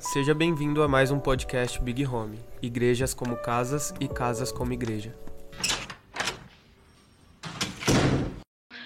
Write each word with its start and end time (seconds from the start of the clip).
Seja 0.00 0.32
bem-vindo 0.32 0.80
a 0.80 0.86
mais 0.86 1.10
um 1.10 1.18
podcast 1.18 1.80
Big 1.82 2.06
Home 2.06 2.38
Igrejas 2.62 3.12
como 3.12 3.36
Casas 3.36 3.92
e 3.98 4.06
Casas 4.06 4.52
como 4.52 4.72
Igreja. 4.72 5.12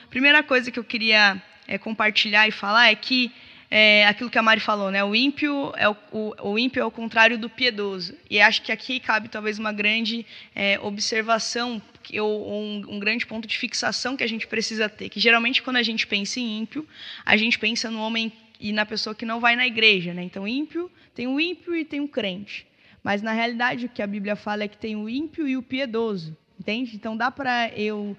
Primeira 0.09 0.43
coisa 0.43 0.71
que 0.71 0.79
eu 0.79 0.85
queria 0.85 1.40
é, 1.69 1.77
compartilhar 1.77 2.48
e 2.48 2.51
falar 2.51 2.90
é 2.90 2.95
que 2.95 3.30
é, 3.71 4.06
aquilo 4.06 4.30
que 4.30 4.38
a 4.38 4.43
Mari 4.43 4.61
falou, 4.61 4.90
né? 4.90 5.04
O 5.04 5.14
ímpio 5.14 5.72
é 5.77 5.87
o, 5.87 5.96
o, 6.11 6.51
o, 6.53 6.59
ímpio 6.59 6.80
é 6.80 6.85
o 6.85 6.90
contrário 6.90 7.37
do 7.37 7.49
piedoso. 7.49 8.15
E 8.31 8.41
acho 8.41 8.63
que 8.63 8.73
aqui 8.73 8.99
cabe 8.99 9.29
talvez 9.29 9.59
uma 9.59 9.73
grande 9.73 10.25
é, 10.55 10.81
observação 10.81 11.81
ou 12.19 12.53
um, 12.53 12.85
um, 12.89 12.99
grande 12.99 13.27
ponto 13.27 13.47
de 13.47 13.57
fixação 13.57 14.17
que 14.17 14.25
a 14.25 14.27
gente 14.27 14.47
precisa 14.47 14.89
ter. 14.89 15.11
Que 15.11 15.21
geralmente 15.21 15.63
quando 15.63 15.77
a 15.77 15.83
gente 15.83 16.07
pensa 16.07 16.41
em 16.41 16.61
ímpio, 16.61 16.89
a 17.25 17.37
gente 17.37 17.59
pensa 17.59 17.91
no 17.91 18.01
homem 18.01 18.33
e 18.63 18.73
na 18.73 18.87
pessoa 18.87 19.15
que 19.15 19.27
não 19.27 19.41
vai 19.41 19.57
na 19.57 19.67
igreja, 19.67 20.15
né? 20.15 20.23
Então 20.23 20.47
ímpio 20.47 20.89
tem 21.12 21.27
o 21.27 21.41
ímpio 21.41 21.75
e 21.75 21.85
tem 21.85 22.01
o 22.01 22.09
crente. 22.09 22.67
Mas 23.03 23.20
na 23.20 23.33
realidade 23.33 23.87
o 23.87 23.89
que 23.89 24.01
a 24.01 24.07
Bíblia 24.07 24.37
fala 24.37 24.62
é 24.62 24.69
que 24.69 24.79
tem 24.79 24.95
o 24.95 25.09
ímpio 25.09 25.48
e 25.48 25.57
o 25.57 25.62
piedoso, 25.62 26.37
entende? 26.59 26.95
Então 26.95 27.17
dá 27.17 27.30
para 27.30 27.69
eu 27.77 28.17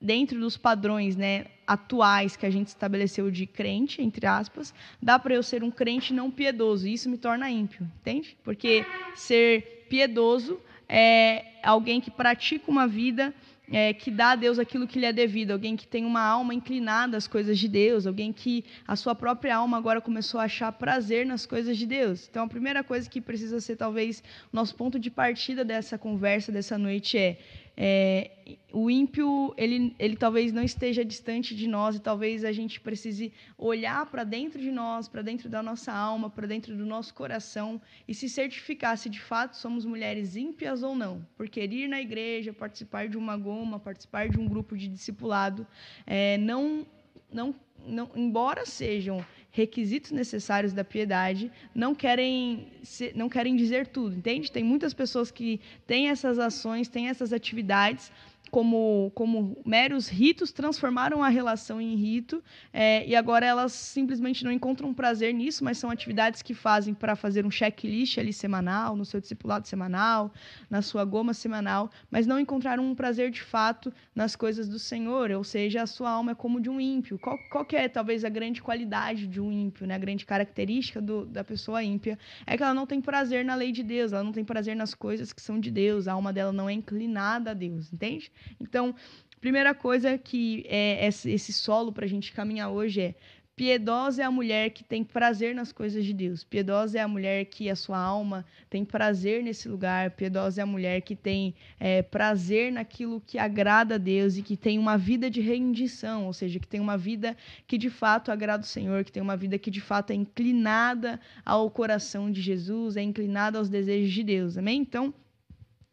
dentro 0.00 0.38
dos 0.38 0.56
padrões 0.56 1.16
né, 1.16 1.46
atuais 1.66 2.36
que 2.36 2.44
a 2.44 2.50
gente 2.50 2.66
estabeleceu 2.66 3.30
de 3.30 3.46
crente, 3.46 4.02
entre 4.02 4.26
aspas, 4.26 4.74
dá 5.00 5.18
para 5.18 5.34
eu 5.34 5.42
ser 5.42 5.62
um 5.62 5.70
crente 5.70 6.12
não 6.12 6.30
piedoso. 6.30 6.86
E 6.88 6.92
isso 6.92 7.08
me 7.08 7.16
torna 7.16 7.48
ímpio, 7.48 7.88
entende? 8.00 8.36
Porque 8.42 8.84
ser 9.14 9.86
piedoso 9.88 10.60
é 10.88 11.44
alguém 11.62 12.00
que 12.00 12.10
pratica 12.10 12.70
uma 12.70 12.86
vida 12.86 13.32
é, 13.70 13.92
que 13.92 14.10
dá 14.10 14.32
a 14.32 14.36
Deus 14.36 14.58
aquilo 14.58 14.86
que 14.86 14.98
lhe 14.98 15.06
é 15.06 15.12
devido, 15.12 15.52
alguém 15.52 15.76
que 15.76 15.86
tem 15.86 16.04
uma 16.04 16.22
alma 16.22 16.54
inclinada 16.54 17.16
às 17.16 17.26
coisas 17.26 17.58
de 17.58 17.68
Deus, 17.68 18.06
alguém 18.06 18.32
que 18.32 18.64
a 18.86 18.94
sua 18.96 19.14
própria 19.14 19.56
alma 19.56 19.76
agora 19.76 20.00
começou 20.00 20.40
a 20.40 20.44
achar 20.44 20.70
prazer 20.72 21.24
nas 21.24 21.46
coisas 21.46 21.76
de 21.76 21.86
Deus. 21.86 22.28
Então, 22.30 22.44
a 22.44 22.48
primeira 22.48 22.84
coisa 22.84 23.08
que 23.08 23.20
precisa 23.20 23.60
ser, 23.60 23.76
talvez, 23.76 24.22
nosso 24.52 24.74
ponto 24.74 24.98
de 24.98 25.10
partida 25.10 25.64
dessa 25.64 25.96
conversa, 25.96 26.52
dessa 26.52 26.76
noite 26.76 27.16
é 27.16 27.38
é, 27.76 28.30
o 28.72 28.90
ímpio, 28.90 29.52
ele, 29.56 29.94
ele 29.98 30.16
talvez 30.16 30.52
não 30.52 30.62
esteja 30.62 31.04
distante 31.04 31.54
de 31.54 31.66
nós 31.66 31.96
e 31.96 32.00
talvez 32.00 32.44
a 32.44 32.52
gente 32.52 32.80
precise 32.80 33.32
olhar 33.58 34.06
para 34.06 34.22
dentro 34.22 34.60
de 34.60 34.70
nós, 34.70 35.08
para 35.08 35.22
dentro 35.22 35.48
da 35.48 35.62
nossa 35.62 35.92
alma, 35.92 36.30
para 36.30 36.46
dentro 36.46 36.76
do 36.76 36.84
nosso 36.84 37.12
coração 37.14 37.80
e 38.06 38.14
se 38.14 38.28
certificar 38.28 38.96
se 38.96 39.08
de 39.08 39.20
fato 39.20 39.56
somos 39.56 39.84
mulheres 39.84 40.36
ímpias 40.36 40.82
ou 40.82 40.94
não. 40.94 41.26
Porque 41.36 41.64
ir 41.64 41.88
na 41.88 42.00
igreja, 42.00 42.52
participar 42.52 43.08
de 43.08 43.16
uma 43.16 43.36
goma, 43.36 43.78
participar 43.80 44.28
de 44.28 44.38
um 44.38 44.46
grupo 44.46 44.76
de 44.76 44.86
discipulado, 44.86 45.66
é, 46.06 46.38
não, 46.38 46.86
não, 47.32 47.54
não, 47.86 48.10
embora 48.14 48.64
sejam 48.64 49.24
requisitos 49.54 50.10
necessários 50.10 50.72
da 50.72 50.82
piedade, 50.82 51.50
não 51.72 51.94
querem, 51.94 52.66
não 53.14 53.28
querem 53.28 53.54
dizer 53.54 53.86
tudo, 53.86 54.16
entende? 54.16 54.50
Tem 54.50 54.64
muitas 54.64 54.92
pessoas 54.92 55.30
que 55.30 55.60
têm 55.86 56.08
essas 56.08 56.40
ações, 56.40 56.88
têm 56.88 57.08
essas 57.08 57.32
atividades, 57.32 58.10
como, 58.54 59.10
como 59.16 59.60
meros 59.66 60.08
ritos, 60.08 60.52
transformaram 60.52 61.24
a 61.24 61.28
relação 61.28 61.80
em 61.80 61.96
rito, 61.96 62.40
é, 62.72 63.04
e 63.04 63.16
agora 63.16 63.44
elas 63.44 63.72
simplesmente 63.72 64.44
não 64.44 64.52
encontram 64.52 64.94
prazer 64.94 65.34
nisso, 65.34 65.64
mas 65.64 65.76
são 65.76 65.90
atividades 65.90 66.40
que 66.40 66.54
fazem 66.54 66.94
para 66.94 67.16
fazer 67.16 67.44
um 67.44 67.50
checklist 67.50 68.16
ali 68.16 68.32
semanal, 68.32 68.94
no 68.94 69.04
seu 69.04 69.20
discipulado 69.20 69.66
semanal, 69.66 70.32
na 70.70 70.82
sua 70.82 71.04
goma 71.04 71.34
semanal, 71.34 71.90
mas 72.08 72.28
não 72.28 72.38
encontraram 72.38 72.84
um 72.88 72.94
prazer 72.94 73.28
de 73.32 73.42
fato 73.42 73.92
nas 74.14 74.36
coisas 74.36 74.68
do 74.68 74.78
Senhor, 74.78 75.32
ou 75.32 75.42
seja, 75.42 75.82
a 75.82 75.86
sua 75.88 76.10
alma 76.10 76.30
é 76.30 76.34
como 76.36 76.60
de 76.60 76.70
um 76.70 76.80
ímpio. 76.80 77.18
Qual, 77.18 77.36
qual 77.50 77.64
que 77.64 77.74
é 77.74 77.88
talvez 77.88 78.24
a 78.24 78.28
grande 78.28 78.62
qualidade 78.62 79.26
de 79.26 79.40
um 79.40 79.50
ímpio, 79.50 79.84
né? 79.84 79.96
a 79.96 79.98
grande 79.98 80.24
característica 80.24 81.02
do, 81.02 81.26
da 81.26 81.42
pessoa 81.42 81.82
ímpia? 81.82 82.16
É 82.46 82.56
que 82.56 82.62
ela 82.62 82.72
não 82.72 82.86
tem 82.86 83.00
prazer 83.00 83.44
na 83.44 83.56
lei 83.56 83.72
de 83.72 83.82
Deus, 83.82 84.12
ela 84.12 84.22
não 84.22 84.30
tem 84.30 84.44
prazer 84.44 84.76
nas 84.76 84.94
coisas 84.94 85.32
que 85.32 85.42
são 85.42 85.58
de 85.58 85.72
Deus, 85.72 86.06
a 86.06 86.12
alma 86.12 86.32
dela 86.32 86.52
não 86.52 86.70
é 86.70 86.72
inclinada 86.72 87.50
a 87.50 87.54
Deus, 87.54 87.92
entende? 87.92 88.30
Então, 88.60 88.94
primeira 89.40 89.74
coisa 89.74 90.16
que 90.16 90.64
é 90.68 91.06
esse 91.06 91.52
solo 91.52 91.92
para 91.92 92.04
a 92.04 92.08
gente 92.08 92.32
caminhar 92.32 92.70
hoje 92.70 93.00
é 93.00 93.14
Piedosa 93.56 94.20
é 94.20 94.24
a 94.24 94.32
mulher 94.32 94.70
que 94.70 94.82
tem 94.82 95.04
prazer 95.04 95.54
nas 95.54 95.70
coisas 95.70 96.04
de 96.04 96.12
Deus. 96.12 96.42
Piedosa 96.42 96.98
é 96.98 97.02
a 97.02 97.06
mulher 97.06 97.44
que 97.44 97.70
a 97.70 97.76
sua 97.76 97.98
alma 97.98 98.44
tem 98.68 98.84
prazer 98.84 99.44
nesse 99.44 99.68
lugar. 99.68 100.10
Piedosa 100.10 100.60
é 100.60 100.64
a 100.64 100.66
mulher 100.66 101.02
que 101.02 101.14
tem 101.14 101.54
é, 101.78 102.02
prazer 102.02 102.72
naquilo 102.72 103.22
que 103.24 103.38
agrada 103.38 103.94
a 103.94 103.98
Deus 103.98 104.36
e 104.36 104.42
que 104.42 104.56
tem 104.56 104.76
uma 104.76 104.98
vida 104.98 105.30
de 105.30 105.40
rendição, 105.40 106.26
ou 106.26 106.32
seja, 106.32 106.58
que 106.58 106.66
tem 106.66 106.80
uma 106.80 106.98
vida 106.98 107.36
que 107.64 107.78
de 107.78 107.90
fato 107.90 108.32
agrada 108.32 108.64
o 108.64 108.66
Senhor, 108.66 109.04
que 109.04 109.12
tem 109.12 109.22
uma 109.22 109.36
vida 109.36 109.56
que 109.56 109.70
de 109.70 109.80
fato 109.80 110.10
é 110.10 110.14
inclinada 110.14 111.20
ao 111.44 111.70
coração 111.70 112.32
de 112.32 112.42
Jesus, 112.42 112.96
é 112.96 113.02
inclinada 113.02 113.56
aos 113.56 113.68
desejos 113.68 114.12
de 114.12 114.24
Deus. 114.24 114.58
Amém? 114.58 114.80
Então, 114.80 115.14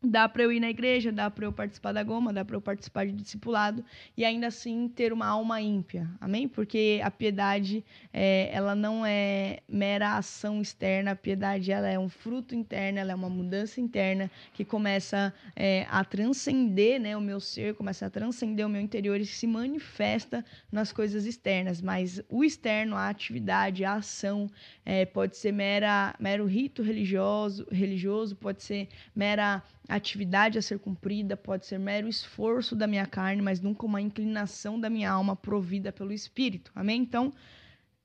Dá 0.04 0.28
para 0.28 0.42
eu 0.42 0.52
ir 0.52 0.60
na 0.60 0.70
igreja, 0.72 1.12
dá 1.12 1.30
para 1.30 1.46
eu 1.46 1.54
participar 1.54 1.92
da 1.92 2.02
goma, 2.02 2.34
dá 2.34 2.44
para 2.44 2.56
eu 2.56 2.62
participar 2.62 3.06
de 3.06 3.12
discipulado 3.12 3.86
e 4.18 4.26
ainda 4.26 4.48
assim 4.48 4.88
ter 4.88 5.14
uma 5.14 5.28
alma 5.28 5.62
ímpia, 5.62 6.10
amém? 6.20 6.48
Porque 6.48 7.00
a 7.04 7.12
piedade, 7.12 7.86
é, 8.12 8.50
ela 8.52 8.74
não 8.74 9.06
é 9.06 9.60
mera 9.70 10.18
ação 10.18 10.60
externa, 10.60 11.12
a 11.12 11.16
piedade 11.16 11.72
ela 11.72 11.88
é 11.88 12.00
um 12.00 12.10
fruto 12.10 12.56
interno, 12.56 12.98
ela 12.98 13.12
é 13.12 13.16
uma 13.16 13.30
mudança 13.30 13.80
interna 13.80 14.32
que 14.56 14.66
começa 14.66 15.32
é, 15.56 15.86
a 15.88 16.04
transcender 16.04 17.00
né, 17.00 17.16
o 17.16 17.22
meu 17.22 17.40
ser, 17.40 17.76
começa 17.76 18.08
a 18.08 18.10
transcender 18.10 18.66
o 18.66 18.70
meu 18.70 18.82
interior 18.82 19.22
e 19.22 19.26
se 19.28 19.46
manifesta 19.46 20.44
nas 20.72 20.92
coisas 20.92 21.28
externas. 21.28 21.80
Mas 21.80 22.20
o 22.28 22.44
externo, 22.44 22.96
a 22.96 23.08
atividade, 23.08 23.86
a 23.86 23.94
ação, 23.94 24.50
é, 24.84 25.06
pode 25.06 25.38
ser 25.38 25.52
mera, 25.52 26.16
mero 26.20 26.48
rito 26.48 26.82
religioso, 26.82 27.68
religioso, 27.72 28.36
pode 28.36 28.64
ser 28.64 28.90
mera 29.16 29.62
atividade 29.96 30.58
a 30.58 30.62
ser 30.62 30.80
cumprida, 30.80 31.36
pode 31.36 31.66
ser 31.66 31.78
mero 31.78 32.08
esforço 32.08 32.76
da 32.76 32.88
minha 32.88 33.06
carne, 33.06 33.42
mas 33.42 33.60
nunca 33.60 33.86
uma 33.86 34.02
inclinação 34.02 34.80
da 34.80 34.90
minha 34.90 35.12
alma 35.12 35.36
provida 35.36 35.92
pelo 35.92 36.14
Espírito. 36.14 36.72
Amém? 36.76 37.02
Então, 37.02 37.34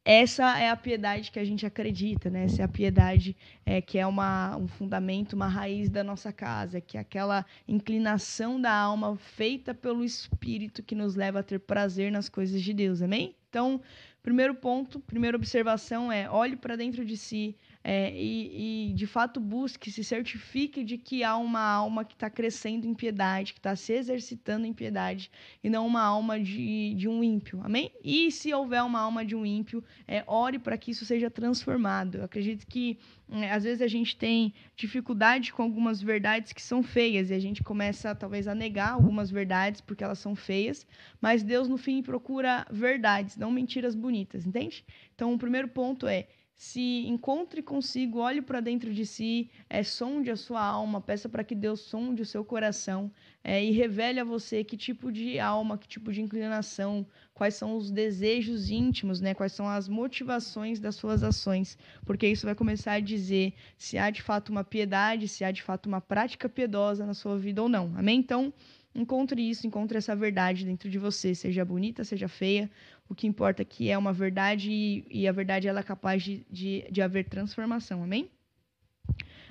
essa 0.08 0.56
é 0.56 0.70
a 0.70 0.76
piedade 0.76 1.32
que 1.32 1.38
a 1.41 1.44
gente 1.44 1.66
acredita, 1.66 2.30
né? 2.30 2.44
Essa 2.44 2.62
é 2.62 2.64
a 2.64 2.69
piedade 2.69 3.36
é, 3.64 3.80
que 3.80 3.98
é 3.98 4.06
uma, 4.06 4.56
um 4.56 4.69
fundamento, 4.69 5.32
uma 5.32 5.48
raiz 5.48 5.91
da 5.91 6.04
nossa 6.04 6.32
casa, 6.32 6.80
que 6.80 6.97
é 6.97 7.00
aquela 7.00 7.44
inclinação 7.66 8.60
da 8.60 8.72
alma 8.72 9.16
feita 9.16 9.74
pelo 9.74 10.04
Espírito 10.04 10.80
que 10.80 10.94
nos 10.94 11.16
leva 11.16 11.41
a 11.41 11.42
ter 11.42 11.58
prazer 11.58 12.12
nas 12.12 12.28
coisas 12.28 12.62
de 12.62 12.72
Deus. 12.72 13.03
Amém? 13.03 13.34
Então, 13.48 13.80
primeiro 14.22 14.54
ponto, 14.54 15.00
primeira 15.00 15.36
observação 15.36 16.12
é 16.12 16.30
olhe 16.30 16.54
para 16.54 16.76
dentro 16.76 17.04
de 17.04 17.16
si, 17.16 17.56
é, 17.88 18.12
e, 18.12 18.88
e, 18.91 18.94
de 18.94 19.06
fato 19.06 19.38
busque, 19.38 19.92
se 19.92 20.02
certifique 20.02 20.82
de 20.82 20.98
que 20.98 21.22
há 21.22 21.36
uma 21.36 21.60
alma 21.60 22.04
que 22.04 22.14
está 22.14 22.28
crescendo 22.28 22.84
em 22.84 22.92
piedade, 22.92 23.52
que 23.52 23.60
está 23.60 23.76
se 23.76 23.92
exercitando 23.92 24.66
em 24.66 24.72
piedade, 24.72 25.30
e 25.62 25.70
não 25.70 25.86
uma 25.86 26.02
alma 26.02 26.41
de, 26.41 26.94
de 26.94 27.08
um 27.08 27.22
ímpio. 27.22 27.60
Amém? 27.62 27.92
E 28.02 28.32
se 28.32 28.52
houver 28.52 28.82
uma 28.82 28.98
alma 28.98 29.24
de 29.24 29.36
um 29.36 29.47
ímpio, 29.47 29.84
é, 30.08 30.24
ore 30.26 30.58
para 30.58 30.76
que 30.76 30.91
isso 30.91 31.04
seja 31.04 31.30
transformado. 31.30 32.16
Eu 32.19 32.24
acredito 32.24 32.66
que 32.66 32.98
é, 33.30 33.52
às 33.52 33.62
vezes 33.62 33.80
a 33.80 33.86
gente 33.86 34.16
tem 34.16 34.53
dificuldade 34.74 35.53
com 35.53 35.62
algumas 35.62 36.03
verdades 36.03 36.53
que 36.53 36.62
são 36.62 36.82
feias, 36.82 37.30
e 37.30 37.34
a 37.34 37.38
gente 37.38 37.62
começa 37.62 38.16
talvez 38.16 38.48
a 38.48 38.54
negar 38.54 38.94
algumas 38.94 39.30
verdades 39.30 39.80
porque 39.80 40.03
elas 40.03 40.18
são 40.18 40.34
feias, 40.34 40.84
mas 41.20 41.44
Deus 41.44 41.68
no 41.68 41.76
fim 41.76 42.03
procura 42.03 42.66
verdades, 42.68 43.36
não 43.36 43.53
mentiras 43.53 43.94
bonitas, 43.94 44.44
entende? 44.44 44.84
Então 45.14 45.32
o 45.32 45.38
primeiro 45.38 45.68
ponto 45.68 46.08
é 46.08 46.26
se 46.56 47.06
encontre 47.06 47.62
consigo, 47.62 48.20
olhe 48.20 48.40
para 48.40 48.60
dentro 48.60 48.92
de 48.92 49.04
si, 49.04 49.50
é, 49.68 49.82
sonde 49.82 50.30
a 50.30 50.36
sua 50.36 50.64
alma, 50.64 51.02
peça 51.02 51.28
para 51.28 51.44
que 51.44 51.54
Deus 51.54 51.80
sonde 51.80 52.22
o 52.22 52.26
seu 52.26 52.42
coração 52.42 53.12
é, 53.44 53.62
e 53.62 53.72
revele 53.72 54.20
a 54.20 54.24
você 54.24 54.64
que 54.64 54.74
tipo 54.74 55.12
de 55.12 55.38
alma, 55.38 55.76
que 55.76 55.86
tipo 55.86 56.10
de 56.10 56.22
inclinação, 56.22 57.06
quais 57.34 57.54
são 57.54 57.76
os 57.76 57.90
desejos 57.90 58.70
íntimos, 58.70 59.20
né? 59.20 59.34
quais 59.34 59.52
são 59.52 59.68
as 59.68 59.86
motivações 59.86 60.80
das 60.80 60.96
suas 60.96 61.22
ações, 61.22 61.76
porque 62.06 62.26
isso 62.26 62.46
vai 62.46 62.54
começar 62.54 62.92
a 62.92 63.00
dizer 63.00 63.52
se 63.76 63.98
há 63.98 64.08
de 64.08 64.22
fato 64.22 64.48
uma 64.48 64.64
piedade, 64.64 65.28
se 65.28 65.44
há 65.44 65.50
de 65.50 65.62
fato 65.62 65.86
uma 65.86 66.00
prática 66.00 66.48
piedosa 66.48 67.04
na 67.04 67.12
sua 67.12 67.38
vida 67.38 67.62
ou 67.62 67.68
não. 67.68 67.92
Amém? 67.97 68.18
Então, 68.18 68.50
encontre 68.94 69.42
isso, 69.42 69.66
encontre 69.66 69.98
essa 69.98 70.16
verdade 70.16 70.64
dentro 70.64 70.88
de 70.88 70.98
você, 70.98 71.34
seja 71.34 71.64
bonita, 71.64 72.02
seja 72.02 72.28
feia, 72.28 72.70
o 73.08 73.14
que 73.14 73.26
importa 73.26 73.64
que 73.64 73.91
é 73.91 73.97
uma 73.97 74.12
verdade 74.12 74.70
e, 74.70 75.06
e 75.10 75.28
a 75.28 75.32
verdade 75.32 75.68
ela 75.68 75.80
é 75.80 75.82
capaz 75.82 76.22
de, 76.22 76.44
de, 76.50 76.84
de 76.91 77.03
haver 77.03 77.28
transformação, 77.28 78.03
amém? 78.03 78.30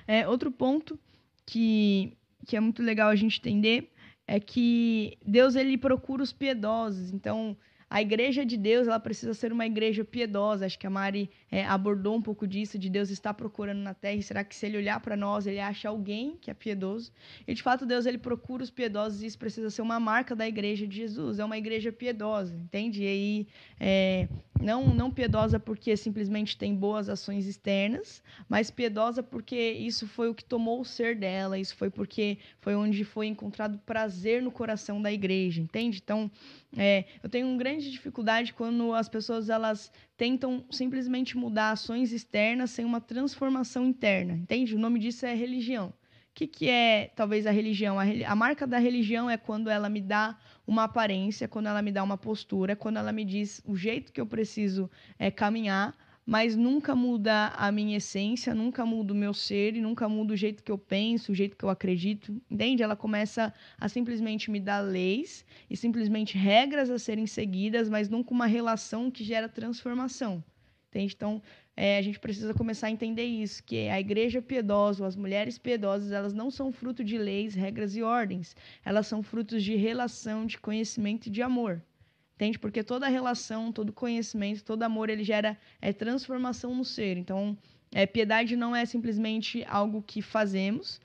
É, 0.06 0.28
outro 0.28 0.50
ponto 0.50 0.98
que, 1.44 2.16
que 2.46 2.56
é 2.56 2.60
muito 2.60 2.82
legal 2.82 3.08
a 3.08 3.16
gente 3.16 3.38
entender 3.38 3.90
é 4.26 4.38
que 4.40 5.18
Deus 5.24 5.54
ele 5.54 5.78
procura 5.78 6.22
os 6.22 6.32
piedosos, 6.32 7.12
então 7.12 7.56
a 7.88 8.02
igreja 8.02 8.44
de 8.44 8.56
Deus 8.56 8.88
ela 8.88 8.98
precisa 8.98 9.32
ser 9.32 9.52
uma 9.52 9.64
igreja 9.64 10.04
piedosa. 10.04 10.66
Acho 10.66 10.78
que 10.78 10.86
a 10.86 10.90
Mari 10.90 11.30
é, 11.50 11.64
abordou 11.64 12.16
um 12.16 12.22
pouco 12.22 12.46
disso, 12.46 12.78
de 12.78 12.90
Deus 12.90 13.10
estar 13.10 13.32
procurando 13.34 13.78
na 13.78 13.94
terra. 13.94 14.16
E 14.16 14.22
será 14.22 14.42
que 14.42 14.56
se 14.56 14.66
ele 14.66 14.76
olhar 14.76 14.98
para 15.00 15.16
nós, 15.16 15.46
ele 15.46 15.60
acha 15.60 15.88
alguém 15.88 16.36
que 16.40 16.50
é 16.50 16.54
piedoso? 16.54 17.12
E 17.46 17.54
de 17.54 17.62
fato, 17.62 17.86
Deus 17.86 18.04
ele 18.04 18.18
procura 18.18 18.62
os 18.62 18.70
piedosos 18.70 19.22
e 19.22 19.26
isso 19.26 19.38
precisa 19.38 19.70
ser 19.70 19.82
uma 19.82 20.00
marca 20.00 20.34
da 20.34 20.48
igreja 20.48 20.86
de 20.86 20.96
Jesus. 20.96 21.38
É 21.38 21.44
uma 21.44 21.56
igreja 21.56 21.92
piedosa, 21.92 22.56
entende? 22.56 23.04
E 23.04 23.06
aí, 23.06 23.46
é, 23.78 24.28
não, 24.60 24.94
não 24.94 25.10
piedosa 25.10 25.58
porque 25.58 25.96
simplesmente 25.96 26.56
tem 26.56 26.74
boas 26.74 27.08
ações 27.08 27.46
externas, 27.46 28.22
mas 28.48 28.70
piedosa 28.70 29.22
porque 29.22 29.56
isso 29.56 30.06
foi 30.06 30.28
o 30.28 30.34
que 30.34 30.44
tomou 30.44 30.80
o 30.80 30.84
ser 30.84 31.16
dela, 31.16 31.58
isso 31.58 31.76
foi 31.76 31.90
porque 31.90 32.38
foi 32.60 32.74
onde 32.74 33.04
foi 33.04 33.26
encontrado 33.26 33.78
prazer 33.78 34.42
no 34.42 34.50
coração 34.50 35.00
da 35.00 35.12
igreja, 35.12 35.60
entende? 35.60 36.00
Então, 36.02 36.30
é, 36.76 37.04
eu 37.22 37.28
tenho 37.28 37.46
uma 37.46 37.58
grande 37.58 37.90
dificuldade 37.90 38.52
quando 38.52 38.92
as 38.92 39.08
pessoas 39.08 39.48
elas 39.48 39.92
tentam 40.16 40.64
simplesmente 40.70 41.36
mudar 41.36 41.72
ações 41.72 42.12
externas 42.12 42.70
sem 42.70 42.84
uma 42.84 43.00
transformação 43.00 43.84
interna, 43.84 44.34
entende? 44.34 44.74
O 44.74 44.78
nome 44.78 44.98
disso 44.98 45.26
é 45.26 45.34
religião 45.34 45.92
que, 46.36 46.46
que 46.46 46.68
é 46.68 47.10
talvez 47.16 47.46
a 47.46 47.50
religião? 47.50 47.98
A, 47.98 48.04
a, 48.04 48.36
marca 48.36 48.66
da 48.66 48.78
religião 48.78 49.28
é 49.28 49.38
quando 49.38 49.70
ela 49.70 49.88
me 49.88 50.02
dá 50.02 50.36
uma 50.66 50.84
aparência, 50.84 51.46
quando 51.46 51.66
ela 51.66 51.80
me 51.80 51.92
dá 51.92 52.02
uma 52.02 52.18
postura, 52.18 52.74
quando 52.74 52.96
ela 52.98 53.12
me 53.12 53.24
diz 53.24 53.62
o 53.64 53.76
jeito 53.76 54.12
que 54.12 54.20
eu 54.20 54.26
preciso 54.26 54.90
é, 55.18 55.30
caminhar, 55.30 55.94
mas 56.26 56.56
nunca 56.56 56.96
muda 56.96 57.52
a 57.56 57.70
minha 57.70 57.98
essência, 57.98 58.52
nunca 58.52 58.84
muda 58.84 59.12
o 59.12 59.16
meu 59.16 59.32
ser 59.32 59.76
e 59.76 59.80
nunca 59.80 60.08
muda 60.08 60.34
o 60.34 60.36
jeito 60.36 60.64
que 60.64 60.72
eu 60.72 60.76
penso, 60.76 61.30
o 61.30 61.34
jeito 61.34 61.56
que 61.56 61.64
eu 61.64 61.68
acredito. 61.68 62.42
Entende? 62.50 62.82
Ela 62.82 62.96
começa 62.96 63.54
a 63.78 63.88
simplesmente 63.88 64.50
me 64.50 64.58
dar 64.58 64.80
leis 64.80 65.46
e 65.70 65.76
simplesmente 65.76 66.36
regras 66.36 66.90
a 66.90 66.98
serem 66.98 67.28
seguidas, 67.28 67.88
mas 67.88 68.08
nunca 68.08 68.34
uma 68.34 68.46
relação 68.46 69.08
que 69.08 69.22
gera 69.22 69.48
transformação. 69.48 70.42
Entende? 70.96 71.14
Então, 71.14 71.42
é, 71.76 71.98
a 71.98 72.02
gente 72.02 72.18
precisa 72.18 72.54
começar 72.54 72.86
a 72.86 72.90
entender 72.90 73.24
isso, 73.24 73.62
que 73.62 73.86
a 73.88 74.00
igreja 74.00 74.40
piedosa, 74.40 75.02
ou 75.02 75.06
as 75.06 75.14
mulheres 75.14 75.58
piedosas, 75.58 76.10
elas 76.10 76.32
não 76.32 76.50
são 76.50 76.72
fruto 76.72 77.04
de 77.04 77.18
leis, 77.18 77.54
regras 77.54 77.94
e 77.94 78.02
ordens. 78.02 78.56
Elas 78.82 79.06
são 79.06 79.22
frutos 79.22 79.62
de 79.62 79.76
relação, 79.76 80.46
de 80.46 80.56
conhecimento 80.58 81.26
e 81.26 81.30
de 81.30 81.42
amor. 81.42 81.82
Entende? 82.34 82.58
Porque 82.58 82.82
toda 82.82 83.08
relação, 83.08 83.70
todo 83.70 83.92
conhecimento, 83.92 84.64
todo 84.64 84.82
amor, 84.84 85.10
ele 85.10 85.22
gera 85.22 85.58
é, 85.80 85.92
transformação 85.92 86.74
no 86.74 86.84
ser. 86.84 87.18
Então, 87.18 87.56
é, 87.92 88.06
piedade 88.06 88.56
não 88.56 88.74
é 88.74 88.86
simplesmente 88.86 89.62
algo 89.68 90.02
que 90.02 90.22
fazemos, 90.22 90.98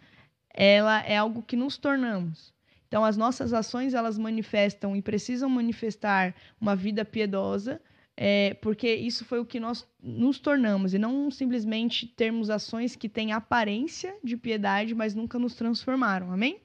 ela 0.53 1.01
é 1.01 1.17
algo 1.17 1.43
que 1.43 1.57
nos 1.57 1.77
tornamos. 1.77 2.53
Então, 2.87 3.03
as 3.03 3.17
nossas 3.17 3.53
ações, 3.53 3.93
elas 3.93 4.17
manifestam 4.17 4.95
e 4.95 5.01
precisam 5.01 5.49
manifestar 5.49 6.33
uma 6.59 6.75
vida 6.77 7.03
piedosa, 7.03 7.81
é, 8.17 8.53
porque 8.55 8.93
isso 8.93 9.25
foi 9.25 9.39
o 9.39 9.45
que 9.45 9.59
nós 9.59 9.87
nos 10.01 10.39
tornamos, 10.39 10.93
e 10.93 10.99
não 10.99 11.31
simplesmente 11.31 12.07
termos 12.07 12.49
ações 12.49 12.95
que 12.95 13.09
têm 13.09 13.31
aparência 13.31 14.15
de 14.23 14.37
piedade, 14.37 14.93
mas 14.93 15.15
nunca 15.15 15.39
nos 15.39 15.55
transformaram, 15.55 16.31
amém? 16.31 16.61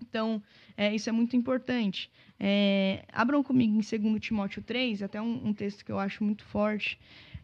Então, 0.00 0.42
é, 0.76 0.94
isso 0.94 1.08
é 1.08 1.12
muito 1.12 1.36
importante. 1.36 2.10
É, 2.38 3.04
abram 3.12 3.42
comigo 3.42 3.72
em 3.72 3.80
2 3.80 4.20
Timóteo 4.20 4.62
3, 4.62 5.02
até 5.02 5.20
um, 5.20 5.48
um 5.48 5.54
texto 5.54 5.84
que 5.84 5.90
eu 5.90 5.98
acho 5.98 6.22
muito 6.22 6.44
forte. 6.44 6.98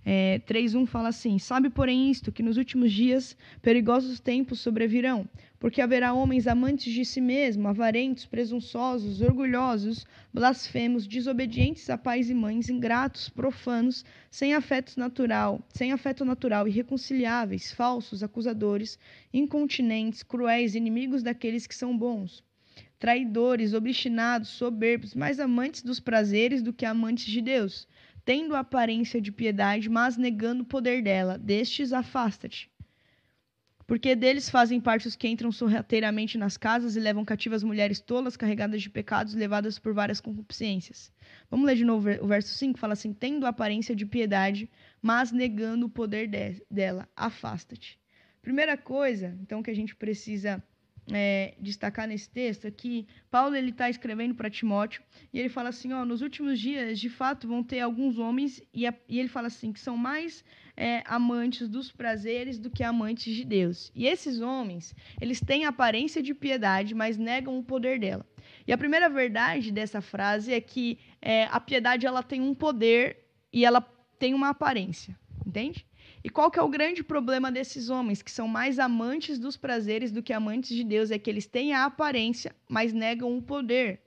É, 0.05 0.41
3.1 0.47 0.87
fala 0.87 1.09
assim: 1.09 1.39
Sabe, 1.39 1.71
porém, 1.71 2.11
isto, 2.11 2.33
que 2.33 2.43
nos 2.43 2.57
últimos 2.57 2.93
dias 2.93 3.37
perigosos 3.61 4.19
tempos 4.19 4.59
sobrevirão, 4.59 5.29
porque 5.61 5.81
haverá 5.81 6.13
homens 6.13 6.49
amantes 6.49 6.93
de 6.93 7.05
si 7.05 7.21
mesmo, 7.21 7.69
avarentos, 7.69 8.27
presunçosos, 8.27 9.21
orgulhosos, 9.21 10.05
blasfemos, 10.35 11.07
desobedientes 11.07 11.89
a 11.89 11.97
pais 11.97 12.29
e 12.29 12.35
mães, 12.35 12.69
ingratos, 12.69 13.29
profanos, 13.29 14.05
sem 14.29 14.55
afeto 14.55 14.99
natural, 14.99 15.65
sem 15.69 15.93
afeto 15.93 16.25
natural, 16.25 16.67
irreconciliáveis, 16.67 17.71
falsos, 17.71 18.25
acusadores, 18.25 18.99
incontinentes, 19.33 20.25
cruéis, 20.25 20.75
inimigos 20.75 21.23
daqueles 21.23 21.67
que 21.67 21.77
são 21.77 21.97
bons 21.97 22.43
traidores, 22.99 23.75
obstinados, 23.75 24.49
soberbos, 24.49 25.13
mais 25.13 25.41
amantes 25.41 25.83
dos 25.83 25.99
prazeres 25.99 26.63
do 26.63 26.73
que 26.73 26.87
amantes 26.87 27.25
de 27.25 27.41
Deus, 27.41 27.89
tendo 28.25 28.55
aparência 28.55 29.21
de 29.21 29.33
piedade, 29.33 29.89
mas 29.89 30.17
negando 30.17 30.63
o 30.63 30.67
poder 30.67 31.03
dela. 31.03 31.39
Destes 31.39 31.93
afasta-te. 31.93 32.71
Porque 33.87 34.15
deles 34.15 34.49
fazem 34.49 34.81
parte 34.81 35.09
os 35.09 35.17
que 35.17 35.29
entram 35.29 35.51
sorrateiramente 35.53 36.39
nas 36.39 36.57
casas 36.57 36.97
e 36.97 37.01
levam 37.01 37.25
cativas 37.25 37.63
mulheres 37.63 38.01
tolas, 38.01 38.37
carregadas 38.37 38.81
de 38.81 38.89
pecados, 38.89 39.35
levadas 39.35 39.79
por 39.79 39.93
várias 39.93 40.21
concupiscências. 40.21 41.13
Vamos 41.51 41.67
ler 41.67 41.77
de 41.77 41.85
novo 41.85 42.09
o 42.23 42.27
verso 42.27 42.55
5, 42.55 42.79
fala 42.79 42.95
assim: 42.95 43.13
tendo 43.13 43.45
aparência 43.45 43.95
de 43.95 44.07
piedade, 44.07 44.71
mas 45.01 45.33
negando 45.33 45.87
o 45.87 45.91
poder 45.91 46.27
de 46.29 46.65
dela, 46.71 47.09
afasta-te. 47.17 48.01
Primeira 48.41 48.77
coisa, 48.77 49.37
então, 49.41 49.63
que 49.63 49.71
a 49.71 49.77
gente 49.77 49.95
precisa 49.95 50.63
é, 51.11 51.55
destacar 51.59 52.07
nesse 52.07 52.29
texto 52.29 52.67
é 52.67 52.71
que 52.71 53.07
Paulo 53.31 53.57
ele 53.57 53.71
está 53.71 53.91
escrevendo 53.91 54.35
para 54.35 54.51
Timóteo 54.51 55.03
e 55.33 55.39
ele 55.39 55.49
fala 55.49 55.71
assim, 55.71 55.93
ó, 55.93 56.05
nos 56.05 56.23
últimos 56.23 56.61
dias 56.61 57.01
de 57.01 57.09
fato 57.09 57.49
vão 57.49 57.63
ter 57.63 57.81
alguns 57.81 58.19
homens 58.19 58.63
e, 58.73 58.87
a, 58.87 58.95
e 59.09 59.19
ele 59.19 59.29
fala 59.29 59.49
assim 59.49 59.73
que 59.73 59.81
são 59.81 59.97
mais 59.97 60.45
é, 60.77 61.03
amantes 61.07 61.69
dos 61.69 61.91
prazeres 61.91 62.59
do 62.59 62.71
que 62.71 62.85
amantes 62.85 63.35
de 63.35 63.45
Deus. 63.45 63.91
E 63.95 64.07
esses 64.07 64.41
homens 64.41 64.95
eles 65.21 65.41
têm 65.41 65.65
aparência 65.65 66.23
de 66.23 66.35
piedade, 66.35 66.95
mas 66.95 67.17
negam 67.17 67.59
o 67.59 67.65
poder 67.65 67.99
dela. 67.99 68.25
E 68.67 68.73
a 68.73 68.79
primeira 68.79 69.09
verdade 69.09 69.73
dessa 69.73 70.01
frase 70.01 70.53
é 70.53 70.61
que 70.61 70.99
é, 71.21 71.45
a 71.45 71.59
piedade 71.59 72.07
ela 72.07 72.23
tem 72.23 72.41
um 72.41 72.55
poder 72.55 73.25
e 73.53 73.65
ela 73.65 73.81
tem 74.19 74.35
uma 74.35 74.51
aparência, 74.51 75.19
entende? 75.45 75.85
E 76.25 76.31
qual 76.31 76.51
que 76.51 76.59
é 76.59 76.63
o 76.63 76.69
grande 76.69 77.03
problema 77.03 77.51
desses 77.51 77.91
homens, 77.91 78.23
que 78.23 78.31
são 78.31 78.47
mais 78.47 78.79
amantes 78.79 79.39
dos 79.39 79.57
prazeres 79.57 80.13
do 80.13 80.23
que 80.23 80.33
amantes 80.33 80.77
de 80.77 80.85
Deus? 80.85 81.11
É 81.11 81.19
que 81.19 81.29
eles 81.29 81.47
têm 81.47 81.73
a 81.73 81.85
aparência, 81.85 82.55
mas 82.69 82.93
negam 82.93 83.37
o 83.37 83.43
poder. 83.43 84.01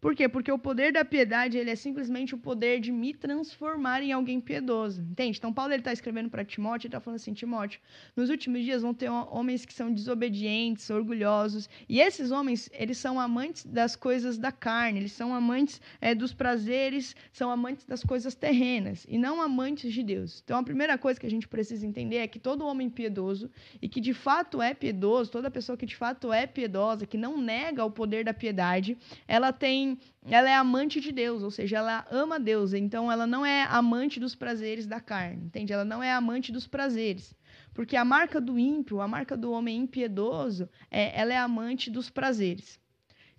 Por 0.00 0.14
quê? 0.14 0.26
Porque 0.28 0.50
o 0.50 0.58
poder 0.58 0.92
da 0.92 1.04
piedade 1.04 1.58
ele 1.58 1.70
é 1.70 1.76
simplesmente 1.76 2.34
o 2.34 2.38
poder 2.38 2.80
de 2.80 2.90
me 2.90 3.12
transformar 3.12 4.02
em 4.02 4.12
alguém 4.12 4.40
piedoso, 4.40 5.02
entende? 5.02 5.36
Então 5.36 5.52
Paulo 5.52 5.74
está 5.74 5.92
escrevendo 5.92 6.30
para 6.30 6.42
Timóteo 6.42 6.86
e 6.86 6.88
está 6.88 6.98
falando 6.98 7.16
assim, 7.16 7.34
Timóteo, 7.34 7.80
nos 8.16 8.30
últimos 8.30 8.64
dias 8.64 8.80
vão 8.80 8.94
ter 8.94 9.10
homens 9.10 9.66
que 9.66 9.74
são 9.74 9.92
desobedientes, 9.92 10.88
orgulhosos, 10.88 11.68
e 11.86 12.00
esses 12.00 12.30
homens 12.30 12.70
eles 12.72 12.96
são 12.96 13.20
amantes 13.20 13.66
das 13.66 13.94
coisas 13.94 14.38
da 14.38 14.50
carne, 14.50 15.00
eles 15.00 15.12
são 15.12 15.34
amantes 15.34 15.82
é, 16.00 16.14
dos 16.14 16.32
prazeres, 16.32 17.14
são 17.30 17.50
amantes 17.50 17.84
das 17.84 18.02
coisas 18.02 18.34
terrenas 18.34 19.06
e 19.06 19.18
não 19.18 19.42
amantes 19.42 19.92
de 19.92 20.02
Deus. 20.02 20.40
Então 20.42 20.58
a 20.58 20.62
primeira 20.62 20.96
coisa 20.96 21.20
que 21.20 21.26
a 21.26 21.30
gente 21.30 21.46
precisa 21.46 21.86
entender 21.86 22.16
é 22.16 22.26
que 22.26 22.38
todo 22.38 22.64
homem 22.64 22.88
piedoso 22.88 23.50
e 23.82 23.88
que 23.88 24.00
de 24.00 24.14
fato 24.14 24.62
é 24.62 24.72
piedoso, 24.72 25.30
toda 25.30 25.50
pessoa 25.50 25.76
que 25.76 25.84
de 25.84 25.96
fato 25.96 26.32
é 26.32 26.46
piedosa, 26.46 27.06
que 27.06 27.18
não 27.18 27.36
nega 27.38 27.84
o 27.84 27.90
poder 27.90 28.24
da 28.24 28.32
piedade, 28.32 28.96
ela 29.28 29.52
tem 29.52 29.89
ela 30.24 30.48
é 30.48 30.54
amante 30.54 31.00
de 31.00 31.12
Deus, 31.12 31.42
ou 31.42 31.50
seja, 31.50 31.78
ela 31.78 32.06
ama 32.10 32.38
Deus, 32.38 32.72
então 32.72 33.10
ela 33.10 33.26
não 33.26 33.44
é 33.44 33.62
amante 33.64 34.18
dos 34.18 34.34
prazeres 34.34 34.86
da 34.86 35.00
carne, 35.00 35.44
entende? 35.44 35.72
Ela 35.72 35.84
não 35.84 36.02
é 36.02 36.12
amante 36.12 36.52
dos 36.52 36.66
prazeres. 36.66 37.34
Porque 37.72 37.96
a 37.96 38.04
marca 38.04 38.40
do 38.40 38.58
ímpio, 38.58 39.00
a 39.00 39.08
marca 39.08 39.36
do 39.36 39.52
homem 39.52 39.78
impiedoso, 39.78 40.68
é, 40.90 41.18
ela 41.18 41.32
é 41.32 41.36
amante 41.36 41.90
dos 41.90 42.10
prazeres. 42.10 42.80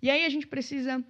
E 0.00 0.10
aí 0.10 0.24
a 0.24 0.28
gente 0.28 0.46
precisa 0.46 1.04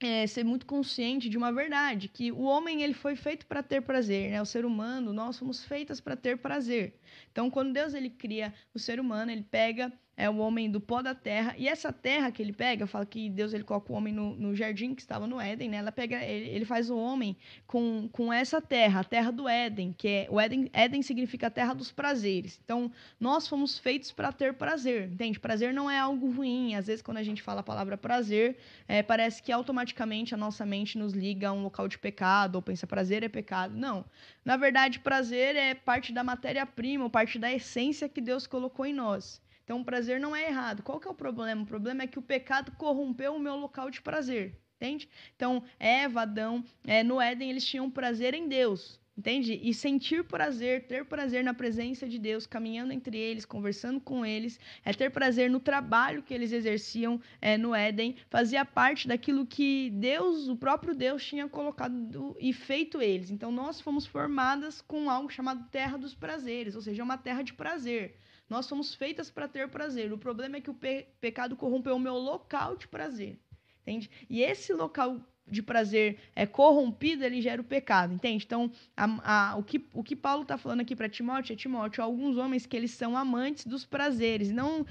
é, 0.00 0.26
ser 0.26 0.44
muito 0.44 0.64
consciente 0.64 1.28
de 1.28 1.36
uma 1.36 1.52
verdade, 1.52 2.08
que 2.08 2.30
o 2.30 2.42
homem 2.42 2.82
ele 2.82 2.94
foi 2.94 3.16
feito 3.16 3.46
para 3.46 3.62
ter 3.62 3.82
prazer, 3.82 4.30
né? 4.30 4.40
O 4.40 4.46
ser 4.46 4.64
humano, 4.64 5.12
nós 5.12 5.36
somos 5.36 5.64
feitas 5.64 6.00
para 6.00 6.16
ter 6.16 6.38
prazer. 6.38 6.98
Então, 7.32 7.50
quando 7.50 7.72
Deus 7.72 7.94
ele 7.94 8.10
cria 8.10 8.54
o 8.72 8.78
ser 8.78 9.00
humano, 9.00 9.30
ele 9.30 9.42
pega 9.42 9.92
é 10.18 10.28
o 10.28 10.38
homem 10.38 10.68
do 10.68 10.80
pó 10.80 11.00
da 11.00 11.14
terra. 11.14 11.54
E 11.56 11.68
essa 11.68 11.92
terra 11.92 12.32
que 12.32 12.42
ele 12.42 12.52
pega, 12.52 12.88
fala 12.88 13.06
que 13.06 13.30
Deus 13.30 13.52
ele 13.52 13.62
coloca 13.62 13.92
o 13.92 13.94
homem 13.94 14.12
no, 14.12 14.34
no 14.34 14.52
jardim 14.52 14.92
que 14.92 15.00
estava 15.00 15.28
no 15.28 15.40
Éden, 15.40 15.68
né? 15.68 15.76
Ela 15.76 15.92
pega, 15.92 16.16
ele, 16.24 16.48
ele, 16.48 16.64
faz 16.64 16.90
o 16.90 16.98
homem 16.98 17.36
com, 17.68 18.08
com 18.10 18.32
essa 18.32 18.60
terra, 18.60 18.98
a 18.98 19.04
terra 19.04 19.30
do 19.30 19.48
Éden, 19.48 19.94
que 19.96 20.08
é 20.08 20.26
o 20.28 20.40
Éden, 20.40 20.68
Éden 20.72 21.02
significa 21.02 21.46
a 21.46 21.50
terra 21.50 21.72
dos 21.72 21.92
prazeres. 21.92 22.60
Então, 22.64 22.90
nós 23.20 23.46
fomos 23.46 23.78
feitos 23.78 24.10
para 24.10 24.32
ter 24.32 24.54
prazer, 24.54 25.08
entende? 25.08 25.38
Prazer 25.38 25.72
não 25.72 25.88
é 25.88 26.00
algo 26.00 26.28
ruim. 26.32 26.74
Às 26.74 26.88
vezes, 26.88 27.00
quando 27.00 27.18
a 27.18 27.22
gente 27.22 27.40
fala 27.40 27.60
a 27.60 27.62
palavra 27.62 27.96
prazer, 27.96 28.56
é, 28.88 29.04
parece 29.04 29.40
que 29.40 29.52
automaticamente 29.52 30.34
a 30.34 30.36
nossa 30.36 30.66
mente 30.66 30.98
nos 30.98 31.12
liga 31.12 31.50
a 31.50 31.52
um 31.52 31.62
local 31.62 31.86
de 31.86 31.96
pecado, 31.96 32.56
ou 32.56 32.62
pensa 32.62 32.88
prazer 32.88 33.22
é 33.22 33.28
pecado. 33.28 33.76
Não. 33.76 34.04
Na 34.44 34.56
verdade, 34.56 34.98
prazer 34.98 35.54
é 35.54 35.76
parte 35.76 36.12
da 36.12 36.24
matéria-prima, 36.24 37.08
parte 37.08 37.38
da 37.38 37.52
essência 37.52 38.08
que 38.08 38.20
Deus 38.20 38.48
colocou 38.48 38.84
em 38.84 38.92
nós. 38.92 39.40
Então, 39.68 39.82
o 39.82 39.84
prazer 39.84 40.18
não 40.18 40.34
é 40.34 40.48
errado. 40.48 40.82
Qual 40.82 40.98
que 40.98 41.06
é 41.06 41.10
o 41.10 41.14
problema? 41.14 41.60
O 41.62 41.66
problema 41.66 42.02
é 42.02 42.06
que 42.06 42.18
o 42.18 42.22
pecado 42.22 42.72
corrompeu 42.78 43.34
o 43.34 43.38
meu 43.38 43.54
local 43.54 43.90
de 43.90 44.00
prazer, 44.00 44.58
entende? 44.76 45.06
Então, 45.36 45.62
Eva, 45.78 46.22
Adão, 46.22 46.64
é, 46.86 47.04
no 47.04 47.20
Éden, 47.20 47.50
eles 47.50 47.66
tinham 47.66 47.90
prazer 47.90 48.32
em 48.32 48.48
Deus, 48.48 48.98
entende? 49.14 49.60
E 49.62 49.74
sentir 49.74 50.24
prazer, 50.24 50.86
ter 50.86 51.04
prazer 51.04 51.44
na 51.44 51.52
presença 51.52 52.08
de 52.08 52.18
Deus, 52.18 52.46
caminhando 52.46 52.94
entre 52.94 53.18
eles, 53.18 53.44
conversando 53.44 54.00
com 54.00 54.24
eles, 54.24 54.58
é 54.82 54.94
ter 54.94 55.10
prazer 55.10 55.50
no 55.50 55.60
trabalho 55.60 56.22
que 56.22 56.32
eles 56.32 56.50
exerciam 56.50 57.20
é, 57.38 57.58
no 57.58 57.74
Éden, 57.74 58.16
fazia 58.30 58.64
parte 58.64 59.06
daquilo 59.06 59.46
que 59.46 59.90
Deus, 59.90 60.48
o 60.48 60.56
próprio 60.56 60.94
Deus, 60.94 61.22
tinha 61.22 61.46
colocado 61.46 62.34
e 62.40 62.54
feito 62.54 63.02
eles. 63.02 63.30
Então, 63.30 63.52
nós 63.52 63.82
fomos 63.82 64.06
formadas 64.06 64.80
com 64.80 65.10
algo 65.10 65.28
chamado 65.28 65.68
terra 65.70 65.98
dos 65.98 66.14
prazeres, 66.14 66.74
ou 66.74 66.80
seja, 66.80 67.04
uma 67.04 67.18
terra 67.18 67.42
de 67.42 67.52
prazer. 67.52 68.16
Nós 68.48 68.66
somos 68.66 68.94
feitas 68.94 69.30
para 69.30 69.48
ter 69.48 69.68
prazer. 69.68 70.12
O 70.12 70.18
problema 70.18 70.56
é 70.56 70.60
que 70.60 70.70
o 70.70 70.74
pe 70.74 71.06
pecado 71.20 71.56
corrompeu 71.56 71.96
o 71.96 72.00
meu 72.00 72.14
local 72.14 72.76
de 72.76 72.88
prazer. 72.88 73.38
Entende? 73.82 74.10
E 74.28 74.42
esse 74.42 74.72
local 74.72 75.20
de 75.50 75.62
prazer 75.62 76.18
é 76.34 76.46
corrompido, 76.46 77.24
ele 77.24 77.40
gera 77.40 77.60
o 77.60 77.64
pecado, 77.64 78.12
entende? 78.12 78.44
Então, 78.44 78.70
a, 78.96 79.52
a, 79.52 79.56
o, 79.56 79.62
que, 79.62 79.84
o 79.92 80.02
que 80.02 80.16
Paulo 80.16 80.42
está 80.42 80.56
falando 80.56 80.80
aqui 80.80 80.94
para 80.94 81.08
Timóteo 81.08 81.52
é 81.52 81.56
Timóteo, 81.56 82.02
alguns 82.02 82.36
homens 82.36 82.66
que 82.66 82.76
eles 82.76 82.90
são 82.90 83.16
amantes 83.16 83.66
dos 83.66 83.84
prazeres, 83.84 84.50
não, 84.50 84.84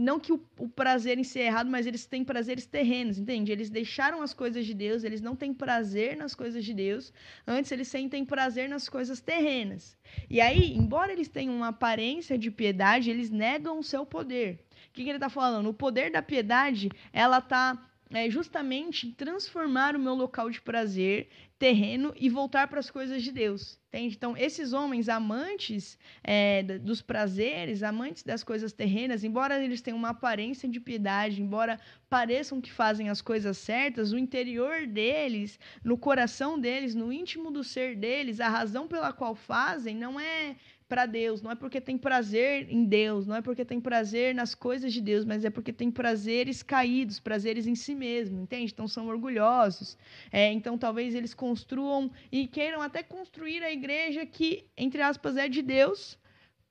não 0.00 0.18
que 0.18 0.32
o, 0.32 0.40
o 0.58 0.68
prazer 0.68 1.18
em 1.18 1.24
si 1.24 1.40
é 1.40 1.46
errado, 1.46 1.70
mas 1.70 1.86
eles 1.86 2.06
têm 2.06 2.24
prazeres 2.24 2.66
terrenos, 2.66 3.18
entende? 3.18 3.52
Eles 3.52 3.70
deixaram 3.70 4.22
as 4.22 4.32
coisas 4.32 4.66
de 4.66 4.74
Deus, 4.74 5.04
eles 5.04 5.20
não 5.20 5.36
têm 5.36 5.52
prazer 5.52 6.16
nas 6.16 6.34
coisas 6.34 6.64
de 6.64 6.74
Deus, 6.74 7.12
antes 7.46 7.70
eles 7.72 7.88
sentem 7.88 8.24
prazer 8.24 8.68
nas 8.68 8.88
coisas 8.88 9.20
terrenas. 9.20 9.96
E 10.28 10.40
aí, 10.40 10.76
embora 10.76 11.12
eles 11.12 11.28
tenham 11.28 11.54
uma 11.54 11.68
aparência 11.68 12.38
de 12.38 12.50
piedade, 12.50 13.10
eles 13.10 13.30
negam 13.30 13.78
o 13.78 13.82
seu 13.82 14.04
poder. 14.04 14.64
O 14.88 14.92
que, 14.92 15.04
que 15.04 15.08
ele 15.08 15.18
está 15.18 15.28
falando? 15.28 15.68
O 15.68 15.74
poder 15.74 16.10
da 16.10 16.20
piedade, 16.20 16.90
ela 17.12 17.38
está 17.38 17.89
é 18.12 18.28
justamente 18.28 19.12
transformar 19.12 19.94
o 19.94 19.98
meu 19.98 20.14
local 20.14 20.50
de 20.50 20.60
prazer 20.60 21.28
terreno 21.58 22.12
e 22.16 22.28
voltar 22.28 22.68
para 22.68 22.80
as 22.80 22.90
coisas 22.90 23.22
de 23.22 23.30
Deus. 23.30 23.78
Entende? 23.88 24.16
Então, 24.16 24.36
esses 24.36 24.72
homens 24.72 25.08
amantes 25.08 25.98
é, 26.22 26.62
dos 26.62 27.02
prazeres, 27.02 27.82
amantes 27.82 28.22
das 28.22 28.42
coisas 28.42 28.72
terrenas, 28.72 29.22
embora 29.24 29.62
eles 29.62 29.80
tenham 29.80 29.98
uma 29.98 30.10
aparência 30.10 30.68
de 30.68 30.80
piedade, 30.80 31.42
embora 31.42 31.78
pareçam 32.08 32.60
que 32.60 32.72
fazem 32.72 33.08
as 33.10 33.20
coisas 33.20 33.58
certas, 33.58 34.12
o 34.12 34.18
interior 34.18 34.86
deles, 34.86 35.58
no 35.84 35.98
coração 35.98 36.58
deles, 36.58 36.94
no 36.94 37.12
íntimo 37.12 37.50
do 37.50 37.62
ser 37.62 37.94
deles, 37.94 38.40
a 38.40 38.48
razão 38.48 38.88
pela 38.88 39.12
qual 39.12 39.34
fazem 39.34 39.94
não 39.94 40.18
é 40.18 40.56
para 40.90 41.06
Deus, 41.06 41.40
não 41.40 41.52
é 41.52 41.54
porque 41.54 41.80
tem 41.80 41.96
prazer 41.96 42.66
em 42.68 42.84
Deus, 42.84 43.24
não 43.24 43.36
é 43.36 43.40
porque 43.40 43.64
tem 43.64 43.80
prazer 43.80 44.34
nas 44.34 44.56
coisas 44.56 44.92
de 44.92 45.00
Deus, 45.00 45.24
mas 45.24 45.44
é 45.44 45.48
porque 45.48 45.72
tem 45.72 45.88
prazeres 45.88 46.64
caídos, 46.64 47.20
prazeres 47.20 47.68
em 47.68 47.76
si 47.76 47.94
mesmo, 47.94 48.40
entende? 48.40 48.72
Então 48.72 48.88
são 48.88 49.06
orgulhosos. 49.06 49.96
É, 50.32 50.52
então 50.52 50.76
talvez 50.76 51.14
eles 51.14 51.32
construam 51.32 52.10
e 52.32 52.48
queiram 52.48 52.82
até 52.82 53.04
construir 53.04 53.62
a 53.62 53.70
igreja 53.70 54.26
que, 54.26 54.66
entre 54.76 55.00
aspas, 55.00 55.36
é 55.36 55.48
de 55.48 55.62
Deus 55.62 56.18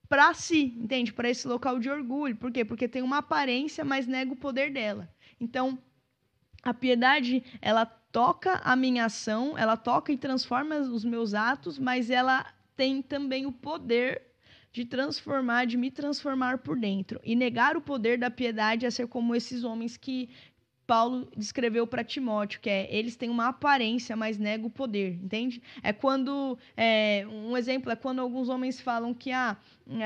para 0.09 0.33
si, 0.33 0.75
entende? 0.77 1.13
Para 1.13 1.29
esse 1.29 1.47
local 1.47 1.79
de 1.79 1.89
orgulho. 1.89 2.35
Por 2.35 2.51
quê? 2.51 2.65
Porque 2.65 2.89
tem 2.89 3.01
uma 3.01 3.19
aparência, 3.19 3.85
mas 3.85 4.05
nega 4.05 4.33
o 4.33 4.35
poder 4.35 4.69
dela. 4.69 5.09
Então, 5.39 5.79
a 6.61 6.73
piedade, 6.73 7.41
ela 7.61 7.85
toca 7.85 8.59
a 8.65 8.75
minha 8.75 9.05
ação, 9.05 9.57
ela 9.57 9.77
toca 9.77 10.11
e 10.11 10.17
transforma 10.17 10.75
os 10.75 11.05
meus 11.05 11.33
atos, 11.33 11.79
mas 11.79 12.09
ela 12.09 12.45
tem 12.79 13.01
também 13.01 13.45
o 13.45 13.51
poder 13.51 14.21
de 14.71 14.85
transformar, 14.85 15.65
de 15.65 15.75
me 15.75 15.91
transformar 15.91 16.59
por 16.59 16.79
dentro. 16.79 17.19
E 17.25 17.35
negar 17.35 17.75
o 17.75 17.81
poder 17.81 18.17
da 18.17 18.31
piedade 18.31 18.85
é 18.85 18.89
ser 18.89 19.05
como 19.05 19.35
esses 19.35 19.65
homens 19.65 19.97
que 19.97 20.29
Paulo 20.87 21.29
descreveu 21.35 21.85
para 21.85 22.05
Timóteo, 22.05 22.61
que 22.61 22.69
é 22.69 22.87
eles 22.89 23.17
têm 23.17 23.29
uma 23.29 23.49
aparência, 23.49 24.15
mas 24.15 24.37
negam 24.37 24.67
o 24.67 24.71
poder, 24.71 25.19
entende? 25.21 25.61
É 25.83 25.91
quando 25.91 26.57
é, 26.77 27.27
um 27.27 27.57
exemplo 27.57 27.91
é 27.91 27.97
quando 27.97 28.19
alguns 28.21 28.47
homens 28.47 28.79
falam 28.79 29.13
que 29.13 29.33
ah, 29.33 29.57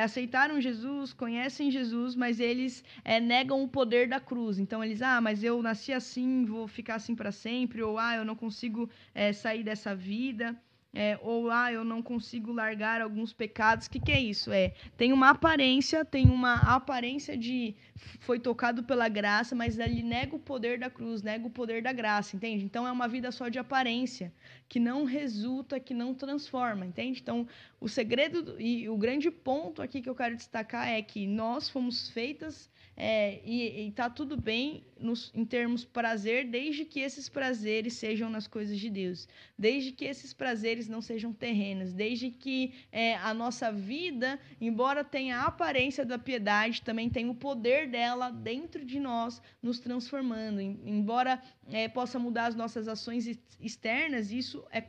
aceitaram 0.03 0.60
Jesus, 0.60 1.13
conhecem 1.13 1.70
Jesus, 1.70 2.15
mas 2.15 2.39
eles 2.39 2.84
é, 3.06 3.20
negam 3.20 3.63
o 3.63 3.68
poder 3.68 4.08
da 4.08 4.20
cruz. 4.20 4.58
Então 4.58 4.84
eles 4.84 5.00
ah, 5.03 5.22
mas 5.22 5.44
eu 5.44 5.62
nasci 5.62 5.94
assim, 5.94 6.44
vou 6.44 6.68
ficar 6.68 6.96
assim 6.96 7.13
para 7.13 7.32
sempre, 7.32 7.84
ou 7.84 8.00
ah, 8.00 8.15
eu 8.15 8.25
não 8.25 8.36
consigo 8.36 8.89
é, 9.13 9.32
sair 9.32 9.62
dessa 9.62 9.96
vida 9.96 10.60
é, 10.94 11.18
ou 11.24 11.50
ah, 11.50 11.72
eu 11.72 11.84
não 11.84 12.04
consigo 12.04 12.52
largar 12.52 13.02
alguns 13.02 13.34
pecados. 13.34 13.88
O 13.88 13.90
que, 13.90 14.00
que 14.00 14.12
é 14.12 14.20
isso? 14.20 14.52
É 14.52 14.74
tem 14.96 15.12
uma 15.12 15.32
aparência, 15.32 16.06
tem 16.06 16.30
uma 16.30 16.56
aparência 16.76 17.36
de 17.36 17.76
foi 18.20 18.40
tocado 18.40 18.84
pela 18.84 19.10
graça, 19.10 19.56
mas 19.56 19.80
ele 19.80 20.04
nega 20.04 20.36
o 20.36 20.40
poder 20.40 20.78
da 20.78 20.90
cruz, 20.90 21.24
nega 21.24 21.48
o 21.48 21.50
poder 21.50 21.82
da 21.82 21.92
graça, 21.92 22.36
entende? 22.36 22.64
Então 22.64 22.88
é 22.88 22.92
uma 22.92 23.08
vida 23.08 23.32
só 23.32 23.50
de 23.50 23.58
aparência, 23.58 24.32
que 24.70 24.80
não 24.80 25.04
resulta, 25.04 25.80
que 25.80 25.94
não 25.94 26.14
transforma, 26.14 26.86
entende? 26.86 27.22
Então 27.22 27.48
o 27.80 27.90
segredo 27.90 28.56
e 28.60 28.88
o 28.88 28.98
grande 28.98 29.32
ponto 29.32 29.82
aqui 29.82 30.00
que 30.00 30.10
eu 30.10 30.16
quero 30.16 30.36
destacar 30.36 30.88
é 30.88 31.02
que 31.02 31.26
nós 31.26 31.70
fomos 31.70 32.10
feitas 32.10 32.70
é, 32.96 33.42
e, 33.44 33.88
está 33.88 34.10
tudo 34.10 34.40
bem 34.40 34.84
nos, 35.04 35.32
em 35.36 35.46
termos 35.46 35.84
prazer, 35.84 36.48
desde 36.48 36.86
que 36.86 37.02
esses 37.02 37.28
prazeres 37.30 37.94
sejam 37.94 38.30
nas 38.30 38.48
coisas 38.48 38.80
de 38.80 38.90
Deus, 38.90 39.28
desde 39.58 39.92
que 39.92 40.06
esses 40.06 40.34
prazeres 40.34 40.88
não 40.88 41.02
sejam 41.02 41.34
terrenos, 41.34 41.94
desde 41.94 42.32
que 42.32 42.74
é, 42.92 43.16
a 43.18 43.34
nossa 43.34 43.72
vida, 43.72 44.40
embora 44.60 45.04
tenha 45.04 45.38
a 45.38 45.48
aparência 45.48 46.06
da 46.06 46.18
piedade, 46.18 46.82
também 46.82 47.10
tem 47.10 47.30
o 47.30 47.36
poder 47.36 47.88
dela 47.88 48.32
dentro 48.32 48.86
de 48.86 49.00
nós, 49.00 49.42
nos 49.62 49.80
transformando. 49.80 50.62
Embora 50.62 51.42
é, 51.68 51.88
possa 51.88 52.18
mudar 52.18 52.48
as 52.48 52.56
nossas 52.56 52.88
ações 52.88 53.28
externas, 53.60 54.32
isso, 54.32 54.66
é 54.72 54.84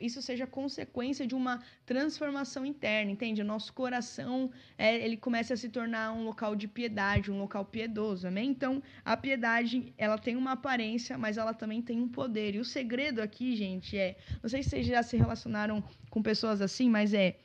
isso 0.00 0.20
seja 0.22 0.46
consequência 0.46 1.26
de 1.26 1.34
uma 1.34 1.62
transformação 1.86 2.64
interna, 2.66 3.10
entende? 3.10 3.42
O 3.42 3.44
nosso 3.44 3.72
coração 3.72 4.50
é, 4.76 4.96
ele 5.04 5.16
começa 5.16 5.54
a 5.54 5.56
se 5.56 5.68
tornar 5.68 6.12
um 6.12 6.24
local 6.24 6.54
de 6.54 6.66
piedade, 6.66 7.30
um 7.30 7.38
local 7.38 7.64
piedoso, 7.64 8.26
amém? 8.26 8.50
Então, 8.50 8.82
a 9.04 9.16
piedade, 9.16 9.47
ela 9.96 10.18
tem 10.18 10.36
uma 10.36 10.52
aparência, 10.52 11.16
mas 11.18 11.38
ela 11.38 11.54
também 11.54 11.82
tem 11.82 12.00
um 12.00 12.08
poder. 12.08 12.54
E 12.54 12.58
o 12.58 12.64
segredo 12.64 13.20
aqui, 13.20 13.54
gente, 13.56 13.96
é, 13.96 14.16
não 14.42 14.48
sei 14.48 14.62
se 14.62 14.70
vocês 14.70 14.86
já 14.86 15.02
se 15.02 15.16
relacionaram 15.16 15.82
com 16.10 16.22
pessoas 16.22 16.60
assim, 16.60 16.88
mas 16.88 17.14
é 17.14 17.38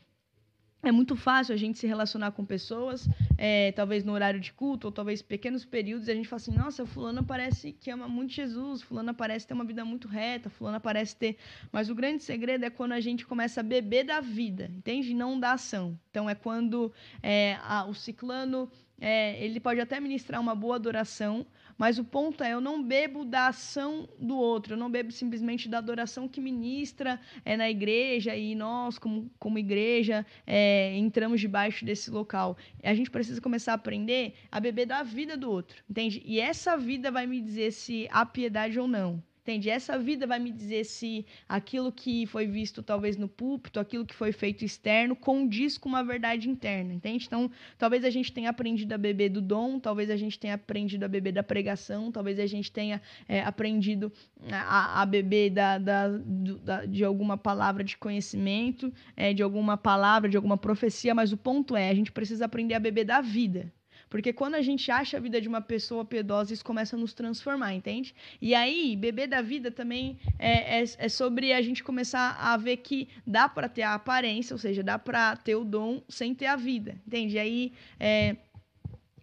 é 0.84 0.92
muito 0.92 1.16
fácil 1.16 1.54
a 1.54 1.58
gente 1.58 1.80
se 1.80 1.88
relacionar 1.88 2.32
com 2.32 2.44
pessoas, 2.44 3.08
é, 3.38 3.72
talvez 3.72 4.04
no 4.04 4.12
horário 4.12 4.40
de 4.40 4.52
culto, 4.52 4.88
ou 4.88 4.92
talvez 4.92 5.22
pequenos 5.22 5.64
períodos, 5.64 6.08
e 6.08 6.12
a 6.12 6.14
gente 6.14 6.28
fala 6.28 6.42
assim, 6.42 6.52
nossa, 6.52 6.86
fulana 6.86 7.24
parece 7.24 7.72
que 7.72 7.90
ama 7.90 8.08
muito 8.08 8.34
Jesus, 8.34 8.82
fulana 8.82 9.14
parece 9.14 9.48
ter 9.48 9.54
uma 9.54 9.64
vida 9.64 9.86
muito 9.86 10.10
reta, 10.10 10.50
fulana 10.50 10.82
parece 10.82 11.16
ter... 11.16 11.38
Mas 11.72 11.90
o 11.90 11.96
grande 11.96 12.22
segredo 12.22 12.66
é 12.66 12.70
quando 12.70 12.92
a 12.92 13.00
gente 13.00 13.26
começa 13.26 13.62
a 13.62 13.64
beber 13.64 14.04
da 14.04 14.20
vida, 14.20 14.70
entende? 14.76 15.14
Não 15.14 15.40
da 15.40 15.54
ação. 15.54 15.98
Então, 16.12 16.30
é 16.30 16.36
quando 16.36 16.92
é, 17.22 17.58
a, 17.64 17.86
o 17.86 17.94
ciclano, 17.94 18.70
é, 19.00 19.42
ele 19.42 19.62
pode 19.62 19.80
até 19.80 20.02
ministrar 20.02 20.42
uma 20.42 20.54
boa 20.54 20.76
adoração, 20.76 21.46
mas 21.78 22.00
o 22.00 22.04
ponto 22.04 22.44
é, 22.44 22.54
eu 22.54 22.62
não 22.62 22.84
bebo 22.84 23.26
da 23.26 23.48
ação 23.48 24.08
do 24.20 24.38
outro, 24.38 24.74
eu 24.74 24.78
não 24.78 24.90
bebo 24.90 25.12
simplesmente 25.12 25.68
da 25.68 25.78
adoração 25.78 26.28
que 26.28 26.40
ministra 26.42 27.20
é, 27.44 27.58
na 27.58 27.70
igreja 27.70 28.36
e 28.36 28.56
nós, 28.56 28.98
como, 28.98 29.32
como 29.40 29.58
igreja, 29.58 30.26
é, 30.46 30.96
entramos 30.98 31.42
debaixo 31.42 31.86
desse 31.86 32.10
local. 32.12 32.58
A 32.84 32.94
gente 32.94 33.12
precisa 33.12 33.42
começar 33.42 33.74
a 33.74 33.76
aprender 33.76 34.36
a 34.52 34.60
beber 34.60 34.86
da 34.86 35.04
vida 35.04 35.36
do 35.36 35.50
outro, 35.50 35.84
entende? 35.90 36.22
E 36.26 36.40
essa 36.40 36.78
vida 36.78 37.12
vai 37.12 37.26
me 37.26 37.42
dizer 37.42 37.72
se 37.72 38.08
há 38.12 38.26
piedade 38.26 38.80
ou 38.80 38.88
não. 38.88 39.22
Entende? 39.44 39.70
Essa 39.70 40.00
vida 40.00 40.26
vai 40.26 40.40
me 40.40 40.54
dizer 40.54 40.86
se 40.86 41.26
aquilo 41.50 41.92
que 41.92 42.26
foi 42.26 42.48
visto 42.48 42.82
talvez 42.82 43.18
no 43.18 43.28
púlpito, 43.28 43.78
aquilo 43.78 44.06
que 44.06 44.16
foi 44.16 44.32
feito 44.32 44.64
externo, 44.64 45.18
condiz 45.18 45.78
com 45.78 45.90
uma 45.90 46.02
verdade 46.02 46.50
interna, 46.50 46.94
entende? 46.94 47.26
Então, 47.28 47.52
talvez 47.78 48.06
a 48.06 48.10
gente 48.10 48.32
tenha 48.32 48.50
aprendido 48.50 48.94
a 48.94 48.98
beber 48.98 49.28
do 49.28 49.42
dom, 49.42 49.82
talvez 49.82 50.10
a 50.10 50.16
gente 50.16 50.40
tenha 50.40 50.54
aprendido 50.54 51.04
a 51.04 51.10
beber 51.10 51.34
da 51.34 51.44
pregação, 51.44 52.10
talvez 52.10 52.40
a 52.40 52.46
gente 52.48 52.72
tenha 52.72 53.02
é, 53.28 53.42
aprendido 53.42 54.14
a, 54.50 55.02
a 55.02 55.06
beber 55.06 55.50
da, 55.50 55.78
da, 55.78 56.08
da, 56.08 56.86
de 56.86 57.04
alguma 57.04 57.38
palavra 57.38 57.84
de 57.84 57.98
conhecimento, 57.98 58.94
é, 59.14 59.34
de 59.34 59.44
alguma 59.44 59.76
palavra, 59.76 60.30
de 60.30 60.38
alguma 60.38 60.56
profecia, 60.56 61.14
mas 61.14 61.34
o 61.34 61.38
ponto 61.38 61.76
é, 61.76 61.90
a 61.90 61.94
gente 61.94 62.14
precisa 62.14 62.46
aprender 62.46 62.76
a 62.76 62.80
beber 62.80 63.04
da 63.04 63.20
vida, 63.20 63.70
porque 64.14 64.32
quando 64.32 64.54
a 64.54 64.62
gente 64.62 64.92
acha 64.92 65.18
a 65.18 65.20
vida 65.20 65.42
de 65.42 65.48
uma 65.48 65.60
pessoa 65.60 66.06
piedosa, 66.06 66.54
isso 66.54 66.64
começa 66.64 66.96
a 66.96 67.00
nos 67.00 67.16
transformar, 67.16 67.74
entende? 67.74 68.14
E 68.40 68.54
aí, 68.54 68.96
beber 68.96 69.26
da 69.26 69.42
vida 69.42 69.72
também 69.72 70.20
é, 70.38 70.82
é, 70.82 70.84
é 70.84 71.10
sobre 71.10 71.52
a 71.52 71.60
gente 71.64 71.84
começar 71.84 72.38
a 72.40 72.56
ver 72.56 72.78
que 72.78 73.10
dá 73.26 73.50
para 73.50 73.68
ter 73.68 73.82
a 73.82 73.96
aparência, 73.96 74.54
ou 74.54 74.60
seja, 74.60 74.84
dá 74.84 75.00
para 75.00 75.36
ter 75.36 75.56
o 75.56 75.66
dom 75.66 76.00
sem 76.08 76.36
ter 76.36 76.46
a 76.46 76.56
vida, 76.56 76.96
entende? 77.08 77.38
E 77.38 77.40
aí, 77.40 77.74
é, 78.00 78.36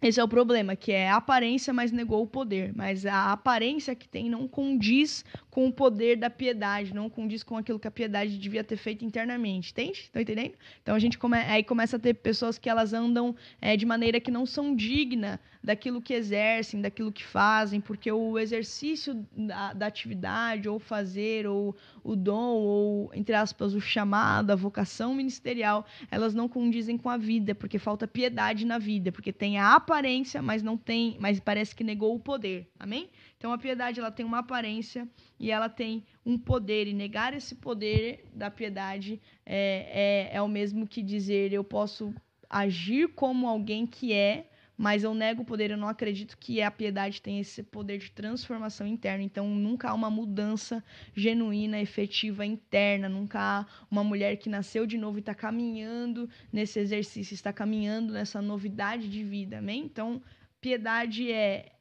esse 0.01 0.19
é 0.19 0.23
o 0.23 0.27
problema, 0.27 0.75
que 0.75 0.91
é 0.91 1.09
a 1.09 1.17
aparência, 1.17 1.71
mas 1.71 1.91
negou 1.91 2.23
o 2.23 2.27
poder. 2.27 2.73
Mas 2.75 3.05
a 3.05 3.31
aparência 3.31 3.93
que 3.93 4.07
tem 4.07 4.29
não 4.29 4.47
condiz 4.47 5.23
com 5.51 5.67
o 5.67 5.71
poder 5.71 6.15
da 6.15 6.29
piedade, 6.29 6.93
não 6.93 7.09
condiz 7.09 7.43
com 7.43 7.57
aquilo 7.57 7.77
que 7.77 7.87
a 7.87 7.91
piedade 7.91 8.37
devia 8.37 8.63
ter 8.63 8.77
feito 8.77 9.05
internamente. 9.05 9.71
Entende? 9.71 9.99
Estão 9.99 10.21
entendendo? 10.21 10.53
Então 10.81 10.95
a 10.95 10.99
gente 10.99 11.17
come... 11.19 11.37
aí 11.37 11.63
começa 11.63 11.97
a 11.97 11.99
ter 11.99 12.15
pessoas 12.15 12.57
que 12.57 12.69
elas 12.69 12.93
andam 12.93 13.35
é, 13.61 13.77
de 13.77 13.85
maneira 13.85 14.19
que 14.19 14.31
não 14.31 14.45
são 14.45 14.75
dignas 14.75 15.37
daquilo 15.63 16.01
que 16.01 16.13
exercem, 16.13 16.81
daquilo 16.81 17.11
que 17.11 17.23
fazem, 17.23 17.79
porque 17.79 18.11
o 18.11 18.39
exercício 18.39 19.25
da, 19.35 19.73
da 19.73 19.85
atividade, 19.85 20.67
ou 20.67 20.79
fazer, 20.79 21.45
ou 21.45 21.75
o 22.03 22.15
dom, 22.15 22.55
ou, 22.55 23.11
entre 23.13 23.35
aspas, 23.35 23.75
o 23.75 23.79
chamado, 23.79 24.51
a 24.51 24.55
vocação 24.55 25.13
ministerial, 25.13 25.85
elas 26.09 26.33
não 26.33 26.49
condizem 26.49 26.97
com 26.97 27.09
a 27.09 27.17
vida, 27.17 27.53
porque 27.53 27.77
falta 27.77 28.07
piedade 28.07 28.65
na 28.65 28.79
vida, 28.79 29.11
porque 29.11 29.31
tem 29.31 29.59
a 29.59 29.75
aparência, 29.75 29.90
mas 30.41 30.61
não 30.61 30.77
tem, 30.77 31.17
mas 31.19 31.39
parece 31.39 31.75
que 31.75 31.83
negou 31.83 32.15
o 32.15 32.19
poder. 32.19 32.69
Amém? 32.79 33.09
Então 33.37 33.51
a 33.51 33.57
piedade 33.57 33.99
ela 33.99 34.11
tem 34.11 34.25
uma 34.25 34.39
aparência 34.39 35.09
e 35.39 35.49
ela 35.49 35.67
tem 35.67 36.05
um 36.25 36.37
poder, 36.37 36.87
e 36.87 36.93
negar 36.93 37.33
esse 37.33 37.55
poder 37.55 38.23
da 38.33 38.51
piedade 38.51 39.19
é, 39.45 40.29
é, 40.31 40.37
é 40.37 40.41
o 40.41 40.47
mesmo 40.47 40.87
que 40.87 41.01
dizer 41.01 41.51
eu 41.51 41.63
posso 41.63 42.13
agir 42.49 43.07
como 43.15 43.47
alguém 43.47 43.87
que 43.87 44.13
é, 44.13 44.50
mas 44.77 45.03
eu 45.03 45.13
nego 45.13 45.43
o 45.43 45.45
poder, 45.45 45.71
eu 45.71 45.77
não 45.77 45.87
acredito 45.87 46.37
que 46.37 46.61
a 46.61 46.71
piedade 46.71 47.21
tem 47.21 47.39
esse 47.39 47.61
poder 47.61 47.99
de 47.99 48.11
transformação 48.11 48.87
interna. 48.87 49.23
Então, 49.23 49.47
nunca 49.47 49.89
há 49.89 49.93
uma 49.93 50.09
mudança 50.09 50.83
genuína, 51.15 51.79
efetiva, 51.79 52.45
interna. 52.45 53.07
Nunca 53.07 53.39
há 53.39 53.65
uma 53.91 54.03
mulher 54.03 54.37
que 54.37 54.49
nasceu 54.49 54.87
de 54.87 54.97
novo 54.97 55.17
e 55.17 55.19
está 55.19 55.35
caminhando 55.35 56.29
nesse 56.51 56.79
exercício, 56.79 57.33
está 57.33 57.53
caminhando 57.53 58.13
nessa 58.13 58.41
novidade 58.41 59.07
de 59.07 59.23
vida. 59.23 59.59
Amém? 59.59 59.83
Então, 59.83 60.21
piedade 60.59 61.31
é 61.31 61.73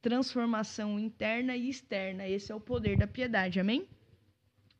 transformação 0.00 0.98
interna 0.98 1.56
e 1.56 1.68
externa. 1.68 2.26
Esse 2.26 2.50
é 2.50 2.54
o 2.54 2.60
poder 2.60 2.96
da 2.96 3.06
piedade. 3.06 3.60
Amém? 3.60 3.86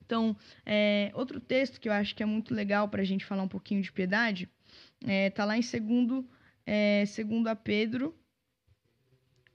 Então, 0.04 0.36
é, 0.66 1.10
outro 1.14 1.40
texto 1.40 1.80
que 1.80 1.88
eu 1.88 1.92
acho 1.92 2.14
que 2.14 2.22
é 2.22 2.26
muito 2.26 2.52
legal 2.52 2.88
para 2.88 3.02
a 3.02 3.04
gente 3.04 3.24
falar 3.24 3.44
um 3.44 3.48
pouquinho 3.48 3.80
de 3.80 3.92
piedade 3.92 4.50
está 5.00 5.12
é, 5.12 5.30
tá 5.30 5.44
lá 5.44 5.56
em 5.56 5.62
segundo, 5.62 6.28
é, 6.66 7.04
segundo 7.06 7.48
a 7.48 7.56
Pedro 7.56 8.16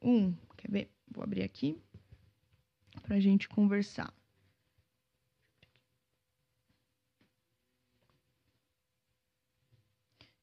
1. 0.01 0.33
Quer 0.57 0.71
ver? 0.71 0.91
Vou 1.09 1.23
abrir 1.23 1.43
aqui 1.43 1.81
para 3.01 3.15
a 3.15 3.19
gente 3.19 3.47
conversar. 3.47 4.13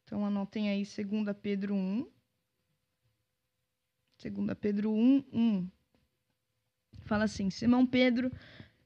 Então, 0.05 0.25
anotem 0.25 0.69
aí 0.69 0.85
2 0.85 1.37
Pedro 1.43 1.75
1. 1.75 2.11
2 4.23 4.59
Pedro 4.61 4.93
1, 4.93 5.25
1. 5.33 5.71
Fala 7.05 7.25
assim: 7.25 7.51
Simão 7.51 7.87
Pedro 7.87 8.31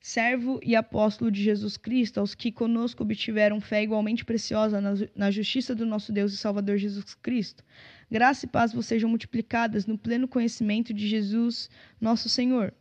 servo 0.00 0.60
e 0.62 0.76
apóstolo 0.76 1.30
de 1.30 1.42
Jesus 1.42 1.76
Cristo, 1.76 2.20
aos 2.20 2.34
que 2.34 2.52
conosco 2.52 3.02
obtiveram 3.02 3.60
fé 3.60 3.82
igualmente 3.82 4.24
preciosa 4.24 4.80
na, 5.14 5.30
justiça 5.30 5.74
do 5.74 5.84
nosso 5.84 6.12
Deus 6.12 6.32
e 6.32 6.36
Salvador 6.36 6.78
Jesus 6.78 7.14
Cristo. 7.14 7.64
Graça 8.10 8.46
e 8.46 8.48
paz 8.48 8.72
vos 8.72 8.86
sejam 8.86 9.10
multiplicadas 9.10 9.86
no 9.86 9.98
pleno 9.98 10.28
conhecimento 10.28 10.94
de 10.94 11.06
Jesus, 11.06 11.68
nosso 12.00 12.28
Senhor. 12.28 12.72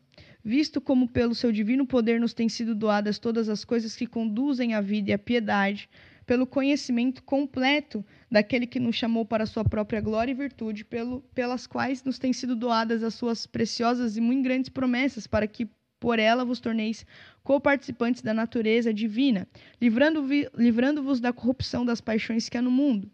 Visto 0.44 0.80
como 0.80 1.10
pelo 1.10 1.36
seu 1.36 1.52
divino 1.52 1.86
poder 1.86 2.20
nos 2.20 2.34
têm 2.34 2.48
sido 2.48 2.74
doadas 2.74 3.20
todas 3.20 3.50
as 3.50 3.66
coisas 3.66 3.96
que 3.96 4.08
conduzem 4.08 4.74
à 4.74 4.80
vida 4.80 5.10
e 5.10 5.14
à 5.14 5.20
piedade, 5.20 5.90
pelo 6.26 6.46
conhecimento 6.46 7.24
completo 7.24 8.06
daquele 8.30 8.68
que 8.68 8.80
nos 8.80 8.96
chamou 8.96 9.26
para 9.26 9.44
a 9.44 9.48
sua 9.48 9.66
própria 9.66 10.00
glória 10.00 10.32
e 10.32 10.36
virtude, 10.36 10.86
pelo, 10.86 11.22
pelas 11.34 11.66
quais 11.66 12.04
nos 12.04 12.20
têm 12.20 12.32
sido 12.32 12.56
doadas 12.56 13.02
as 13.02 13.16
suas 13.16 13.48
preciosas 13.48 14.18
e 14.18 14.22
muito 14.22 14.44
grandes 14.44 14.70
promessas, 14.70 15.26
para 15.26 15.48
que 15.48 15.68
por 16.00 16.20
ela 16.20 16.46
vos 16.46 16.60
torneis 16.60 17.06
coparticipantes 17.44 18.22
da 18.22 18.34
natureza 18.34 18.94
divina, 18.94 19.48
livrando-vos 19.82 20.48
livrando 20.56 21.20
da 21.20 21.34
corrupção 21.34 21.86
das 21.86 22.02
paixões 22.02 22.50
que 22.50 22.58
há 22.58 22.62
no 22.62 22.72
mundo. 22.72 23.10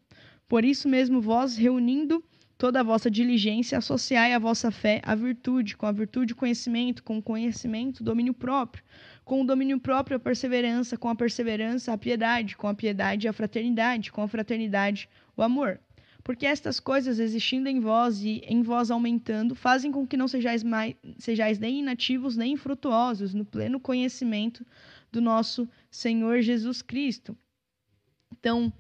Por 0.48 0.66
isso 0.66 0.90
mesmo, 0.90 1.22
vós, 1.22 1.56
reunindo 1.56 2.24
toda 2.58 2.80
a 2.80 2.84
vossa 2.84 3.10
diligência, 3.10 3.78
associai 3.78 4.34
a 4.34 4.40
vossa 4.40 4.72
fé 4.72 5.02
à 5.04 5.16
virtude, 5.16 5.76
com 5.76 5.86
a 5.86 5.92
virtude, 5.92 6.36
conhecimento, 6.36 7.04
com 7.04 7.18
o 7.18 7.22
conhecimento, 7.22 8.04
domínio 8.04 8.34
próprio, 8.34 8.84
com 9.26 9.42
o 9.42 9.46
domínio 9.46 9.80
próprio, 9.80 10.18
a 10.18 10.20
perseverança, 10.20 10.98
com 10.98 11.10
a 11.10 11.16
perseverança, 11.16 11.92
a 11.92 11.98
piedade, 11.98 12.56
com 12.56 12.68
a 12.68 12.74
piedade, 12.74 13.28
a 13.28 13.34
fraternidade, 13.34 14.12
com 14.12 14.22
a 14.22 14.28
fraternidade, 14.28 15.10
o 15.36 15.42
amor 15.42 15.80
porque 16.24 16.46
estas 16.46 16.80
coisas 16.80 17.20
existindo 17.20 17.68
em 17.68 17.80
vós 17.80 18.24
e 18.24 18.42
em 18.46 18.62
vós 18.62 18.90
aumentando, 18.90 19.56
fazem 19.56 19.92
com 19.92 20.08
que 20.08 20.16
não 20.16 20.28
sejais, 20.28 20.64
mais, 20.64 20.96
sejais 21.18 21.60
nem 21.60 21.80
inativos 21.80 22.38
nem 22.38 22.54
infrutuosos 22.54 23.34
no 23.34 23.44
pleno 23.44 23.80
conhecimento 23.80 24.66
do 25.12 25.20
nosso 25.20 25.68
Senhor 25.92 26.42
Jesus 26.42 26.82
Cristo. 26.82 27.38
Então, 28.32 28.72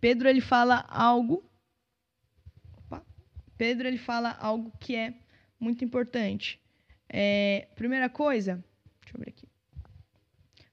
Pedro 0.00 0.28
ele 0.28 0.40
fala 0.40 0.84
algo. 0.88 1.44
Opa, 2.78 3.04
Pedro 3.56 3.86
ele 3.86 3.98
fala 3.98 4.36
algo 4.40 4.72
que 4.80 4.96
é 4.96 5.14
muito 5.58 5.84
importante. 5.84 6.60
É, 7.08 7.68
primeira 7.76 8.08
coisa, 8.08 8.62
deixa 9.00 9.16
eu 9.16 9.20
ver 9.20 9.30
aqui. 9.30 9.48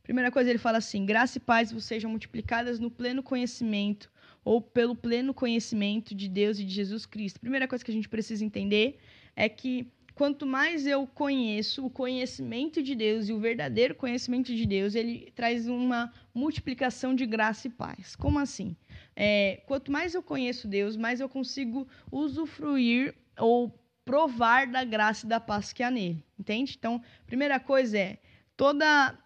Primeira 0.01 0.31
coisa, 0.31 0.49
ele 0.49 0.59
fala 0.59 0.79
assim: 0.79 1.05
graça 1.05 1.37
e 1.37 1.41
paz 1.41 1.71
vos 1.71 1.85
sejam 1.85 2.09
multiplicadas 2.09 2.79
no 2.79 2.91
pleno 2.91 3.23
conhecimento 3.23 4.11
ou 4.43 4.61
pelo 4.61 4.95
pleno 4.95 5.33
conhecimento 5.33 6.13
de 6.13 6.27
Deus 6.27 6.59
e 6.59 6.63
de 6.63 6.73
Jesus 6.73 7.05
Cristo. 7.05 7.37
A 7.37 7.39
primeira 7.39 7.67
coisa 7.67 7.83
que 7.83 7.91
a 7.91 7.93
gente 7.93 8.09
precisa 8.09 8.43
entender 8.43 8.97
é 9.35 9.47
que 9.47 9.91
quanto 10.13 10.45
mais 10.45 10.85
eu 10.85 11.07
conheço 11.07 11.85
o 11.85 11.89
conhecimento 11.89 12.81
de 12.81 12.95
Deus 12.95 13.29
e 13.29 13.33
o 13.33 13.39
verdadeiro 13.39 13.95
conhecimento 13.95 14.53
de 14.53 14.65
Deus, 14.65 14.95
ele 14.95 15.31
traz 15.35 15.67
uma 15.67 16.11
multiplicação 16.33 17.15
de 17.15 17.25
graça 17.25 17.67
e 17.67 17.71
paz. 17.71 18.15
Como 18.15 18.39
assim? 18.39 18.75
É, 19.15 19.61
quanto 19.65 19.91
mais 19.91 20.13
eu 20.13 20.23
conheço 20.23 20.67
Deus, 20.67 20.95
mais 20.95 21.19
eu 21.19 21.29
consigo 21.29 21.87
usufruir 22.11 23.15
ou 23.37 23.73
provar 24.05 24.67
da 24.67 24.83
graça 24.83 25.25
e 25.25 25.29
da 25.29 25.39
paz 25.39 25.71
que 25.71 25.81
há 25.81 25.89
nele, 25.89 26.23
entende? 26.37 26.75
Então, 26.77 27.01
primeira 27.25 27.59
coisa 27.59 27.97
é 27.97 28.17
toda 28.55 29.17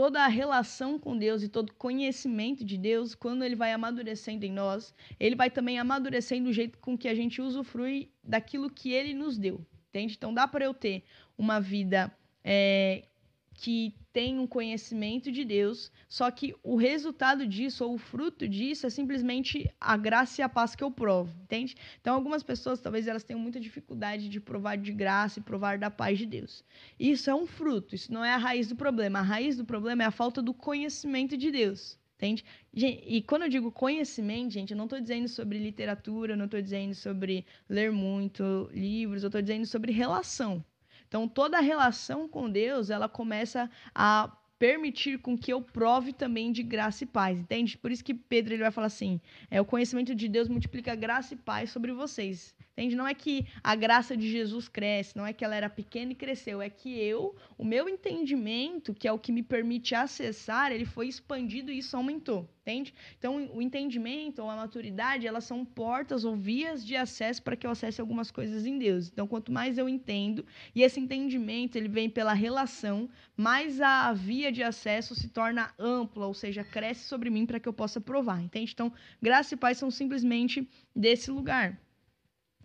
toda 0.00 0.24
a 0.24 0.28
relação 0.28 0.98
com 0.98 1.14
Deus 1.14 1.42
e 1.42 1.48
todo 1.50 1.74
conhecimento 1.74 2.64
de 2.64 2.78
Deus, 2.78 3.14
quando 3.14 3.44
ele 3.44 3.54
vai 3.54 3.70
amadurecendo 3.70 4.46
em 4.46 4.50
nós, 4.50 4.94
ele 5.20 5.36
vai 5.36 5.50
também 5.50 5.78
amadurecendo 5.78 6.48
o 6.48 6.52
jeito 6.54 6.78
com 6.78 6.96
que 6.96 7.06
a 7.06 7.14
gente 7.14 7.42
usufrui 7.42 8.10
daquilo 8.24 8.70
que 8.70 8.92
ele 8.92 9.12
nos 9.12 9.36
deu, 9.36 9.60
entende? 9.90 10.14
Então 10.16 10.32
dá 10.32 10.48
para 10.48 10.64
eu 10.64 10.72
ter 10.72 11.04
uma 11.36 11.60
vida 11.60 12.10
é, 12.42 13.04
que 13.52 13.94
tem 14.12 14.38
um 14.38 14.46
conhecimento 14.46 15.30
de 15.30 15.44
Deus, 15.44 15.90
só 16.08 16.30
que 16.30 16.54
o 16.62 16.76
resultado 16.76 17.46
disso, 17.46 17.84
ou 17.84 17.94
o 17.94 17.98
fruto 17.98 18.48
disso, 18.48 18.86
é 18.86 18.90
simplesmente 18.90 19.70
a 19.80 19.96
graça 19.96 20.40
e 20.40 20.44
a 20.44 20.48
paz 20.48 20.74
que 20.74 20.82
eu 20.82 20.90
provo, 20.90 21.32
entende? 21.42 21.76
Então, 22.00 22.14
algumas 22.14 22.42
pessoas, 22.42 22.80
talvez 22.80 23.06
elas 23.06 23.22
tenham 23.22 23.40
muita 23.40 23.60
dificuldade 23.60 24.28
de 24.28 24.40
provar 24.40 24.76
de 24.76 24.92
graça 24.92 25.38
e 25.38 25.42
provar 25.42 25.78
da 25.78 25.90
paz 25.90 26.18
de 26.18 26.26
Deus. 26.26 26.64
Isso 26.98 27.30
é 27.30 27.34
um 27.34 27.46
fruto, 27.46 27.94
isso 27.94 28.12
não 28.12 28.24
é 28.24 28.32
a 28.32 28.36
raiz 28.36 28.68
do 28.68 28.76
problema. 28.76 29.20
A 29.20 29.22
raiz 29.22 29.56
do 29.56 29.64
problema 29.64 30.02
é 30.02 30.06
a 30.06 30.10
falta 30.10 30.42
do 30.42 30.52
conhecimento 30.52 31.36
de 31.36 31.50
Deus. 31.50 31.98
Entende? 32.16 32.44
E 32.74 33.22
quando 33.22 33.44
eu 33.44 33.48
digo 33.48 33.72
conhecimento, 33.72 34.52
gente, 34.52 34.72
eu 34.72 34.76
não 34.76 34.84
estou 34.84 35.00
dizendo 35.00 35.26
sobre 35.26 35.58
literatura, 35.58 36.34
eu 36.34 36.36
não 36.36 36.44
estou 36.44 36.60
dizendo 36.60 36.94
sobre 36.94 37.46
ler 37.66 37.90
muito 37.90 38.68
livros, 38.74 39.22
eu 39.22 39.28
estou 39.28 39.40
dizendo 39.40 39.64
sobre 39.64 39.90
relação. 39.90 40.62
Então, 41.10 41.26
toda 41.26 41.58
a 41.58 41.60
relação 41.60 42.28
com 42.28 42.48
Deus, 42.48 42.88
ela 42.88 43.08
começa 43.08 43.68
a 43.92 44.30
permitir 44.60 45.18
com 45.18 45.36
que 45.36 45.52
eu 45.52 45.60
prove 45.60 46.12
também 46.12 46.52
de 46.52 46.62
graça 46.62 47.02
e 47.02 47.06
paz, 47.06 47.40
entende? 47.40 47.76
Por 47.76 47.90
isso 47.90 48.04
que 48.04 48.14
Pedro 48.14 48.54
ele 48.54 48.62
vai 48.62 48.70
falar 48.70 48.86
assim: 48.86 49.20
é 49.50 49.60
o 49.60 49.64
conhecimento 49.64 50.14
de 50.14 50.28
Deus 50.28 50.46
multiplica 50.46 50.94
graça 50.94 51.34
e 51.34 51.36
paz 51.36 51.72
sobre 51.72 51.92
vocês. 51.92 52.54
Entende? 52.80 52.96
Não 52.96 53.06
é 53.06 53.12
que 53.12 53.46
a 53.62 53.76
graça 53.76 54.16
de 54.16 54.26
Jesus 54.30 54.66
cresce, 54.66 55.14
não 55.14 55.26
é 55.26 55.34
que 55.34 55.44
ela 55.44 55.54
era 55.54 55.68
pequena 55.68 56.12
e 56.12 56.14
cresceu, 56.14 56.62
é 56.62 56.70
que 56.70 56.98
eu, 56.98 57.36
o 57.58 57.62
meu 57.62 57.90
entendimento, 57.90 58.94
que 58.94 59.06
é 59.06 59.12
o 59.12 59.18
que 59.18 59.30
me 59.30 59.42
permite 59.42 59.94
acessar, 59.94 60.72
ele 60.72 60.86
foi 60.86 61.06
expandido 61.06 61.70
e 61.70 61.76
isso 61.76 61.94
aumentou, 61.94 62.48
entende? 62.62 62.94
Então, 63.18 63.50
o 63.52 63.60
entendimento 63.60 64.40
ou 64.40 64.48
a 64.48 64.56
maturidade, 64.56 65.26
elas 65.26 65.44
são 65.44 65.62
portas 65.62 66.24
ou 66.24 66.34
vias 66.34 66.82
de 66.82 66.96
acesso 66.96 67.42
para 67.42 67.54
que 67.54 67.66
eu 67.66 67.70
acesse 67.70 68.00
algumas 68.00 68.30
coisas 68.30 68.64
em 68.64 68.78
Deus. 68.78 69.08
Então, 69.08 69.26
quanto 69.26 69.52
mais 69.52 69.76
eu 69.76 69.86
entendo, 69.86 70.46
e 70.74 70.82
esse 70.82 70.98
entendimento, 70.98 71.76
ele 71.76 71.88
vem 71.88 72.08
pela 72.08 72.32
relação, 72.32 73.10
mais 73.36 73.78
a 73.78 74.10
via 74.14 74.50
de 74.50 74.62
acesso 74.62 75.14
se 75.14 75.28
torna 75.28 75.70
ampla, 75.78 76.26
ou 76.26 76.32
seja, 76.32 76.64
cresce 76.64 77.06
sobre 77.06 77.28
mim 77.28 77.44
para 77.44 77.60
que 77.60 77.68
eu 77.68 77.74
possa 77.74 78.00
provar, 78.00 78.40
entende? 78.40 78.72
Então, 78.72 78.90
graça 79.20 79.52
e 79.52 79.58
paz 79.58 79.76
são 79.76 79.90
simplesmente 79.90 80.66
desse 80.96 81.30
lugar. 81.30 81.78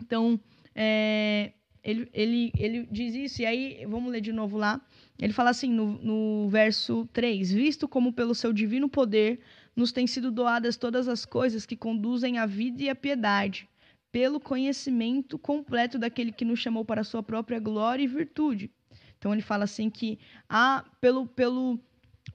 Então, 0.01 0.39
é, 0.73 1.51
ele, 1.84 2.10
ele, 2.13 2.51
ele 2.58 2.88
diz 2.91 3.13
isso, 3.15 3.41
e 3.41 3.45
aí, 3.45 3.86
vamos 3.88 4.12
ler 4.12 4.21
de 4.21 4.34
novo 4.34 4.58
lá. 4.58 4.81
Ele 5.19 5.31
fala 5.31 5.51
assim 5.51 5.69
no, 5.69 5.97
no 6.01 6.49
verso 6.49 7.08
3: 7.13 7.51
Visto 7.51 7.88
como 7.88 8.12
pelo 8.12 8.36
seu 8.36 8.51
divino 8.51 8.89
poder 8.89 9.39
nos 9.75 9.91
têm 9.91 10.08
sido 10.08 10.31
doadas 10.31 10.77
todas 10.77 11.08
as 11.08 11.25
coisas 11.25 11.65
que 11.65 11.75
conduzem 11.75 12.38
à 12.38 12.45
vida 12.45 12.84
e 12.84 12.89
à 12.89 12.95
piedade, 12.95 13.69
pelo 14.12 14.39
conhecimento 14.39 15.38
completo 15.38 15.99
daquele 15.99 16.31
que 16.31 16.45
nos 16.45 16.60
chamou 16.60 16.86
para 16.86 17.01
a 17.01 17.03
sua 17.03 17.21
própria 17.21 17.60
glória 17.60 18.03
e 18.03 18.08
virtude. 18.08 18.71
Então 19.17 19.34
ele 19.34 19.41
fala 19.41 19.65
assim 19.65 19.89
que 19.89 20.17
há, 20.47 20.86
pelo, 21.01 21.27
pelo 21.27 21.79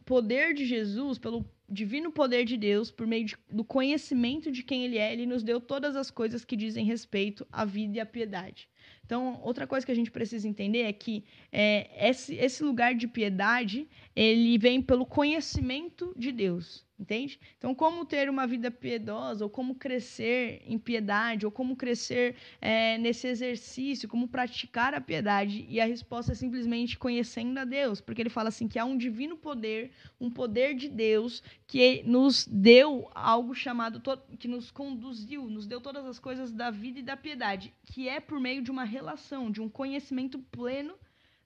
poder 0.04 0.54
de 0.54 0.66
Jesus, 0.66 1.18
pelo 1.18 1.44
divino 1.70 2.10
poder 2.10 2.44
de 2.44 2.56
Deus, 2.56 2.90
por 2.90 3.06
meio 3.06 3.26
de, 3.26 3.36
do 3.50 3.64
conhecimento 3.64 4.50
de 4.50 4.62
quem 4.62 4.84
Ele 4.84 4.98
é, 4.98 5.12
Ele 5.12 5.26
nos 5.26 5.42
deu 5.42 5.60
todas 5.60 5.96
as 5.96 6.10
coisas 6.10 6.44
que 6.44 6.56
dizem 6.56 6.84
respeito 6.84 7.46
à 7.52 7.64
vida 7.64 7.98
e 7.98 8.00
à 8.00 8.06
piedade. 8.06 8.69
Então, 9.04 9.40
outra 9.42 9.66
coisa 9.66 9.84
que 9.84 9.90
a 9.90 9.94
gente 9.94 10.10
precisa 10.10 10.46
entender 10.46 10.82
é 10.82 10.92
que 10.92 11.24
é, 11.50 12.08
esse, 12.08 12.34
esse 12.36 12.62
lugar 12.62 12.94
de 12.94 13.08
piedade, 13.08 13.88
ele 14.14 14.56
vem 14.56 14.80
pelo 14.80 15.04
conhecimento 15.04 16.14
de 16.16 16.30
Deus. 16.30 16.88
Entende? 17.00 17.40
Então, 17.56 17.74
como 17.74 18.04
ter 18.04 18.28
uma 18.28 18.46
vida 18.46 18.70
piedosa, 18.70 19.42
ou 19.42 19.48
como 19.48 19.74
crescer 19.74 20.60
em 20.66 20.78
piedade, 20.78 21.46
ou 21.46 21.50
como 21.50 21.74
crescer 21.74 22.36
é, 22.60 22.98
nesse 22.98 23.26
exercício, 23.26 24.06
como 24.06 24.28
praticar 24.28 24.92
a 24.92 25.00
piedade? 25.00 25.64
E 25.66 25.80
a 25.80 25.86
resposta 25.86 26.32
é 26.32 26.34
simplesmente 26.34 26.98
conhecendo 26.98 27.56
a 27.58 27.64
Deus, 27.64 28.02
porque 28.02 28.20
ele 28.20 28.28
fala 28.28 28.50
assim 28.50 28.68
que 28.68 28.78
há 28.78 28.84
um 28.84 28.98
divino 28.98 29.34
poder, 29.34 29.92
um 30.20 30.30
poder 30.30 30.74
de 30.74 30.90
Deus 30.90 31.42
que 31.66 32.02
nos 32.04 32.46
deu 32.46 33.10
algo 33.14 33.54
chamado, 33.54 34.02
que 34.38 34.46
nos 34.46 34.70
conduziu, 34.70 35.48
nos 35.48 35.66
deu 35.66 35.80
todas 35.80 36.04
as 36.04 36.18
coisas 36.18 36.52
da 36.52 36.70
vida 36.70 36.98
e 36.98 37.02
da 37.02 37.16
piedade, 37.16 37.72
que 37.82 38.10
é 38.10 38.20
por 38.20 38.38
meio 38.38 38.60
de 38.60 38.69
uma 38.70 38.84
relação, 38.84 39.50
de 39.50 39.60
um 39.60 39.68
conhecimento 39.68 40.38
pleno 40.38 40.94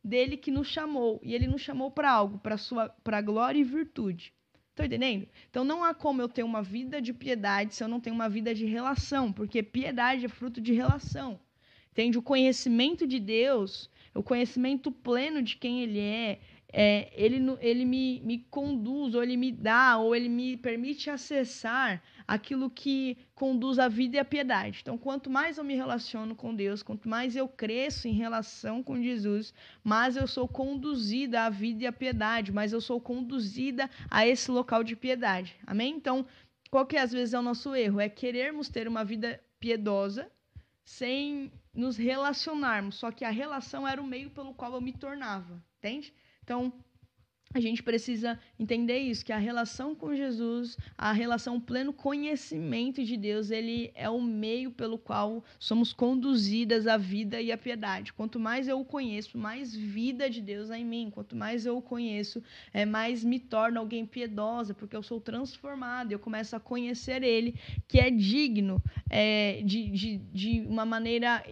dele 0.03 0.37
que 0.37 0.51
nos 0.51 0.69
chamou. 0.69 1.21
E 1.23 1.35
ele 1.35 1.47
nos 1.47 1.63
chamou 1.63 1.91
para 1.91 2.11
algo, 2.11 2.39
para 2.39 2.57
sua 2.57 2.89
para 2.89 3.21
glória 3.21 3.59
e 3.59 3.65
virtude. 3.65 4.33
Estão 4.71 4.87
entendendo? 4.87 5.29
Então 5.49 5.65
não 5.65 5.85
há 5.85 5.95
como 5.95 6.21
eu 6.21 6.29
ter 6.29 6.43
uma 6.43 6.63
vida 6.63 7.01
de 7.01 7.13
piedade 7.13 7.75
se 7.75 7.85
eu 7.85 7.89
não 7.89 8.01
tenho 8.01 8.15
uma 8.15 8.29
vida 8.29 8.55
de 8.55 8.67
relação, 8.67 9.33
porque 9.33 9.63
piedade 9.63 10.27
é 10.27 10.29
fruto 10.29 10.61
de 10.61 10.73
relação. 10.73 11.41
Entende? 11.93 12.19
O 12.19 12.23
conhecimento 12.23 13.07
de 13.07 13.21
Deus, 13.21 13.89
o 14.13 14.23
conhecimento 14.23 14.91
pleno 14.91 15.41
de 15.41 15.57
quem 15.57 15.83
Ele 15.83 16.01
é, 16.01 16.41
é, 16.77 17.09
ele, 17.15 17.39
ele 17.61 17.85
me, 17.85 18.21
me 18.25 18.39
conduz, 18.51 19.15
ou 19.15 19.23
ele 19.23 19.37
me 19.37 19.53
dá, 19.53 19.97
ou 19.97 20.13
ele 20.13 20.29
me 20.29 20.57
permite 20.57 21.09
acessar 21.09 22.03
aquilo 22.27 22.69
que 22.69 23.17
conduz 23.33 23.79
à 23.79 23.87
vida 23.87 24.17
e 24.17 24.19
à 24.19 24.25
piedade. 24.25 24.81
Então, 24.83 24.99
quanto 24.99 25.31
mais 25.31 25.57
eu 25.57 25.63
me 25.63 25.77
relaciono 25.77 26.35
com 26.35 26.53
Deus, 26.53 26.83
quanto 26.83 27.09
mais 27.09 27.37
eu 27.37 27.47
cresço 27.47 28.09
em 28.09 28.13
relação 28.13 28.83
com 28.83 29.01
Jesus, 29.01 29.55
mais 29.85 30.17
eu 30.17 30.27
sou 30.27 30.49
conduzida 30.49 31.43
à 31.43 31.51
vida 31.51 31.85
e 31.85 31.87
à 31.87 31.93
piedade, 31.93 32.51
mais 32.51 32.73
eu 32.73 32.81
sou 32.81 33.01
conduzida 33.01 33.89
a 34.11 34.27
esse 34.27 34.51
local 34.51 34.83
de 34.83 34.97
piedade. 34.97 35.55
Amém? 35.65 35.95
Então, 35.95 36.27
qual 36.73 36.85
que 36.85 36.97
às 36.97 37.13
vezes 37.13 37.35
é 37.35 37.39
o 37.39 37.43
nosso 37.43 37.73
erro? 37.77 38.01
É 38.01 38.09
querermos 38.09 38.69
ter 38.69 38.89
uma 38.89 39.05
vida 39.05 39.41
piedosa 39.61 40.29
sem 40.85 41.53
nos 41.73 41.97
relacionarmos, 41.97 42.97
só 42.97 43.13
que 43.13 43.25
a 43.25 43.31
relação 43.31 43.87
era 43.87 44.03
o 44.03 44.07
meio 44.07 44.31
pelo 44.31 44.53
qual 44.55 44.75
eu 44.75 44.81
me 44.81 44.93
tornava, 44.93 45.63
entende? 45.79 46.13
Então, 46.45 46.73
a 47.57 47.61
gente 47.61 47.85
precisa 47.85 48.37
entender 48.59 48.99
isso, 48.99 49.25
que 49.25 49.33
a 49.33 49.39
relação 49.39 49.95
com 49.95 50.13
Jesus, 50.13 50.77
a 50.99 51.13
relação 51.13 51.61
pleno 51.61 51.93
conhecimento 51.93 53.05
de 53.05 53.17
Deus, 53.17 53.49
ele 53.49 53.93
é 53.95 54.11
o 54.11 54.21
meio 54.21 54.73
pelo 54.73 54.99
qual 54.99 55.45
somos 55.57 55.93
conduzidas 55.93 56.89
à 56.89 56.97
vida 56.97 57.41
e 57.41 57.53
à 57.53 57.57
piedade. 57.57 58.13
Quanto 58.13 58.41
mais 58.41 58.67
eu 58.67 58.81
o 58.81 58.85
conheço, 58.85 59.39
mais 59.39 59.73
vida 59.73 60.29
de 60.29 60.41
Deus 60.41 60.69
há 60.69 60.77
em 60.77 60.85
mim. 60.85 61.11
Quanto 61.13 61.37
mais 61.37 61.65
eu 61.65 61.77
o 61.77 61.83
conheço, 61.83 62.43
é, 62.73 62.85
mais 62.85 63.23
me 63.23 63.39
torno 63.39 63.79
alguém 63.79 64.05
piedosa, 64.05 64.75
porque 64.75 64.97
eu 64.97 65.03
sou 65.03 65.21
transformada, 65.21 66.13
eu 66.13 66.19
começo 66.19 66.57
a 66.57 66.61
conhecer 66.61 67.23
Ele, 67.23 67.55
que 67.87 68.01
é 68.01 68.11
digno 68.11 68.83
é, 69.09 69.63
de, 69.65 69.91
de, 69.91 70.19
de 70.19 70.61
uma 70.63 70.85
maneira... 70.85 71.45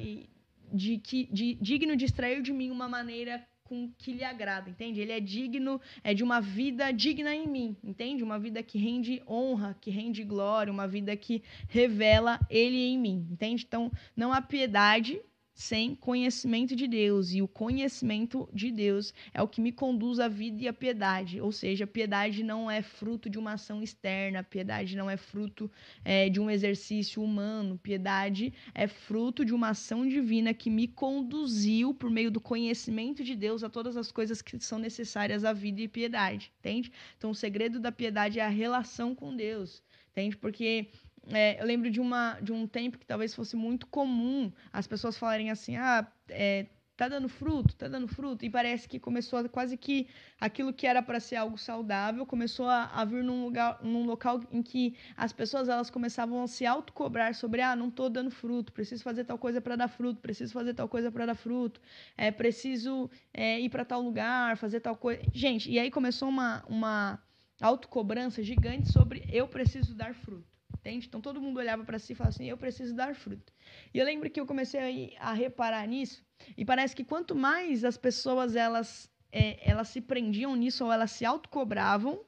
De, 0.75 0.97
que, 0.97 1.29
de, 1.31 1.55
digno 1.61 1.95
de 1.95 2.07
extrair 2.07 2.41
de 2.41 2.51
mim 2.51 2.71
uma 2.71 2.89
maneira 2.89 3.47
com 3.65 3.91
que 3.99 4.13
lhe 4.13 4.25
agrada, 4.25 4.69
entende? 4.69 5.01
Ele 5.01 5.13
é 5.13 5.21
digno 5.21 5.81
é 6.03 6.13
de 6.13 6.23
uma 6.23 6.41
vida 6.41 6.91
digna 6.93 7.35
em 7.35 7.47
mim, 7.47 7.77
entende? 7.83 8.23
Uma 8.23 8.39
vida 8.39 8.63
que 8.63 8.79
rende 8.79 9.23
honra, 9.27 9.77
que 9.81 9.91
rende 9.91 10.25
glória, 10.25 10.73
uma 10.73 10.87
vida 10.87 11.17
que 11.17 11.43
revela 11.69 12.41
ele 12.51 12.77
em 12.77 12.99
mim, 12.99 13.27
entende? 13.31 13.65
Então, 13.67 13.91
não 14.17 14.33
há 14.33 14.41
piedade 14.41 15.21
sem 15.63 15.95
conhecimento 15.95 16.75
de 16.75 16.89
Deus. 16.89 17.33
E 17.33 17.41
o 17.41 17.47
conhecimento 17.47 18.49
de 18.53 18.71
Deus 18.71 19.15
é 19.33 19.41
o 19.41 19.47
que 19.47 19.61
me 19.61 19.71
conduz 19.71 20.19
à 20.19 20.27
vida 20.27 20.65
e 20.65 20.69
à 20.69 20.73
piedade. 20.73 21.41
Ou 21.41 21.53
seja, 21.53 21.87
piedade 21.87 22.43
não 22.43 22.69
é 22.69 22.83
fruto 22.83 23.31
de 23.31 23.39
uma 23.39 23.53
ação 23.53 23.81
externa, 23.81 24.43
piedade 24.43 24.97
não 24.97 25.09
é 25.09 25.17
fruto 25.17 25.71
é, 26.05 26.29
de 26.29 26.41
um 26.41 26.51
exercício 26.51 27.23
humano, 27.23 27.79
piedade 27.79 28.53
é 28.75 28.89
fruto 28.89 29.45
de 29.45 29.55
uma 29.55 29.69
ação 29.69 30.07
divina 30.07 30.53
que 30.53 30.69
me 30.69 30.89
conduziu, 30.89 31.95
por 31.95 32.11
meio 32.11 32.31
do 32.31 32.41
conhecimento 32.41 33.23
de 33.23 33.37
Deus, 33.37 33.63
a 33.63 33.71
todas 33.71 33.97
as 33.97 34.11
coisas 34.11 34.43
que 34.43 34.59
são 34.59 34.79
necessárias 34.81 35.45
à 35.45 35.53
vida 35.53 35.81
e 35.81 35.87
piedade. 35.87 36.53
Entende? 36.59 36.91
Então, 37.17 37.31
o 37.31 37.35
segredo 37.35 37.79
da 37.79 37.93
piedade 37.93 38.41
é 38.41 38.45
a 38.45 38.49
relação 38.49 39.15
com 39.15 39.35
Deus. 39.37 39.81
Entende? 40.11 40.37
Porque 40.37 40.89
é, 41.29 41.61
eu 41.61 41.67
lembro 41.67 41.91
de, 41.91 42.01
uma, 42.01 42.39
de 42.41 42.53
um 42.53 42.67
tempo 42.67 42.99
que 42.99 43.07
talvez 43.07 43.35
fosse 43.35 43.57
muito 43.57 43.87
comum 43.87 44.53
as 44.73 44.87
pessoas 44.87 45.17
falarem 45.17 45.51
assim: 45.51 45.77
ah, 45.77 46.07
é, 46.29 46.67
tá 46.97 47.09
dando 47.09 47.29
fruto, 47.29 47.75
tá 47.77 47.89
dando 47.89 48.09
fruto. 48.09 48.45
E 48.45 48.51
parece 48.51 48.89
que 48.89 48.99
começou 48.99 49.39
a, 49.39 49.49
quase 49.49 49.77
que 49.77 50.09
aquilo 50.41 50.73
que 50.73 50.87
era 50.87 51.03
para 51.03 51.21
ser 51.21 51.37
algo 51.37 51.57
saudável 51.57 52.27
começou 52.27 52.67
a, 52.69 52.87
a, 52.87 53.05
vir 53.05 53.23
num, 53.23 53.45
lugar, 53.45 53.79
num 53.83 54.05
local 54.05 54.41
em 54.51 54.63
que 54.63 54.97
as 55.17 55.33
pessoas 55.33 55.69
elas 55.69 55.91
começavam 55.91 56.43
a 56.43 56.49
se 56.49 56.67
autocobrar 56.67 57.35
sobre: 57.35 57.61
ah, 57.61 57.77
não 57.77 57.91
tô 57.91 58.09
dando 58.09 58.31
fruto, 58.31 58.73
preciso 58.73 59.03
fazer 59.03 59.25
tal 59.25 59.39
coisa 59.39 59.61
para 59.61 59.77
dar 59.77 59.89
fruto, 59.89 60.21
preciso 60.21 60.53
fazer 60.53 60.75
tal 60.75 60.89
coisa 60.89 61.11
para 61.11 61.27
dar 61.27 61.35
fruto, 61.35 61.81
é, 62.17 62.31
preciso 62.31 63.11
é, 63.33 63.61
ir 63.61 63.69
para 63.69 63.85
tal 63.85 64.01
lugar, 64.01 64.57
fazer 64.57 64.81
tal 64.81 64.97
coisa. 64.97 65.23
Gente, 65.33 65.71
e 65.71 65.79
aí 65.79 65.91
começou 65.91 66.29
uma, 66.29 66.65
uma 66.69 67.23
autocobrança 67.61 68.43
gigante 68.43 68.93
sobre 68.93 69.25
eu 69.31 69.47
preciso 69.47 69.95
dar 69.95 70.15
fruto 70.15 70.53
entende? 70.83 71.07
Então 71.07 71.21
todo 71.21 71.41
mundo 71.41 71.59
olhava 71.59 71.85
para 71.85 71.99
si 71.99 72.13
e 72.13 72.17
falava 72.17 72.35
assim: 72.35 72.47
eu 72.47 72.59
preciso 72.59 72.95
dar 72.95 73.15
fruto. 73.15 73.53
E 73.95 73.99
eu 73.99 74.05
lembro 74.05 74.29
que 74.29 74.41
eu 74.41 74.47
comecei 74.47 75.17
a, 75.19 75.33
reparar 75.33 75.87
nisso 75.87 76.25
e 76.57 76.65
parece 76.65 76.95
que 76.95 77.05
quanto 77.05 77.35
mais 77.35 77.85
as 77.85 77.97
pessoas 77.97 78.57
elas 78.57 79.11
é, 79.31 79.59
elas 79.69 79.89
se 79.89 80.01
prendiam 80.01 80.55
nisso 80.57 80.85
ou 80.85 80.93
elas 80.93 81.13
se 81.13 81.25
autocobravam, 81.25 82.25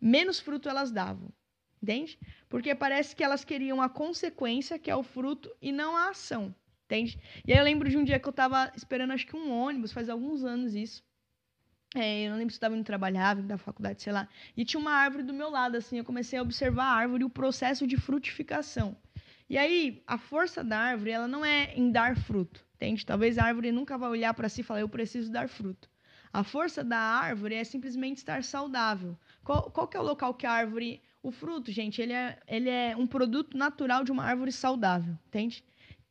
menos 0.00 0.38
fruto 0.40 0.68
elas 0.68 0.90
davam. 0.90 1.30
Entende? 1.82 2.18
Porque 2.48 2.74
parece 2.74 3.14
que 3.14 3.22
elas 3.22 3.44
queriam 3.44 3.82
a 3.82 3.88
consequência, 3.88 4.78
que 4.78 4.90
é 4.90 4.96
o 4.96 5.02
fruto, 5.02 5.54
e 5.60 5.70
não 5.70 5.94
a 5.94 6.08
ação. 6.08 6.54
Entende? 6.84 7.20
E 7.46 7.52
aí 7.52 7.58
eu 7.58 7.64
lembro 7.64 7.88
de 7.88 7.98
um 7.98 8.04
dia 8.04 8.18
que 8.18 8.26
eu 8.26 8.30
estava 8.30 8.72
esperando, 8.74 9.12
acho 9.12 9.26
que 9.26 9.36
um 9.36 9.50
ônibus, 9.52 9.92
faz 9.92 10.08
alguns 10.08 10.42
anos 10.42 10.74
isso. 10.74 11.04
É, 11.98 12.26
eu 12.26 12.30
não 12.30 12.38
lembro 12.38 12.52
se 12.52 12.56
estava 12.56 12.76
indo 12.76 12.84
trabalhar, 12.84 13.34
vindo 13.34 13.48
da 13.48 13.58
faculdade, 13.58 14.02
sei 14.02 14.12
lá. 14.12 14.28
E 14.56 14.64
tinha 14.64 14.80
uma 14.80 14.92
árvore 14.92 15.22
do 15.22 15.32
meu 15.32 15.50
lado, 15.50 15.76
assim. 15.76 15.98
Eu 15.98 16.04
comecei 16.04 16.38
a 16.38 16.42
observar 16.42 16.84
a 16.84 16.92
árvore 16.92 17.22
e 17.22 17.24
o 17.24 17.30
processo 17.30 17.86
de 17.86 17.96
frutificação. 17.96 18.96
E 19.48 19.56
aí, 19.56 20.02
a 20.06 20.18
força 20.18 20.62
da 20.62 20.78
árvore, 20.78 21.10
ela 21.10 21.28
não 21.28 21.44
é 21.44 21.72
em 21.74 21.90
dar 21.90 22.16
fruto, 22.16 22.64
entende? 22.74 23.06
Talvez 23.06 23.38
a 23.38 23.44
árvore 23.44 23.72
nunca 23.72 23.96
vá 23.96 24.08
olhar 24.08 24.34
para 24.34 24.48
si 24.48 24.60
e 24.60 24.64
falar, 24.64 24.80
eu 24.80 24.88
preciso 24.88 25.30
dar 25.30 25.48
fruto. 25.48 25.88
A 26.32 26.42
força 26.42 26.84
da 26.84 26.98
árvore 26.98 27.54
é 27.54 27.64
simplesmente 27.64 28.18
estar 28.18 28.42
saudável. 28.44 29.16
Qual, 29.42 29.70
qual 29.70 29.88
que 29.88 29.96
é 29.96 30.00
o 30.00 30.02
local 30.02 30.34
que 30.34 30.46
a 30.46 30.52
árvore... 30.52 31.02
O 31.22 31.32
fruto, 31.32 31.72
gente, 31.72 32.00
ele 32.00 32.12
é, 32.12 32.38
ele 32.46 32.70
é 32.70 32.94
um 32.96 33.04
produto 33.04 33.58
natural 33.58 34.04
de 34.04 34.12
uma 34.12 34.22
árvore 34.22 34.52
saudável, 34.52 35.18
entende? 35.26 35.64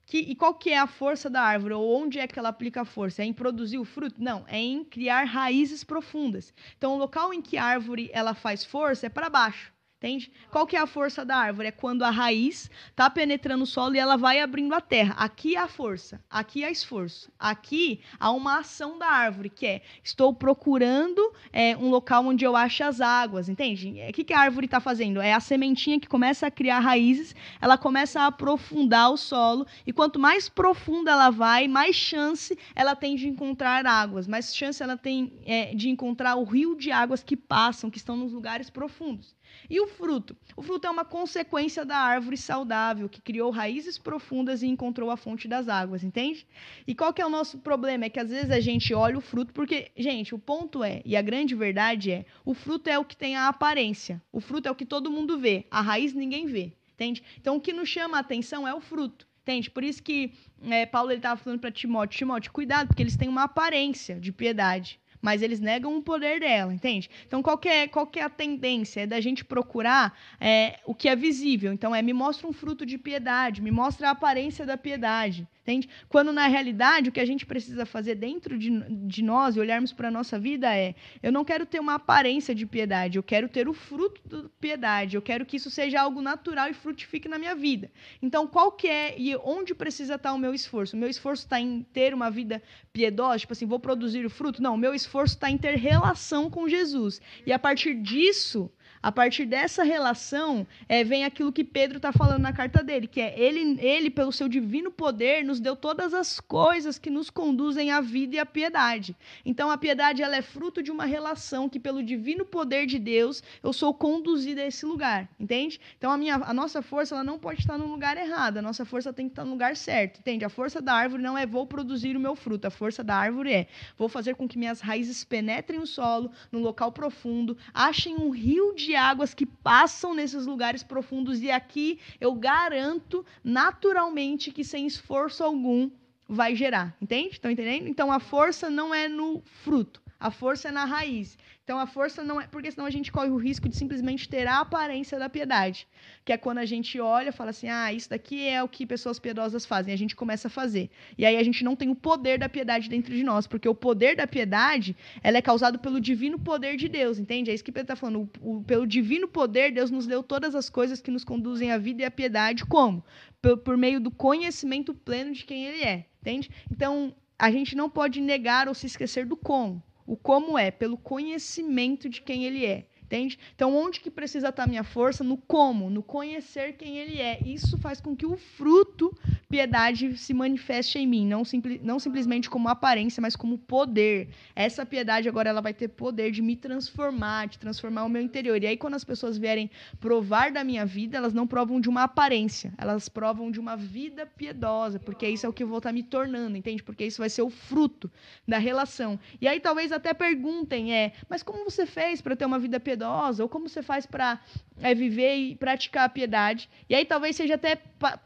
Que, 0.06 0.20
e 0.20 0.36
qual 0.36 0.54
que 0.54 0.72
é 0.72 0.78
a 0.80 0.88
força 0.88 1.30
da 1.30 1.42
árvore? 1.42 1.74
Ou 1.74 2.02
onde 2.02 2.20
é 2.20 2.28
que 2.28 2.38
ela 2.40 2.50
aplica 2.50 2.82
a 2.82 2.86
força? 2.86 3.22
É 3.22 3.26
em 3.26 3.34
produzir 3.34 3.78
o 3.78 3.86
fruto? 3.86 4.16
Não, 4.22 4.46
é 4.48 4.58
em 4.60 4.84
criar 4.84 5.24
raízes 5.26 5.84
profundas. 5.84 6.54
Então, 6.78 6.94
o 6.94 6.98
local 6.98 7.34
em 7.34 7.42
que 7.42 7.58
a 7.58 7.66
árvore 7.66 8.10
ela 8.14 8.34
faz 8.34 8.64
força 8.64 9.08
é 9.08 9.10
para 9.10 9.30
baixo. 9.30 9.75
Entende? 10.06 10.32
Qual 10.52 10.68
que 10.68 10.76
é 10.76 10.80
a 10.80 10.86
força 10.86 11.26
da 11.26 11.36
árvore? 11.36 11.70
É 11.70 11.72
quando 11.72 12.04
a 12.04 12.12
raiz 12.12 12.70
está 12.92 13.10
penetrando 13.10 13.64
o 13.64 13.68
solo 13.68 13.96
e 13.96 13.98
ela 13.98 14.16
vai 14.16 14.40
abrindo 14.40 14.76
a 14.76 14.80
terra. 14.80 15.16
Aqui 15.18 15.58
a 15.58 15.68
força, 15.68 16.24
aqui 16.30 16.64
há 16.64 16.70
esforço. 16.70 17.32
Aqui 17.40 18.02
há 18.20 18.30
uma 18.30 18.60
ação 18.60 19.00
da 19.00 19.08
árvore, 19.08 19.50
que 19.50 19.66
é 19.66 19.82
estou 20.04 20.32
procurando 20.32 21.34
é, 21.52 21.76
um 21.76 21.90
local 21.90 22.24
onde 22.24 22.46
eu 22.46 22.56
ache 22.56 22.84
as 22.84 23.02
águas, 23.02 23.50
entende? 23.50 23.96
O 24.08 24.14
que, 24.14 24.24
que 24.24 24.34
a 24.34 24.42
árvore 24.42 24.66
está 24.66 24.80
fazendo? 24.80 25.20
É 25.20 25.34
a 25.34 25.40
sementinha 25.40 26.00
que 26.00 26.08
começa 26.08 26.46
a 26.46 26.52
criar 26.52 26.82
raízes, 26.82 27.34
ela 27.60 27.76
começa 27.76 28.22
a 28.22 28.28
aprofundar 28.28 29.12
o 29.12 29.18
solo, 29.18 29.66
e 29.88 29.92
quanto 29.92 30.20
mais 30.20 30.48
profunda 30.48 31.10
ela 31.10 31.32
vai, 31.32 31.68
mais 31.68 31.96
chance 31.96 32.56
ela 32.76 32.96
tem 32.96 33.16
de 33.16 33.28
encontrar 33.28 33.88
águas, 33.88 34.28
mais 34.28 34.56
chance 34.56 34.84
ela 34.84 34.98
tem 34.98 35.34
é, 35.48 35.74
de 35.74 35.90
encontrar 35.90 36.36
o 36.36 36.44
rio 36.44 36.76
de 36.76 36.92
águas 36.92 37.24
que 37.24 37.36
passam, 37.36 37.90
que 37.90 37.98
estão 37.98 38.16
nos 38.16 38.32
lugares 38.32 38.70
profundos. 38.70 39.34
E 39.70 39.80
o 39.80 39.88
fruto? 39.88 40.36
O 40.56 40.62
fruto 40.62 40.88
é 40.88 40.90
uma 40.90 41.06
consequência 41.06 41.86
da 41.86 41.98
árvore 41.98 42.38
saudável, 42.38 43.10
que 43.10 43.22
criou 43.22 43.50
raízes 43.52 43.98
profundas 43.98 44.62
e 44.62 44.68
encontrou 44.68 45.10
a 45.10 45.18
fonte 45.18 45.48
das 45.48 45.68
águas, 45.68 46.04
entende? 46.04 46.46
E 46.86 46.94
qual 46.94 47.14
que 47.14 47.22
é 47.22 47.26
o 47.26 47.30
nosso 47.30 47.58
problema? 47.60 48.06
É 48.06 48.10
que 48.10 48.20
às 48.20 48.30
vezes 48.30 48.52
a 48.52 48.60
gente 48.60 48.94
olha 48.94 49.18
o 49.18 49.22
fruto, 49.22 49.54
porque, 49.54 49.92
gente, 49.98 50.36
o 50.36 50.40
ponto 50.40 50.84
é, 50.84 51.02
e 51.06 51.16
a 51.16 51.22
grande 51.22 51.56
verdade 51.56 52.12
é, 52.12 52.26
o 52.44 52.54
fruto 52.54 52.90
é 52.90 52.98
o 52.98 53.06
que 53.06 53.16
tem 53.16 53.36
a 53.36 53.48
aparência. 53.48 54.22
O 54.32 54.40
fruto 54.40 54.68
é 54.68 54.72
o 54.72 54.76
que 54.76 54.86
todo 54.86 55.12
mundo 55.12 55.38
vê, 55.38 55.66
a 55.70 55.82
raiz 55.82 56.14
ninguém 56.14 56.46
vê, 56.46 56.74
entende? 56.94 57.24
Então 57.40 57.56
o 57.56 57.62
que 57.62 57.74
nos 57.74 57.90
chama 57.90 58.18
a 58.18 58.22
atenção 58.22 58.68
é 58.68 58.74
o 58.74 58.82
fruto. 58.82 59.28
Entende? 59.46 59.70
Por 59.70 59.84
isso 59.84 60.02
que 60.02 60.34
é, 60.64 60.88
Paulo 60.88 61.12
estava 61.12 61.40
falando 61.40 61.60
para 61.60 61.70
Timóteo, 61.70 62.18
Timóteo, 62.18 62.52
cuidado, 62.52 62.88
porque 62.88 63.04
eles 63.04 63.16
têm 63.16 63.30
uma 63.30 63.44
aparência 63.44 64.20
de 64.20 64.32
piedade, 64.32 65.00
mas 65.26 65.42
eles 65.42 65.60
negam 65.60 65.98
o 65.98 66.04
poder 66.04 66.40
dela, 66.40 66.72
entende? 66.72 67.10
Então, 67.26 67.42
qual 67.42 67.58
que 67.58 67.68
é, 67.68 67.88
qual 67.88 68.06
que 68.06 68.20
é 68.20 68.24
a 68.24 68.30
tendência? 68.30 69.02
É 69.02 69.08
da 69.08 69.20
gente 69.20 69.44
procurar 69.44 70.16
é, 70.40 70.80
o 70.86 70.94
que 70.94 71.10
é 71.10 71.16
visível. 71.16 71.74
Então, 71.74 71.96
é 71.96 72.02
me 72.04 72.14
mostra 72.14 72.48
um 72.48 72.54
fruto 72.54 72.86
de 72.86 72.96
piedade, 72.96 73.60
me 73.60 73.72
mostra 73.72 74.10
a 74.10 74.12
aparência 74.12 74.68
da 74.68 74.78
piedade. 74.78 75.48
Entende? 75.66 75.90
Quando 76.08 76.32
na 76.32 76.46
realidade 76.46 77.10
o 77.10 77.12
que 77.12 77.20
a 77.20 77.26
gente 77.26 77.44
precisa 77.44 77.88
fazer 77.88 78.14
dentro 78.14 78.56
de, 78.56 78.70
de 79.08 79.24
nós 79.24 79.56
e 79.56 79.60
olharmos 79.60 79.92
para 79.92 80.10
a 80.10 80.12
nossa 80.12 80.38
vida 80.38 80.72
é: 80.72 80.94
eu 81.24 81.32
não 81.32 81.44
quero 81.44 81.66
ter 81.66 81.80
uma 81.80 81.96
aparência 81.96 82.54
de 82.54 82.68
piedade, 82.68 83.18
eu 83.18 83.24
quero 83.24 83.50
ter 83.50 83.68
o 83.68 83.74
fruto 83.74 84.22
da 84.30 84.48
piedade, 84.62 85.16
eu 85.16 85.24
quero 85.24 85.44
que 85.44 85.58
isso 85.58 85.72
seja 85.72 86.00
algo 86.00 86.22
natural 86.22 86.70
e 86.70 86.74
frutifique 86.74 87.28
na 87.28 87.40
minha 87.40 87.56
vida. 87.56 87.92
Então, 88.22 88.46
qual 88.46 88.72
que 88.72 88.88
é 88.88 89.20
e 89.20 89.36
onde 89.38 89.74
precisa 89.74 90.16
estar 90.16 90.34
o 90.34 90.38
meu 90.38 90.54
esforço? 90.54 90.96
O 90.96 91.00
meu 91.00 91.10
esforço 91.10 91.46
está 91.46 91.60
em 91.60 91.82
ter 91.82 92.14
uma 92.14 92.30
vida 92.30 92.62
piedosa, 92.94 93.40
tipo 93.40 93.54
assim, 93.54 93.66
vou 93.66 93.80
produzir 93.80 94.24
o 94.24 94.30
fruto? 94.30 94.62
Não, 94.62 94.76
o 94.76 94.78
meu 94.78 94.94
esforço 94.94 95.34
está 95.34 95.50
em 95.50 95.58
ter 95.58 95.78
relação 95.78 96.48
com 96.48 96.70
Jesus. 96.70 97.20
E 97.44 97.52
a 97.52 97.58
partir 97.58 97.96
disso, 97.96 98.72
a 99.06 99.12
partir 99.12 99.46
dessa 99.46 99.84
relação, 99.84 100.66
é, 100.90 101.04
vem 101.04 101.26
aquilo 101.26 101.54
que 101.54 101.64
Pedro 101.64 101.98
está 101.98 102.12
falando 102.12 102.42
na 102.42 102.52
carta 102.52 102.84
dele, 102.84 103.06
que 103.06 103.22
é 103.22 103.40
ele, 103.40 103.80
ele, 103.80 104.10
pelo 104.10 104.32
seu 104.32 104.50
divino 104.50 104.90
poder, 104.90 105.46
nos 105.46 105.60
deu 105.60 105.76
todas 105.76 106.12
as 106.12 106.40
coisas 106.40 106.98
que 106.98 107.12
nos 107.12 107.30
conduzem 107.30 107.92
à 107.92 108.02
vida 108.02 108.38
e 108.38 108.40
à 108.40 108.46
piedade. 108.48 109.16
Então, 109.46 109.70
a 109.70 109.78
piedade 109.78 110.24
ela 110.24 110.36
é 110.36 110.42
fruto 110.42 110.82
de 110.82 110.90
uma 110.90 111.06
relação 111.06 111.70
que, 111.70 111.80
pelo 111.80 112.02
divino 112.02 112.44
poder 112.44 112.88
de 112.88 112.98
Deus, 112.98 113.44
eu 113.62 113.72
sou 113.72 113.94
conduzida 113.94 114.64
a 114.64 114.66
esse 114.66 114.88
lugar, 114.88 115.30
entende? 115.40 115.80
Então, 116.00 116.12
a, 116.12 116.18
minha, 116.18 116.38
a 116.38 116.52
nossa 116.52 116.82
força 116.82 117.14
ela 117.14 117.24
não 117.24 117.38
pode 117.38 117.60
estar 117.60 117.78
no 117.78 117.86
lugar 117.86 118.18
errado, 118.18 118.58
a 118.58 118.62
nossa 118.64 118.86
força 118.86 119.14
tem 119.14 119.28
que 119.28 119.34
estar 119.34 119.46
no 119.46 119.52
lugar 119.52 119.76
certo, 119.76 120.18
entende? 120.18 120.44
A 120.44 120.50
força 120.50 120.82
da 120.82 120.96
árvore 120.96 121.22
não 121.22 121.38
é 121.38 121.46
vou 121.46 121.68
produzir 121.68 122.18
o 122.18 122.20
meu 122.20 122.36
fruto, 122.36 122.66
a 122.66 122.72
força 122.72 123.04
da 123.04 123.16
árvore 123.16 123.54
é 123.54 123.68
vou 123.96 124.10
fazer 124.10 124.34
com 124.34 124.48
que 124.48 124.58
minhas 124.58 124.82
raízes 124.82 125.24
penetrem 125.24 125.80
o 125.80 125.86
solo, 125.86 126.32
no 126.52 126.58
local 126.58 126.92
profundo, 126.92 127.56
achem 127.72 128.16
um 128.16 128.32
rio 128.32 128.74
águas 128.96 129.34
que 129.34 129.46
passam 129.46 130.14
nesses 130.14 130.46
lugares 130.46 130.84
profundos 130.84 131.42
e 131.42 131.52
aqui 131.52 132.00
eu 132.20 132.34
garanto 132.34 133.26
naturalmente 133.44 134.52
que 134.52 134.64
sem 134.64 134.88
esforço 134.88 135.44
algum 135.44 135.90
vai 136.28 136.56
gerar, 136.56 136.96
entende? 137.02 137.34
Estão 137.34 137.52
entendendo? 137.52 137.88
Então 137.88 138.12
a 138.12 138.20
força 138.20 138.70
não 138.70 138.94
é 138.94 139.08
no 139.08 139.42
fruto, 139.64 140.02
a 140.20 140.32
força 140.32 140.70
é 140.70 140.72
na 140.72 140.86
raiz. 140.86 141.38
Então 141.64 141.80
a 141.80 141.88
força 141.88 142.24
não 142.24 142.40
é. 142.40 142.48
Porque 142.48 142.72
senão 142.72 142.86
a 142.86 142.92
gente 142.92 143.12
corre 143.12 143.30
o 143.30 143.38
risco 143.38 143.68
de 143.68 143.76
simplesmente 143.76 144.30
ter 144.30 144.48
a 144.48 144.60
aparência 144.60 145.18
da 145.20 145.28
piedade. 145.28 145.88
Que 146.24 146.32
é 146.32 146.38
quando 146.38 146.60
a 146.60 146.66
gente 146.66 147.00
olha 147.00 147.30
e 147.30 147.32
fala 147.32 147.50
assim: 147.50 147.68
ah, 147.68 147.92
isso 147.92 148.10
daqui 148.10 148.48
é 148.48 148.64
o 148.64 148.68
que 148.68 148.86
pessoas 148.86 149.20
piedosas 149.20 149.66
fazem. 149.66 149.94
A 149.94 149.98
gente 149.98 150.16
começa 150.16 150.48
a 150.48 150.52
fazer. 150.52 150.90
E 151.18 151.26
aí 151.26 151.36
a 151.36 151.44
gente 151.44 151.64
não 151.64 151.76
tem 151.76 151.90
o 151.90 151.96
poder 151.96 152.38
da 152.38 152.48
piedade 152.48 152.88
dentro 152.88 153.14
de 153.14 153.24
nós. 153.24 153.48
Porque 153.48 153.68
o 153.68 153.76
poder 153.76 154.16
da 154.16 154.28
piedade 154.28 154.96
ela 155.24 155.38
é 155.38 155.42
causado 155.42 155.80
pelo 155.80 156.00
divino 156.00 156.40
poder 156.40 156.78
de 156.78 156.88
Deus, 156.88 157.18
entende? 157.20 157.52
É 157.52 157.54
isso 157.54 157.64
que 157.64 157.72
Pedro 157.72 157.94
está 157.94 157.96
falando. 157.96 158.30
O, 158.42 158.58
o, 158.58 158.64
pelo 158.64 158.86
divino 158.86 159.28
poder, 159.28 159.72
Deus 159.72 159.90
nos 159.90 160.06
deu 160.06 160.22
todas 160.22 160.56
as 160.56 160.70
coisas 160.70 161.02
que 161.02 161.12
nos 161.12 161.24
conduzem 161.24 161.72
à 161.72 161.78
vida 161.78 162.04
e 162.04 162.06
à 162.06 162.12
piedade. 162.12 162.66
Como? 162.66 163.04
Por, 163.42 163.58
por 163.58 163.76
meio 163.76 164.00
do 164.00 164.12
conhecimento 164.12 164.94
pleno 164.94 165.34
de 165.34 165.44
quem 165.44 165.66
Ele 165.66 165.84
é, 165.84 166.06
entende? 166.22 166.50
Então 166.72 167.14
a 167.38 167.52
gente 167.52 167.76
não 167.76 167.90
pode 167.90 168.22
negar 168.22 168.68
ou 168.68 168.74
se 168.74 168.86
esquecer 168.86 169.26
do 169.26 169.36
como. 169.36 169.84
O 170.06 170.16
como 170.16 170.58
é 170.58 170.70
pelo 170.70 170.98
conhecimento 170.98 172.08
de 172.08 172.22
quem 172.22 172.46
ele 172.46 172.66
é. 172.66 172.86
Entende? 173.06 173.38
Então, 173.54 173.76
onde 173.76 174.00
que 174.00 174.10
precisa 174.10 174.50
estar 174.50 174.64
a 174.64 174.68
minha 174.68 174.84
força? 174.84 175.24
No 175.24 175.38
como, 175.38 175.90
no 175.92 176.02
conhecer 176.02 176.74
quem 176.74 176.98
ele 176.98 177.20
é. 177.20 177.40
Isso 177.46 177.78
faz 177.78 178.02
com 178.02 178.16
que 178.16 178.26
o 178.26 178.36
fruto 178.36 179.16
piedade 179.48 180.18
se 180.18 180.34
manifeste 180.34 180.98
em 180.98 181.06
mim, 181.06 181.28
não, 181.28 181.46
simpli 181.46 181.80
não 181.84 182.00
simplesmente 182.00 182.50
como 182.50 182.68
aparência, 182.68 183.22
mas 183.22 183.36
como 183.36 183.60
poder. 183.60 184.30
Essa 184.56 184.86
piedade 184.86 185.30
agora 185.30 185.50
ela 185.50 185.62
vai 185.62 185.74
ter 185.74 185.88
poder 185.88 186.32
de 186.32 186.42
me 186.42 186.56
transformar, 186.56 187.48
de 187.48 187.60
transformar 187.60 188.06
o 188.06 188.10
meu 188.10 188.24
interior. 188.24 188.62
E 188.62 188.66
aí, 188.66 188.78
quando 188.78 188.96
as 188.96 189.04
pessoas 189.04 189.38
vierem 189.38 189.70
provar 190.00 190.52
da 190.52 190.64
minha 190.64 190.86
vida, 190.86 191.16
elas 191.18 191.34
não 191.34 191.46
provam 191.46 191.80
de 191.80 191.88
uma 191.88 192.04
aparência, 192.04 192.74
elas 192.78 193.08
provam 193.08 193.52
de 193.52 193.60
uma 193.60 193.78
vida 193.78 194.26
piedosa, 194.26 195.00
porque 195.00 195.28
isso 195.28 195.46
é 195.46 195.50
o 195.50 195.54
que 195.54 195.62
eu 195.62 195.68
vou 195.68 195.78
estar 195.78 195.92
me 195.92 196.02
tornando, 196.02 196.58
entende? 196.58 196.82
Porque 196.82 197.06
isso 197.06 197.20
vai 197.20 197.30
ser 197.30 197.44
o 197.44 197.50
fruto 197.52 198.12
da 198.48 198.58
relação. 198.58 199.20
E 199.40 199.48
aí, 199.48 199.60
talvez 199.60 199.92
até 199.92 200.12
perguntem, 200.12 200.92
é, 200.92 201.14
mas 201.30 201.44
como 201.44 201.64
você 201.64 201.86
fez 201.86 202.20
para 202.20 202.36
ter 202.36 202.46
uma 202.46 202.58
vida 202.58 202.80
piedosa? 202.80 202.95
Piedosa, 202.96 203.44
ou 203.44 203.50
como 203.50 203.68
você 203.68 203.84
faz 203.84 204.06
para 204.06 204.40
é, 204.82 204.96
viver 204.96 205.36
e 205.36 205.56
praticar 205.56 206.06
a 206.06 206.10
piedade. 206.10 206.70
E 206.90 206.96
aí 206.96 207.06
talvez 207.06 207.36
seja 207.36 207.56
até 207.56 207.76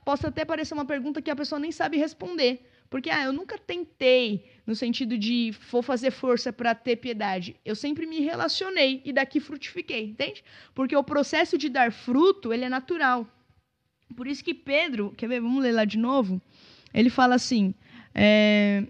possa 0.05 0.27
até 0.29 0.45
parecer 0.45 0.73
uma 0.73 0.86
pergunta 0.86 1.21
que 1.21 1.32
a 1.32 1.36
pessoa 1.36 1.60
nem 1.60 1.71
sabe 1.71 1.97
responder. 1.97 2.65
Porque 2.89 3.10
ah, 3.12 3.25
eu 3.25 3.34
nunca 3.34 3.55
tentei 3.58 4.49
no 4.65 4.75
sentido 4.75 5.15
de 5.15 5.53
vou 5.69 5.82
fazer 5.84 6.10
força 6.10 6.51
para 6.51 6.73
ter 6.73 6.95
piedade. 6.95 7.55
Eu 7.63 7.75
sempre 7.75 8.08
me 8.08 8.19
relacionei 8.19 9.01
e 9.05 9.13
daqui 9.13 9.39
frutifiquei, 9.39 10.05
entende? 10.05 10.43
Porque 10.73 10.95
o 10.95 11.03
processo 11.03 11.55
de 11.58 11.69
dar 11.69 11.91
fruto, 11.91 12.51
ele 12.51 12.65
é 12.65 12.69
natural. 12.69 13.27
Por 14.15 14.25
isso 14.25 14.43
que 14.43 14.55
Pedro, 14.55 15.13
quer 15.15 15.27
ver, 15.27 15.39
vamos 15.39 15.62
ler 15.62 15.71
lá 15.71 15.86
de 15.86 15.99
novo? 15.99 16.41
Ele 16.91 17.12
fala 17.12 17.36
assim, 17.36 17.75
é, 18.15 18.86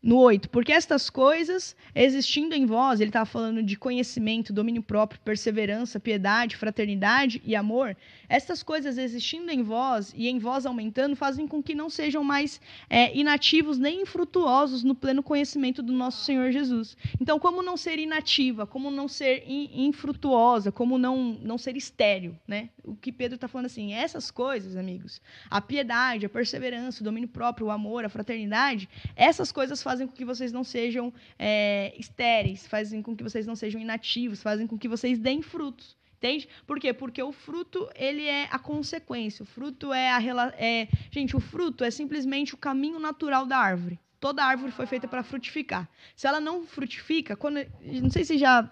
no 0.00 0.16
8, 0.18 0.48
porque 0.50 0.72
estas 0.72 1.10
coisas, 1.10 1.74
existindo 1.94 2.54
em 2.54 2.64
vós, 2.64 3.00
ele 3.00 3.10
estava 3.10 3.26
falando 3.26 3.62
de 3.62 3.76
conhecimento, 3.76 4.52
domínio 4.52 4.82
próprio, 4.82 5.20
perseverança, 5.20 5.98
piedade, 5.98 6.56
fraternidade 6.56 7.42
e 7.44 7.56
amor, 7.56 7.96
estas 8.28 8.62
coisas 8.62 8.96
existindo 8.96 9.50
em 9.50 9.62
vós 9.62 10.14
e 10.16 10.28
em 10.28 10.38
vós 10.38 10.66
aumentando, 10.66 11.16
fazem 11.16 11.48
com 11.48 11.62
que 11.62 11.74
não 11.74 11.90
sejam 11.90 12.22
mais 12.22 12.60
é, 12.88 13.16
inativos 13.16 13.78
nem 13.78 14.02
infrutuosos 14.02 14.84
no 14.84 14.94
pleno 14.94 15.22
conhecimento 15.22 15.82
do 15.82 15.92
nosso 15.92 16.24
Senhor 16.24 16.52
Jesus. 16.52 16.96
Então, 17.20 17.38
como 17.38 17.62
não 17.62 17.76
ser 17.76 17.98
inativa, 17.98 18.66
como 18.66 18.90
não 18.90 19.08
ser 19.08 19.44
infrutuosa, 19.48 20.70
como 20.70 20.96
não, 20.96 21.38
não 21.42 21.58
ser 21.58 21.76
estéril, 21.76 22.36
né? 22.46 22.68
O 22.84 22.94
que 22.94 23.10
Pedro 23.10 23.34
está 23.34 23.48
falando 23.48 23.66
assim, 23.66 23.92
essas 23.92 24.30
coisas, 24.30 24.76
amigos, 24.76 25.20
a 25.50 25.60
piedade, 25.60 26.26
a 26.26 26.28
perseverança, 26.28 27.00
o 27.00 27.04
domínio 27.04 27.28
próprio, 27.28 27.66
o 27.66 27.70
amor, 27.70 28.04
a 28.04 28.08
fraternidade, 28.08 28.88
essas 29.16 29.50
coisas 29.50 29.82
fazem 29.88 30.06
com 30.06 30.12
que 30.12 30.24
vocês 30.24 30.52
não 30.52 30.62
sejam 30.62 31.10
é, 31.38 31.94
estéreis, 31.98 32.66
fazem 32.66 33.00
com 33.00 33.16
que 33.16 33.24
vocês 33.24 33.46
não 33.46 33.56
sejam 33.56 33.80
inativos, 33.80 34.42
fazem 34.42 34.66
com 34.66 34.76
que 34.76 34.86
vocês 34.86 35.18
deem 35.18 35.40
frutos. 35.40 35.96
Entende? 36.18 36.46
Por 36.66 36.78
quê? 36.78 36.92
Porque 36.92 37.22
o 37.22 37.32
fruto, 37.32 37.88
ele 37.94 38.26
é 38.26 38.48
a 38.50 38.58
consequência. 38.58 39.44
O 39.44 39.46
fruto 39.46 39.90
é 39.90 40.10
a... 40.10 40.18
É, 40.58 40.88
gente, 41.10 41.34
o 41.34 41.40
fruto 41.40 41.84
é 41.84 41.90
simplesmente 41.90 42.54
o 42.54 42.58
caminho 42.58 42.98
natural 42.98 43.46
da 43.46 43.56
árvore. 43.56 43.98
Toda 44.20 44.44
árvore 44.44 44.72
foi 44.72 44.84
feita 44.84 45.08
para 45.08 45.22
frutificar. 45.22 45.88
Se 46.14 46.26
ela 46.26 46.40
não 46.40 46.66
frutifica, 46.66 47.34
quando, 47.34 47.64
não 48.02 48.10
sei 48.10 48.24
se 48.24 48.36
já 48.36 48.70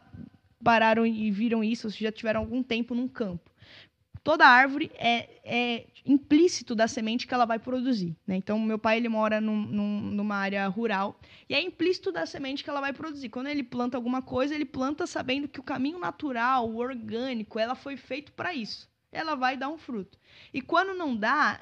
pararam 0.62 1.06
e 1.06 1.30
viram 1.30 1.64
isso, 1.64 1.86
ou 1.86 1.90
se 1.90 2.02
já 2.02 2.12
tiveram 2.12 2.40
algum 2.40 2.62
tempo 2.62 2.94
num 2.94 3.08
campo 3.08 3.50
toda 4.26 4.44
árvore 4.44 4.90
é, 4.96 5.38
é, 5.44 5.86
implícito 6.04 6.74
da 6.74 6.88
semente 6.88 7.28
que 7.28 7.32
ela 7.32 7.44
vai 7.44 7.60
produzir. 7.60 8.16
Né? 8.26 8.34
Então, 8.34 8.58
meu 8.58 8.76
pai 8.76 8.96
ele 8.96 9.08
mora 9.08 9.40
num, 9.40 9.54
num, 9.54 10.00
numa 10.00 10.34
área 10.34 10.66
rural 10.66 11.20
e 11.48 11.54
é 11.54 11.62
implícito 11.62 12.10
da 12.10 12.26
semente 12.26 12.64
que 12.64 12.68
ela 12.68 12.80
vai 12.80 12.92
produzir. 12.92 13.28
Quando 13.28 13.46
ele 13.46 13.62
planta 13.62 13.96
alguma 13.96 14.20
coisa, 14.20 14.52
ele 14.52 14.64
planta 14.64 15.06
sabendo 15.06 15.46
que 15.46 15.60
o 15.60 15.62
caminho 15.62 16.00
natural, 16.00 16.68
o 16.68 16.78
orgânico, 16.78 17.56
ela 17.56 17.76
foi 17.76 17.96
feito 17.96 18.32
para 18.32 18.52
isso. 18.52 18.90
Ela 19.12 19.36
vai 19.36 19.56
dar 19.56 19.68
um 19.68 19.78
fruto. 19.78 20.18
E 20.52 20.60
quando 20.60 20.92
não 20.92 21.14
dá, 21.14 21.60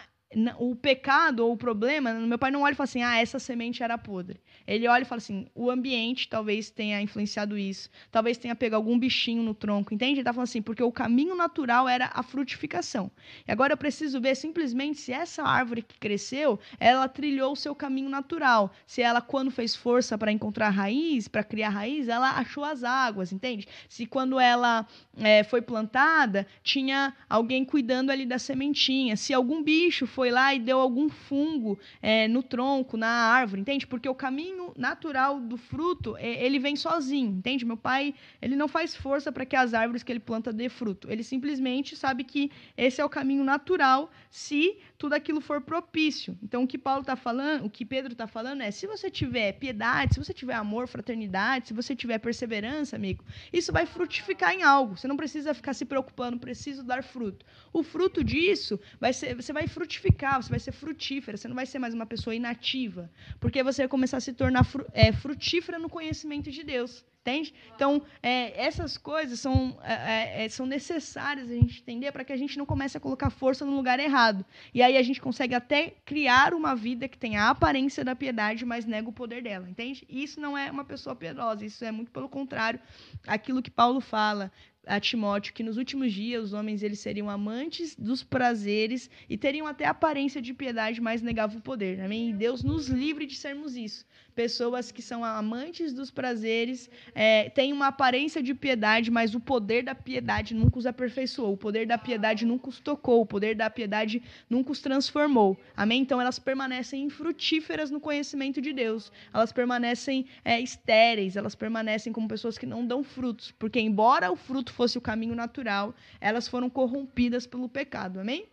o 0.59 0.75
pecado 0.75 1.41
ou 1.41 1.53
o 1.53 1.57
problema, 1.57 2.13
meu 2.13 2.39
pai 2.39 2.51
não 2.51 2.63
olha 2.63 2.73
e 2.73 2.77
fala 2.77 2.85
assim, 2.85 3.03
ah, 3.03 3.17
essa 3.19 3.39
semente 3.39 3.83
era 3.83 3.97
podre. 3.97 4.41
Ele 4.67 4.89
olha 4.89 5.03
e 5.03 5.05
fala 5.05 5.19
assim, 5.19 5.47
o 5.55 5.71
ambiente 5.71 6.29
talvez 6.29 6.71
tenha 6.71 7.01
influenciado 7.01 7.57
isso, 7.57 7.89
talvez 8.11 8.37
tenha 8.37 8.55
pegado 8.55 8.77
algum 8.77 8.99
bichinho 8.99 9.43
no 9.43 9.55
tronco, 9.55 9.95
entende? 9.95 10.15
Ele 10.15 10.21
está 10.21 10.33
falando 10.33 10.49
assim, 10.49 10.63
porque 10.63 10.83
o 10.83 10.91
caminho 10.91 11.35
natural 11.35 11.89
era 11.89 12.11
a 12.13 12.23
frutificação. 12.23 13.11
E 13.47 13.53
agora 13.53 13.75
eu 13.75 13.77
preciso 13.77 14.21
ver 14.21 14.35
simplesmente 14.35 14.99
se 14.99 15.13
essa 15.13 15.43
árvore 15.45 15.83
que 15.83 15.99
cresceu, 15.99 16.59
ela 16.81 17.07
trilhou 17.07 17.53
o 17.53 17.57
seu 17.57 17.75
caminho 17.75 18.09
natural. 18.09 18.73
Se 18.87 19.01
ela, 19.03 19.21
quando 19.21 19.51
fez 19.51 19.77
força 19.77 20.19
para 20.19 20.33
encontrar 20.33 20.71
raiz, 20.71 21.29
para 21.29 21.45
criar 21.45 21.69
raiz, 21.69 22.09
ela 22.09 22.31
achou 22.31 22.65
as 22.65 22.83
águas, 22.83 23.33
entende? 23.33 23.69
Se 23.89 24.07
quando 24.07 24.41
ela 24.41 24.87
é, 25.19 25.45
foi 25.45 25.63
plantada, 25.63 26.47
tinha 26.63 27.15
alguém 27.29 27.65
cuidando 27.65 28.11
ali 28.11 28.27
da 28.27 28.39
sementinha. 28.39 29.17
Se 29.17 29.33
algum 29.33 29.63
bicho 29.63 30.07
foi 30.07 30.24
foi 30.25 30.31
lá 30.31 30.55
e 30.55 30.59
deu 30.59 30.81
algum 30.81 31.11
fungo 31.11 31.79
é, 32.01 32.27
no 32.29 32.43
tronco, 32.43 32.97
na 32.97 33.07
árvore, 33.09 33.61
entende? 33.61 33.87
Porque 33.87 34.09
o 34.09 34.15
caminho 34.15 34.73
natural 34.75 35.39
do 35.39 35.59
fruto, 35.59 36.17
é, 36.17 36.43
ele 36.43 36.59
vem 36.59 36.77
sozinho, 36.77 37.29
entende? 37.31 37.63
Meu 37.63 37.77
pai, 37.77 38.15
ele 38.41 38.57
não 38.57 38.67
faz 38.67 38.97
força 38.97 39.31
para 39.31 39.45
que 39.45 39.55
as 39.55 39.75
árvores 39.75 40.03
que 40.03 40.11
ele 40.11 40.21
planta 40.21 40.51
dê 40.51 40.71
fruto. 40.71 41.11
Ele 41.11 41.23
simplesmente 41.23 41.95
sabe 41.95 42.25
que 42.25 42.51
esse 42.75 43.03
é 43.03 43.05
o 43.05 43.09
caminho 43.09 43.45
natural 43.45 44.11
se 44.31 44.79
tudo 45.05 45.13
aquilo 45.13 45.39
for 45.39 45.61
propício. 45.61 46.35
Então, 46.43 46.63
o 46.63 46.67
que 46.67 46.79
Paulo 46.79 47.03
está 47.03 47.15
falando, 47.15 47.67
o 47.67 47.69
que 47.69 47.85
Pedro 47.85 48.13
está 48.13 48.27
falando 48.27 48.63
é: 48.63 48.71
se 48.71 48.87
você 48.87 49.11
tiver 49.11 49.53
piedade, 49.53 50.15
se 50.15 50.19
você 50.19 50.33
tiver 50.33 50.55
amor, 50.55 50.89
fraternidade, 50.89 51.69
se 51.69 51.75
você 51.75 51.95
tiver 51.95 52.19
perseverança, 52.19 52.97
amigo, 52.97 53.23
isso 53.53 53.71
vai 53.71 53.85
frutificar 53.85 54.55
em 54.55 54.63
algo. 54.63 54.97
Você 54.97 55.07
não 55.07 55.19
precisa 55.19 55.53
ficar 55.53 55.75
se 55.75 55.85
preocupando, 55.85 56.39
preciso 56.39 56.83
dar 56.83 57.05
fruto. 57.05 57.45
O 57.71 57.83
fruto 57.83 58.25
disso 58.25 58.81
vai 58.99 59.13
ser, 59.13 59.35
você 59.35 59.53
vai 59.53 59.67
frutificar, 59.67 60.43
você 60.43 60.49
vai 60.49 60.59
ser 60.59 60.73
frutífera, 60.73 61.37
você 61.37 61.49
não 61.49 61.55
vai 61.55 61.67
ser 61.67 61.79
mais 61.79 61.93
uma 61.93 62.07
pessoa 62.07 62.35
inativa, 62.35 63.11
porque 63.39 63.63
você 63.63 63.83
vai 63.83 63.89
começar 63.89 64.17
a 64.17 64.21
se 64.21 64.33
tornar 64.33 64.67
é, 64.95 65.13
frutífera 65.13 65.79
no 65.79 65.91
conhecimento 65.91 66.51
de 66.51 66.65
Deus. 66.65 67.05
Entende? 67.27 67.55
Então, 67.75 68.03
é, 68.23 68.63
essas 68.63 68.99
coisas 68.99 69.41
são, 69.41 69.79
é, 69.83 70.43
é, 70.43 70.45
é 70.45 70.49
são 70.51 70.67
necessárias 70.67 71.51
a 71.51 71.55
gente 71.55 71.81
entender 71.81 72.13
para 72.13 72.23
que 72.23 72.35
a 72.35 72.37
gente 72.37 72.59
não 72.59 72.67
comece 72.67 72.99
a 72.99 73.01
colocar 73.01 73.31
força 73.31 73.65
no 73.65 73.75
lugar 73.75 73.99
errado. 73.99 74.45
E 74.75 74.83
aí 74.83 74.95
a 74.99 75.03
gente 75.03 75.23
consegue 75.23 75.55
até 75.55 75.95
criar 76.05 76.53
uma 76.53 76.77
vida 76.77 77.09
que 77.09 77.17
tenha 77.17 77.45
a 77.45 77.49
aparência 77.49 78.05
da 78.05 78.15
piedade, 78.15 78.67
mas 78.67 78.85
nega 78.85 79.09
o 79.09 79.13
poder 79.13 79.43
dela, 79.43 79.67
entende? 79.67 80.07
Isso 80.07 80.39
não 80.39 80.57
é 80.57 80.71
uma 80.71 80.85
pessoa 80.85 81.17
piedosa, 81.17 81.65
isso 81.65 81.83
é 81.83 81.91
muito 81.91 82.11
pelo 82.11 82.29
contrário 82.29 82.79
aquilo 83.27 83.63
que 83.63 83.71
Paulo 83.71 84.03
fala 84.03 84.53
a 84.87 85.01
Timóteo 85.01 85.55
que 85.55 85.63
nos 85.63 85.79
últimos 85.79 86.13
dias 86.13 86.45
os 86.45 86.53
homens 86.53 86.83
eles 86.83 87.01
seriam 87.01 87.31
amantes 87.31 87.97
dos 87.97 88.23
prazeres 88.23 89.09
e 89.31 89.39
teriam 89.39 89.67
até 89.67 89.87
aparência 89.87 90.43
de 90.43 90.53
piedade, 90.53 91.01
mas 91.01 91.23
negavam 91.23 91.57
o 91.57 91.63
poder. 91.63 92.03
Amém? 92.03 92.29
E 92.29 92.33
Deus 92.35 92.63
nos 92.63 92.89
livre 92.89 93.25
de 93.25 93.35
sermos 93.35 93.77
isso 93.77 94.05
pessoas 94.35 94.91
que 94.91 95.01
são 95.01 95.25
amantes 95.25 95.93
dos 95.93 96.11
prazeres, 96.11 96.91
é, 97.15 97.49
têm 97.51 97.73
uma 97.73 97.87
aparência 97.87 98.43
de 98.43 98.55
piedade, 98.55 99.11
mas 99.11 99.35
o 99.35 99.41
poder 99.41 99.83
da 99.83 99.95
piedade 99.95 100.55
nunca 100.55 100.79
os 100.79 100.87
aperfeiçoou, 100.87 101.53
o 101.53 101.57
poder 101.57 101.87
da 101.87 101.97
piedade 101.97 102.45
nunca 102.45 102.69
os 102.69 102.81
tocou, 102.81 103.21
o 103.21 103.27
poder 103.27 103.55
da 103.55 103.71
piedade 103.71 104.23
nunca 104.51 104.73
os 104.73 104.81
transformou. 104.81 105.57
Amém? 105.77 106.03
Então 106.03 106.21
elas 106.21 106.39
permanecem 106.39 107.05
infrutíferas 107.05 107.91
no 107.91 108.01
conhecimento 108.01 108.61
de 108.61 108.73
Deus, 108.73 109.13
elas 109.33 109.53
permanecem 109.53 110.27
é, 110.45 110.61
estéreis, 110.61 111.37
elas 111.37 111.55
permanecem 111.55 112.13
como 112.13 112.29
pessoas 112.29 112.59
que 112.59 112.67
não 112.67 112.85
dão 112.85 113.05
frutos, 113.05 113.53
porque 113.53 113.81
embora 113.81 114.33
o 114.33 114.37
fruto 114.37 114.73
fosse 114.73 114.99
o 114.99 115.01
caminho 115.01 115.35
natural, 115.35 115.95
elas 116.21 116.49
foram 116.49 116.69
corrompidas 116.69 117.47
pelo 117.47 117.69
pecado. 117.69 118.19
Amém? 118.19 118.47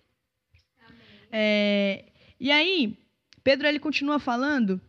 Amém. 0.86 1.00
É, 1.32 2.06
e 2.40 2.52
aí, 2.52 2.98
Pedro 3.44 3.68
ele 3.68 3.80
continua 3.80 4.20
falando 4.20 4.80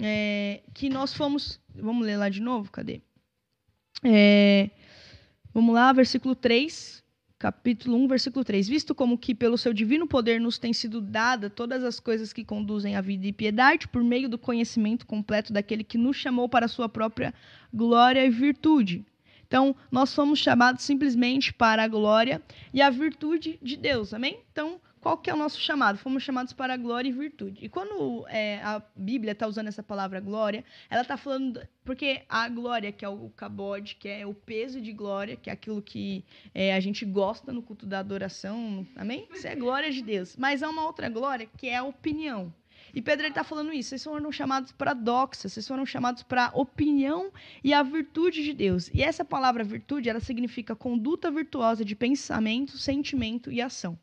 é, 0.00 0.62
que 0.72 0.88
nós 0.88 1.14
fomos. 1.14 1.60
Vamos 1.74 2.06
ler 2.06 2.16
lá 2.16 2.28
de 2.28 2.40
novo? 2.40 2.70
Cadê? 2.70 3.00
É, 4.02 4.70
vamos 5.52 5.74
lá, 5.74 5.92
versículo 5.92 6.34
3, 6.34 7.02
capítulo 7.38 7.96
1, 7.96 8.08
versículo 8.08 8.44
3. 8.44 8.68
Visto 8.68 8.94
como 8.94 9.18
que 9.18 9.34
pelo 9.34 9.56
seu 9.56 9.72
divino 9.72 10.06
poder 10.06 10.40
nos 10.40 10.58
tem 10.58 10.72
sido 10.72 11.00
dada 11.00 11.48
todas 11.48 11.82
as 11.84 11.98
coisas 11.98 12.32
que 12.32 12.44
conduzem 12.44 12.96
à 12.96 13.00
vida 13.00 13.26
e 13.26 13.32
piedade, 13.32 13.88
por 13.88 14.02
meio 14.02 14.28
do 14.28 14.38
conhecimento 14.38 15.06
completo 15.06 15.52
daquele 15.52 15.84
que 15.84 15.98
nos 15.98 16.16
chamou 16.16 16.48
para 16.48 16.66
a 16.66 16.68
sua 16.68 16.88
própria 16.88 17.32
glória 17.72 18.24
e 18.24 18.30
virtude. 18.30 19.04
Então, 19.46 19.76
nós 19.90 20.10
somos 20.10 20.38
chamados 20.38 20.82
simplesmente 20.82 21.52
para 21.52 21.84
a 21.84 21.88
glória 21.88 22.42
e 22.72 22.82
a 22.82 22.90
virtude 22.90 23.58
de 23.62 23.76
Deus, 23.76 24.12
amém? 24.12 24.40
Então, 24.50 24.80
qual 25.04 25.18
que 25.18 25.28
é 25.28 25.34
o 25.34 25.36
nosso 25.36 25.60
chamado? 25.60 25.98
Fomos 25.98 26.22
chamados 26.22 26.54
para 26.54 26.78
glória 26.78 27.10
e 27.10 27.12
virtude. 27.12 27.62
E 27.62 27.68
quando 27.68 28.26
é, 28.26 28.58
a 28.62 28.82
Bíblia 28.96 29.32
está 29.32 29.46
usando 29.46 29.68
essa 29.68 29.82
palavra 29.82 30.18
glória, 30.18 30.64
ela 30.88 31.02
está 31.02 31.18
falando. 31.18 31.60
Porque 31.84 32.22
a 32.26 32.48
glória, 32.48 32.90
que 32.90 33.04
é 33.04 33.08
o 33.10 33.28
cabode, 33.36 33.96
que 33.96 34.08
é 34.08 34.26
o 34.26 34.32
peso 34.32 34.80
de 34.80 34.94
glória, 34.94 35.36
que 35.36 35.50
é 35.50 35.52
aquilo 35.52 35.82
que 35.82 36.24
é, 36.54 36.74
a 36.74 36.80
gente 36.80 37.04
gosta 37.04 37.52
no 37.52 37.60
culto 37.60 37.84
da 37.84 37.98
adoração, 37.98 38.86
amém? 38.96 39.28
Isso 39.30 39.46
é 39.46 39.54
glória 39.54 39.92
de 39.92 40.00
Deus. 40.00 40.38
Mas 40.38 40.62
há 40.62 40.70
uma 40.70 40.86
outra 40.86 41.10
glória 41.10 41.46
que 41.58 41.68
é 41.68 41.76
a 41.76 41.84
opinião. 41.84 42.50
E 42.94 43.02
Pedro 43.02 43.26
está 43.26 43.44
falando 43.44 43.74
isso. 43.74 43.90
Vocês 43.90 44.04
foram 44.04 44.32
chamados 44.32 44.72
para 44.72 44.94
doxa, 44.94 45.50
vocês 45.50 45.68
foram 45.68 45.84
chamados 45.84 46.22
para 46.22 46.50
opinião 46.54 47.30
e 47.62 47.74
a 47.74 47.82
virtude 47.82 48.42
de 48.42 48.54
Deus. 48.54 48.88
E 48.94 49.02
essa 49.02 49.22
palavra 49.22 49.62
virtude, 49.64 50.08
ela 50.08 50.20
significa 50.20 50.74
conduta 50.74 51.30
virtuosa 51.30 51.84
de 51.84 51.94
pensamento, 51.94 52.78
sentimento 52.78 53.52
e 53.52 53.60
ação. 53.60 53.98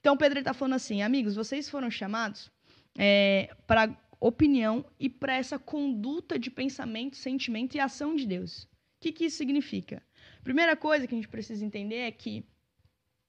Então, 0.00 0.16
Pedro 0.16 0.38
está 0.38 0.54
falando 0.54 0.74
assim, 0.74 1.02
amigos, 1.02 1.34
vocês 1.34 1.68
foram 1.68 1.90
chamados 1.90 2.50
é, 2.96 3.54
para 3.66 3.96
opinião 4.20 4.84
e 4.98 5.08
para 5.08 5.36
essa 5.36 5.58
conduta 5.58 6.38
de 6.38 6.50
pensamento, 6.50 7.16
sentimento 7.16 7.76
e 7.76 7.80
ação 7.80 8.16
de 8.16 8.26
Deus. 8.26 8.64
O 8.64 8.68
que, 9.00 9.12
que 9.12 9.24
isso 9.26 9.36
significa? 9.36 10.02
Primeira 10.42 10.76
coisa 10.76 11.06
que 11.06 11.14
a 11.14 11.16
gente 11.16 11.28
precisa 11.28 11.64
entender 11.64 11.98
é 11.98 12.10
que 12.10 12.44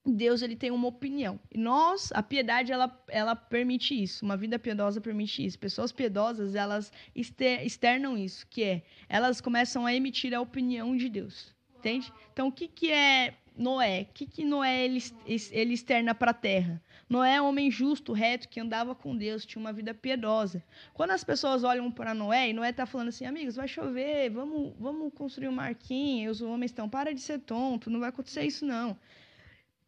Deus 0.04 0.42
ele 0.42 0.56
tem 0.56 0.70
uma 0.70 0.88
opinião. 0.88 1.38
E 1.50 1.58
nós, 1.58 2.10
a 2.12 2.22
piedade, 2.22 2.72
ela, 2.72 3.04
ela 3.08 3.36
permite 3.36 4.00
isso. 4.00 4.24
Uma 4.24 4.36
vida 4.36 4.58
piedosa 4.58 5.00
permite 5.00 5.44
isso. 5.44 5.58
Pessoas 5.58 5.92
piedosas, 5.92 6.54
elas 6.54 6.90
externam 7.14 8.16
isso, 8.16 8.46
que 8.48 8.62
é, 8.62 8.82
elas 9.08 9.40
começam 9.40 9.84
a 9.86 9.94
emitir 9.94 10.34
a 10.34 10.40
opinião 10.40 10.96
de 10.96 11.08
Deus. 11.08 11.54
Entende? 11.80 12.12
Então, 12.30 12.48
o 12.48 12.52
que, 12.52 12.68
que 12.68 12.92
é 12.92 13.34
Noé. 13.56 14.02
O 14.02 14.14
que, 14.14 14.26
que 14.26 14.44
Noé 14.44 14.84
ele, 14.84 15.02
ele 15.26 15.74
externa 15.74 16.14
para 16.14 16.30
a 16.30 16.34
terra? 16.34 16.80
Noé 17.08 17.36
é 17.36 17.42
um 17.42 17.46
homem 17.46 17.70
justo, 17.70 18.12
reto, 18.12 18.48
que 18.48 18.60
andava 18.60 18.94
com 18.94 19.16
Deus, 19.16 19.44
tinha 19.44 19.60
uma 19.60 19.72
vida 19.72 19.92
piedosa. 19.92 20.62
Quando 20.94 21.10
as 21.10 21.24
pessoas 21.24 21.64
olham 21.64 21.90
para 21.90 22.14
Noé, 22.14 22.50
e 22.50 22.52
Noé 22.52 22.70
está 22.70 22.86
falando 22.86 23.08
assim, 23.08 23.24
amigos, 23.26 23.56
vai 23.56 23.66
chover, 23.66 24.30
vamos, 24.30 24.74
vamos 24.78 25.12
construir 25.14 25.48
um 25.48 25.52
marquinho, 25.52 26.24
e 26.24 26.28
os 26.28 26.40
homens 26.40 26.70
estão, 26.70 26.88
para 26.88 27.12
de 27.12 27.20
ser 27.20 27.40
tonto, 27.40 27.90
não 27.90 28.00
vai 28.00 28.10
acontecer 28.10 28.44
isso 28.44 28.64
não. 28.64 28.96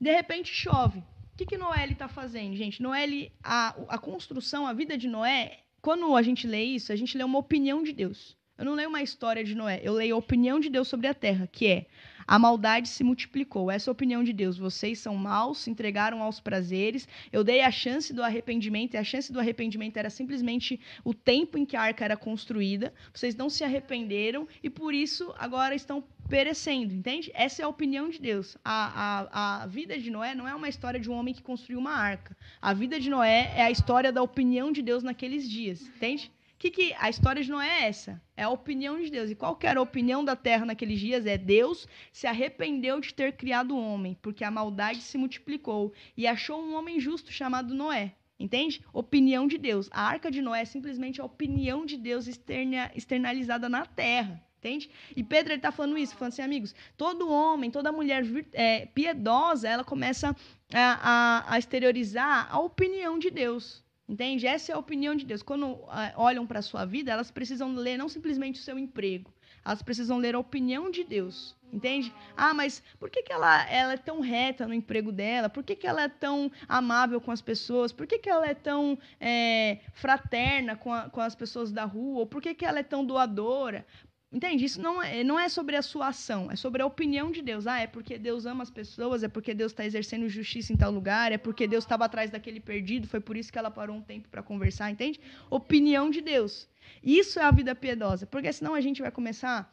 De 0.00 0.12
repente 0.12 0.52
chove. 0.52 0.98
O 0.98 1.36
que, 1.36 1.46
que 1.46 1.56
Noé 1.56 1.86
está 1.86 2.08
fazendo, 2.08 2.56
gente? 2.56 2.82
Noé, 2.82 3.04
ele, 3.04 3.32
a, 3.42 3.68
a 3.88 3.98
construção, 3.98 4.66
a 4.66 4.72
vida 4.72 4.98
de 4.98 5.08
Noé, 5.08 5.60
quando 5.80 6.14
a 6.16 6.22
gente 6.22 6.46
lê 6.46 6.62
isso, 6.62 6.92
a 6.92 6.96
gente 6.96 7.16
lê 7.16 7.24
uma 7.24 7.38
opinião 7.38 7.82
de 7.82 7.92
Deus. 7.92 8.36
Eu 8.58 8.64
não 8.64 8.74
leio 8.74 8.88
uma 8.88 9.02
história 9.02 9.42
de 9.42 9.54
Noé, 9.54 9.80
eu 9.82 9.92
leio 9.94 10.14
a 10.14 10.18
opinião 10.18 10.60
de 10.60 10.68
Deus 10.68 10.86
sobre 10.86 11.06
a 11.06 11.14
terra, 11.14 11.46
que 11.46 11.66
é 11.66 11.86
a 12.26 12.38
maldade 12.38 12.88
se 12.88 13.02
multiplicou. 13.02 13.70
Essa 13.70 13.88
é 13.88 13.90
a 13.90 13.92
opinião 13.92 14.22
de 14.22 14.32
Deus. 14.32 14.56
Vocês 14.56 14.98
são 14.98 15.16
maus, 15.16 15.58
se 15.58 15.70
entregaram 15.70 16.22
aos 16.22 16.40
prazeres. 16.40 17.08
Eu 17.32 17.42
dei 17.42 17.62
a 17.62 17.70
chance 17.70 18.12
do 18.12 18.22
arrependimento, 18.22 18.94
e 18.94 18.96
a 18.96 19.04
chance 19.04 19.32
do 19.32 19.40
arrependimento 19.40 19.96
era 19.96 20.10
simplesmente 20.10 20.80
o 21.04 21.12
tempo 21.12 21.58
em 21.58 21.64
que 21.64 21.76
a 21.76 21.82
arca 21.82 22.04
era 22.04 22.16
construída. 22.16 22.92
Vocês 23.12 23.34
não 23.34 23.50
se 23.50 23.64
arrependeram 23.64 24.46
e 24.62 24.70
por 24.70 24.94
isso 24.94 25.34
agora 25.38 25.74
estão 25.74 26.04
perecendo, 26.28 26.94
entende? 26.94 27.30
Essa 27.34 27.62
é 27.62 27.64
a 27.64 27.68
opinião 27.68 28.08
de 28.08 28.20
Deus. 28.20 28.56
A, 28.64 29.60
a, 29.60 29.62
a 29.62 29.66
vida 29.66 29.98
de 29.98 30.10
Noé 30.10 30.34
não 30.34 30.46
é 30.46 30.54
uma 30.54 30.68
história 30.68 31.00
de 31.00 31.10
um 31.10 31.14
homem 31.14 31.34
que 31.34 31.42
construiu 31.42 31.78
uma 31.78 31.92
arca. 31.92 32.36
A 32.60 32.72
vida 32.72 32.98
de 33.00 33.10
Noé 33.10 33.52
é 33.56 33.62
a 33.62 33.70
história 33.70 34.12
da 34.12 34.22
opinião 34.22 34.72
de 34.72 34.82
Deus 34.82 35.02
naqueles 35.02 35.48
dias, 35.48 35.82
entende? 35.82 36.30
Que, 36.62 36.70
que 36.70 36.94
a 36.96 37.10
história 37.10 37.42
de 37.42 37.50
Noé 37.50 37.66
é 37.66 37.88
essa? 37.88 38.22
É 38.36 38.44
a 38.44 38.48
opinião 38.48 39.00
de 39.00 39.10
Deus. 39.10 39.30
E 39.30 39.34
qual 39.34 39.58
era 39.62 39.80
a 39.80 39.82
opinião 39.82 40.24
da 40.24 40.36
terra 40.36 40.64
naqueles 40.64 41.00
dias? 41.00 41.26
É 41.26 41.36
Deus 41.36 41.88
se 42.12 42.26
arrependeu 42.26 43.00
de 43.00 43.12
ter 43.12 43.32
criado 43.32 43.74
o 43.74 43.82
homem, 43.82 44.16
porque 44.22 44.44
a 44.44 44.50
maldade 44.50 45.00
se 45.00 45.18
multiplicou 45.18 45.92
e 46.16 46.24
achou 46.24 46.62
um 46.62 46.76
homem 46.76 47.00
justo 47.00 47.32
chamado 47.32 47.74
Noé. 47.74 48.14
Entende? 48.38 48.80
Opinião 48.92 49.48
de 49.48 49.58
Deus. 49.58 49.88
A 49.90 50.02
arca 50.02 50.30
de 50.30 50.40
Noé 50.40 50.62
é 50.62 50.64
simplesmente 50.64 51.20
a 51.20 51.24
opinião 51.24 51.84
de 51.84 51.96
Deus 51.96 52.28
externa, 52.28 52.92
externalizada 52.94 53.68
na 53.68 53.84
terra. 53.84 54.40
Entende? 54.58 54.88
E 55.16 55.24
Pedro 55.24 55.54
está 55.54 55.72
falando 55.72 55.98
isso, 55.98 56.14
falando 56.14 56.32
assim, 56.34 56.42
amigos, 56.42 56.72
todo 56.96 57.28
homem, 57.28 57.72
toda 57.72 57.90
mulher 57.90 58.24
é, 58.52 58.86
piedosa, 58.86 59.68
ela 59.68 59.82
começa 59.82 60.36
a, 60.72 61.44
a, 61.48 61.54
a 61.54 61.58
exteriorizar 61.58 62.46
a 62.48 62.60
opinião 62.60 63.18
de 63.18 63.30
Deus. 63.30 63.82
Entende? 64.12 64.46
Essa 64.46 64.72
é 64.72 64.74
a 64.74 64.78
opinião 64.78 65.14
de 65.14 65.24
Deus. 65.24 65.42
Quando 65.42 65.68
uh, 65.68 65.88
olham 66.16 66.46
para 66.46 66.58
a 66.58 66.62
sua 66.62 66.84
vida, 66.84 67.10
elas 67.10 67.30
precisam 67.30 67.74
ler 67.74 67.96
não 67.96 68.10
simplesmente 68.10 68.60
o 68.60 68.62
seu 68.62 68.78
emprego, 68.78 69.32
elas 69.64 69.82
precisam 69.82 70.18
ler 70.18 70.34
a 70.34 70.38
opinião 70.38 70.90
de 70.90 71.02
Deus. 71.02 71.56
Entende? 71.72 72.12
Ah, 72.36 72.52
mas 72.52 72.82
por 73.00 73.08
que, 73.08 73.22
que 73.22 73.32
ela, 73.32 73.66
ela 73.70 73.94
é 73.94 73.96
tão 73.96 74.20
reta 74.20 74.68
no 74.68 74.74
emprego 74.74 75.10
dela? 75.10 75.48
Por 75.48 75.64
que, 75.64 75.74
que 75.74 75.86
ela 75.86 76.02
é 76.02 76.08
tão 76.08 76.52
amável 76.68 77.18
com 77.22 77.30
as 77.30 77.40
pessoas? 77.40 77.90
Por 77.90 78.06
que, 78.06 78.18
que 78.18 78.28
ela 78.28 78.46
é 78.46 78.52
tão 78.52 78.98
é, 79.18 79.78
fraterna 79.94 80.76
com, 80.76 80.92
a, 80.92 81.08
com 81.08 81.22
as 81.22 81.34
pessoas 81.34 81.72
da 81.72 81.86
rua? 81.86 82.18
Ou 82.18 82.26
por 82.26 82.42
que, 82.42 82.52
que 82.52 82.66
ela 82.66 82.80
é 82.80 82.82
tão 82.82 83.02
doadora? 83.02 83.86
Entende? 84.32 84.64
Isso 84.64 84.80
não 84.80 85.02
é, 85.02 85.22
não 85.22 85.38
é 85.38 85.46
sobre 85.48 85.76
a 85.76 85.82
sua 85.82 86.08
ação, 86.08 86.50
é 86.50 86.56
sobre 86.56 86.80
a 86.80 86.86
opinião 86.86 87.30
de 87.30 87.42
Deus. 87.42 87.66
Ah, 87.66 87.80
é 87.80 87.86
porque 87.86 88.16
Deus 88.18 88.46
ama 88.46 88.62
as 88.62 88.70
pessoas, 88.70 89.22
é 89.22 89.28
porque 89.28 89.52
Deus 89.52 89.72
está 89.72 89.84
exercendo 89.84 90.26
justiça 90.26 90.72
em 90.72 90.76
tal 90.76 90.90
lugar, 90.90 91.32
é 91.32 91.36
porque 91.36 91.68
Deus 91.68 91.84
estava 91.84 92.06
atrás 92.06 92.30
daquele 92.30 92.58
perdido, 92.58 93.06
foi 93.06 93.20
por 93.20 93.36
isso 93.36 93.52
que 93.52 93.58
ela 93.58 93.70
parou 93.70 93.94
um 93.94 94.00
tempo 94.00 94.28
para 94.30 94.42
conversar, 94.42 94.90
entende? 94.90 95.20
Opinião 95.50 96.08
de 96.08 96.22
Deus. 96.22 96.66
Isso 97.04 97.38
é 97.38 97.42
a 97.42 97.50
vida 97.50 97.74
piedosa, 97.74 98.24
porque 98.24 98.50
senão 98.52 98.74
a 98.74 98.80
gente 98.80 99.02
vai 99.02 99.10
começar 99.10 99.70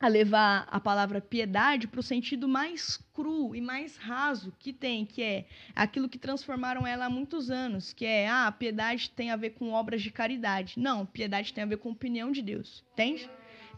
a 0.00 0.08
levar 0.08 0.66
a 0.68 0.80
palavra 0.80 1.20
piedade 1.20 1.86
para 1.86 2.00
o 2.00 2.02
sentido 2.02 2.48
mais 2.48 2.96
cru 3.14 3.54
e 3.54 3.60
mais 3.60 3.96
raso 3.96 4.52
que 4.58 4.72
tem, 4.72 5.06
que 5.06 5.22
é 5.22 5.46
aquilo 5.76 6.08
que 6.08 6.18
transformaram 6.18 6.84
ela 6.84 7.06
há 7.06 7.10
muitos 7.10 7.48
anos, 7.48 7.92
que 7.92 8.04
é, 8.04 8.28
ah, 8.28 8.50
piedade 8.50 9.10
tem 9.10 9.30
a 9.30 9.36
ver 9.36 9.50
com 9.50 9.70
obras 9.70 10.02
de 10.02 10.10
caridade. 10.10 10.74
Não, 10.76 11.06
piedade 11.06 11.54
tem 11.54 11.62
a 11.62 11.66
ver 11.68 11.76
com 11.76 11.92
opinião 11.92 12.32
de 12.32 12.42
Deus, 12.42 12.82
entende? 12.94 13.30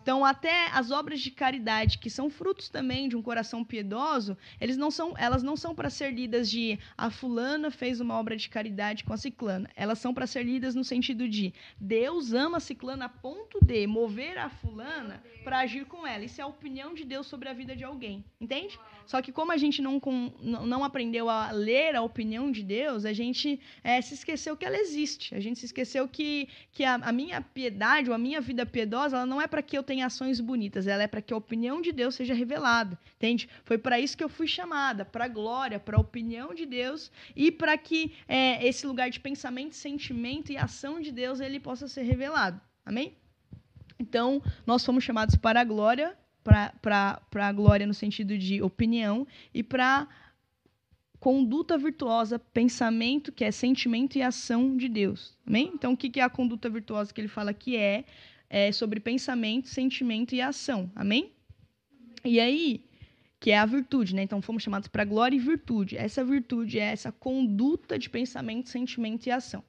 Então, 0.05 0.23
até 0.23 0.67
as 0.71 0.90
obras 0.90 1.19
de 1.19 1.31
caridade, 1.31 1.97
que 1.97 2.11
são 2.11 2.29
frutos 2.29 2.69
também 2.69 3.09
de 3.09 3.17
um 3.17 3.23
coração 3.23 3.64
piedoso, 3.64 4.37
eles 4.61 4.77
não 4.77 4.90
são, 4.90 5.14
elas 5.17 5.43
não 5.43 5.57
são 5.57 5.75
para 5.75 5.88
ser 5.88 6.12
lidas 6.12 6.51
de 6.51 6.79
a 6.95 7.09
fulana 7.09 7.71
fez 7.71 8.03
uma 8.03 8.12
obra 8.21 8.37
de 8.37 8.51
caridade 8.51 9.03
com 9.03 9.14
a 9.14 9.17
ciclana. 9.17 9.71
Elas 9.75 9.99
são 9.99 10.12
para 10.12 10.27
ser 10.27 10.43
lidas 10.43 10.75
no 10.75 10.85
sentido 10.85 11.27
de 11.27 11.55
Deus 11.81 12.35
ama 12.35 12.59
a 12.59 12.61
ciclana 12.61 13.07
a 13.07 13.09
ponto 13.09 13.59
de 13.64 13.87
mover 13.87 14.37
a 14.37 14.51
fulana 14.51 15.25
para 15.43 15.61
agir 15.61 15.87
com 15.87 16.07
ela. 16.07 16.23
Isso 16.23 16.38
é 16.38 16.45
a 16.45 16.49
opinião 16.49 16.93
de 16.93 17.07
Deus 17.07 17.27
sobre 17.27 17.49
a 17.49 17.55
vida 17.55 17.75
de 17.75 17.83
alguém. 17.83 18.23
Entende? 18.38 18.79
Só 19.07 19.21
que 19.21 19.33
como 19.33 19.53
a 19.53 19.57
gente 19.57 19.81
não, 19.83 20.01
não 20.40 20.85
aprendeu 20.85 21.29
a 21.29 21.51
ler 21.51 21.95
a 21.95 22.03
opinião 22.03 22.51
de 22.51 22.62
Deus, 22.62 23.05
a 23.05 23.12
gente 23.12 23.61
é, 23.83 24.01
se 24.01 24.14
esqueceu 24.14 24.57
que 24.57 24.64
ela 24.64 24.77
existe. 24.77 25.35
A 25.35 25.40
gente 25.40 25.59
se 25.59 25.67
esqueceu 25.67 26.09
que, 26.09 26.49
que 26.73 26.85
a, 26.85 26.95
a 26.95 27.12
minha 27.12 27.40
piedade 27.40 28.09
ou 28.09 28.14
a 28.14 28.19
minha 28.19 28.40
vida 28.40 28.64
piedosa 28.64 29.17
ela 29.17 29.27
não 29.27 29.40
é 29.40 29.47
para 29.47 29.62
que 29.62 29.77
eu 29.77 29.83
tenha 29.83 30.07
ações 30.07 30.40
bonitas, 30.40 30.87
ela 30.87 31.03
é 31.03 31.07
para 31.07 31.23
que 31.23 31.33
a 31.33 31.37
opinião 31.37 31.81
de 31.81 31.93
Deus 31.93 32.14
seja 32.14 32.35
revelada, 32.35 32.98
entende? 33.17 33.48
Foi 33.65 33.79
para 33.79 33.98
isso 34.00 34.17
que 34.17 34.25
eu 34.25 34.29
fui 34.29 34.46
chamada, 34.46 35.05
para 35.05 35.25
a 35.25 35.29
glória, 35.29 35.79
para 35.79 35.96
a 35.96 36.00
opinião 36.00 36.55
de 36.55 36.67
Deus 36.67 37.11
e 37.37 37.50
para 37.50 37.77
que 37.77 38.13
é, 38.27 38.67
esse 38.67 38.87
lugar 38.87 39.11
de 39.11 39.21
pensamento, 39.21 39.75
sentimento 39.75 40.50
e 40.50 40.57
ação 40.57 41.00
de 41.00 41.13
Deus 41.13 41.40
ele 41.40 41.61
possa 41.61 41.87
ser 41.88 42.02
revelado. 42.02 42.61
Amém? 42.85 43.17
Então, 43.98 44.42
nós 44.67 44.85
fomos 44.85 45.05
chamados 45.05 45.37
para 45.37 45.61
a 45.61 45.65
glória, 45.65 46.17
para 46.45 47.21
a 47.35 47.53
glória 47.53 47.87
no 47.87 47.95
sentido 47.95 48.37
de 48.38 48.63
opinião 48.63 49.27
e 49.53 49.63
para 49.63 50.07
conduta 51.19 51.79
virtuosa, 51.79 52.38
pensamento, 52.38 53.33
que 53.33 53.45
é 53.45 53.51
sentimento 53.51 54.17
e 54.19 54.23
ação 54.23 54.77
de 54.77 54.90
Deus. 54.90 55.38
Amém? 55.47 55.73
Então, 55.73 55.95
o 55.95 55.97
que 55.97 56.21
é 56.21 56.23
a 56.23 56.29
conduta 56.29 56.69
virtuosa 56.69 57.15
que 57.15 57.21
ele 57.21 57.29
fala 57.29 57.55
que 57.55 57.77
é? 57.77 58.05
É 58.51 58.71
sobre 58.71 59.01
pensamento, 59.01 59.69
sentimento 59.69 60.35
e 60.35 60.42
ação. 60.42 60.92
Amém? 60.95 61.33
E 62.23 62.38
aí, 62.38 62.85
que 63.40 63.51
é 63.51 63.59
a 63.59 63.65
virtude, 63.65 64.15
né? 64.15 64.23
Então, 64.23 64.42
fomos 64.42 64.63
chamados 64.63 64.87
para 64.87 65.05
glória 65.05 65.35
e 65.35 65.38
virtude. 65.38 65.97
Essa 65.97 66.23
virtude 66.23 66.79
é 66.79 66.92
essa 66.92 67.11
conduta 67.11 67.99
de 67.99 68.11
pensamento, 68.11 68.69
sentimento 68.69 69.27
e 69.27 69.31
ação. 69.31 69.65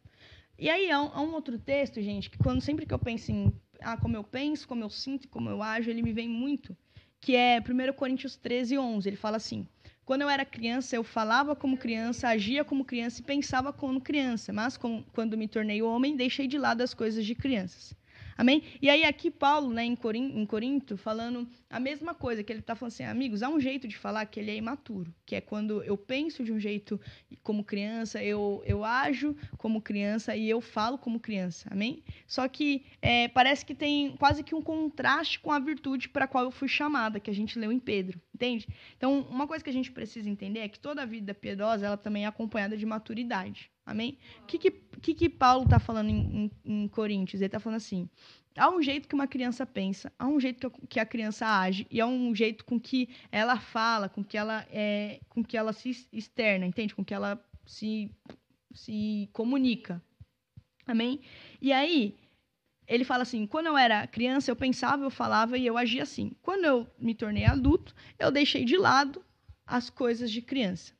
E 0.57 0.69
aí, 0.69 0.91
há 0.91 1.01
um, 1.01 1.33
outro 1.33 1.57
texto, 1.57 2.01
gente, 2.01 2.29
que 2.29 2.37
quando 2.37 2.61
sempre 2.61 2.85
que 2.85 2.93
eu 2.93 2.99
penso 2.99 3.31
em 3.31 3.53
ah, 3.85 3.95
como 3.95 4.17
eu 4.17 4.23
penso, 4.23 4.67
como 4.67 4.83
eu 4.83 4.89
sinto, 4.89 5.27
como 5.29 5.49
eu 5.49 5.61
ajo, 5.61 5.89
ele 5.89 6.01
me 6.01 6.11
vem 6.11 6.27
muito, 6.27 6.75
que 7.21 7.35
é 7.35 7.59
1 7.59 7.93
Coríntios 7.93 8.35
13, 8.35 8.77
11. 8.77 9.07
Ele 9.07 9.15
fala 9.15 9.37
assim: 9.37 9.67
quando 10.03 10.23
eu 10.23 10.29
era 10.29 10.43
criança, 10.43 10.95
eu 10.95 11.03
falava 11.03 11.55
como 11.55 11.77
criança, 11.77 12.27
agia 12.27 12.63
como 12.63 12.83
criança 12.83 13.21
e 13.21 13.23
pensava 13.23 13.71
como 13.71 14.01
criança, 14.01 14.51
mas 14.51 14.75
com, 14.75 15.03
quando 15.13 15.37
me 15.37 15.47
tornei 15.47 15.81
homem, 15.81 16.15
deixei 16.15 16.47
de 16.47 16.57
lado 16.57 16.81
as 16.81 16.93
coisas 16.93 17.25
de 17.25 17.35
crianças. 17.35 17.95
Amém? 18.37 18.63
E 18.81 18.89
aí 18.89 19.05
aqui 19.05 19.31
Paulo, 19.31 19.71
né, 19.71 19.85
em 19.85 19.95
Corinto, 19.95 20.37
em 20.37 20.45
Corinto 20.45 20.97
falando 20.97 21.47
a 21.69 21.79
mesma 21.79 22.13
coisa, 22.13 22.43
que 22.43 22.51
ele 22.51 22.59
está 22.59 22.75
falando 22.75 22.91
assim, 22.91 23.03
amigos, 23.03 23.41
há 23.41 23.49
um 23.49 23.59
jeito 23.59 23.87
de 23.87 23.97
falar 23.97 24.25
que 24.25 24.39
ele 24.39 24.51
é 24.51 24.55
imaturo, 24.55 25.13
que 25.25 25.35
é 25.35 25.41
quando 25.41 25.81
eu 25.83 25.97
penso 25.97 26.43
de 26.43 26.51
um 26.51 26.59
jeito 26.59 26.99
como 27.41 27.63
criança, 27.63 28.21
eu, 28.21 28.61
eu 28.65 28.83
ajo 28.83 29.35
como 29.57 29.81
criança 29.81 30.35
e 30.35 30.49
eu 30.49 30.59
falo 30.59 30.97
como 30.97 31.19
criança, 31.19 31.69
amém? 31.71 32.03
Só 32.27 32.47
que 32.47 32.85
é, 33.01 33.29
parece 33.29 33.65
que 33.65 33.73
tem 33.73 34.15
quase 34.17 34.43
que 34.43 34.53
um 34.53 34.61
contraste 34.61 35.39
com 35.39 35.51
a 35.51 35.59
virtude 35.59 36.09
para 36.09 36.25
a 36.25 36.27
qual 36.27 36.43
eu 36.43 36.51
fui 36.51 36.67
chamada, 36.67 37.19
que 37.19 37.29
a 37.29 37.33
gente 37.33 37.57
leu 37.57 37.71
em 37.71 37.79
Pedro, 37.79 38.19
entende? 38.35 38.67
Então, 38.95 39.21
uma 39.21 39.47
coisa 39.47 39.63
que 39.63 39.69
a 39.69 39.73
gente 39.73 39.91
precisa 39.91 40.29
entender 40.29 40.59
é 40.59 40.69
que 40.69 40.79
toda 40.79 41.05
vida 41.05 41.33
piedosa, 41.33 41.87
ela 41.87 41.97
também 41.97 42.25
é 42.25 42.27
acompanhada 42.27 42.77
de 42.77 42.85
maturidade, 42.85 43.71
Amém? 43.85 44.17
O 44.41 44.45
que, 44.47 44.57
que, 44.57 45.13
que, 45.13 45.29
Paulo 45.29 45.65
está 45.65 45.77
falando 45.77 46.09
em, 46.09 46.51
em, 46.65 46.83
em 46.83 46.87
Coríntios? 46.87 47.39
Ele 47.39 47.45
está 47.45 47.59
falando 47.59 47.77
assim: 47.77 48.09
há 48.57 48.67
um 48.69 48.81
jeito 48.81 49.07
que 49.07 49.13
uma 49.13 49.27
criança 49.27 49.63
pensa, 49.63 50.11
há 50.17 50.25
um 50.25 50.39
jeito 50.39 50.71
que, 50.71 50.87
que 50.87 50.99
a 50.99 51.05
criança 51.05 51.45
age, 51.45 51.85
e 51.91 52.01
há 52.01 52.07
um 52.07 52.33
jeito 52.33 52.65
com 52.65 52.79
que 52.79 53.09
ela 53.31 53.59
fala, 53.59 54.09
com 54.09 54.23
que 54.23 54.35
ela, 54.35 54.65
é, 54.71 55.19
com 55.29 55.43
que 55.43 55.55
ela 55.55 55.71
se 55.71 56.07
externa, 56.11 56.65
entende? 56.65 56.95
Com 56.95 57.05
que 57.05 57.13
ela 57.13 57.39
se, 57.63 58.09
se 58.73 59.29
comunica. 59.31 60.01
Amém? 60.87 61.21
E 61.61 61.71
aí, 61.71 62.15
ele 62.87 63.03
fala 63.03 63.23
assim: 63.23 63.45
quando 63.45 63.67
eu 63.67 63.77
era 63.77 64.07
criança, 64.07 64.51
eu 64.51 64.55
pensava, 64.55 65.03
eu 65.03 65.09
falava 65.09 65.57
e 65.57 65.65
eu 65.65 65.77
agia 65.77 66.03
assim. 66.03 66.31
Quando 66.41 66.65
eu 66.65 66.87
me 66.99 67.13
tornei 67.13 67.45
adulto, 67.45 67.93
eu 68.19 68.31
deixei 68.31 68.65
de 68.65 68.77
lado 68.77 69.23
as 69.65 69.89
coisas 69.89 70.31
de 70.31 70.41
criança. 70.41 70.93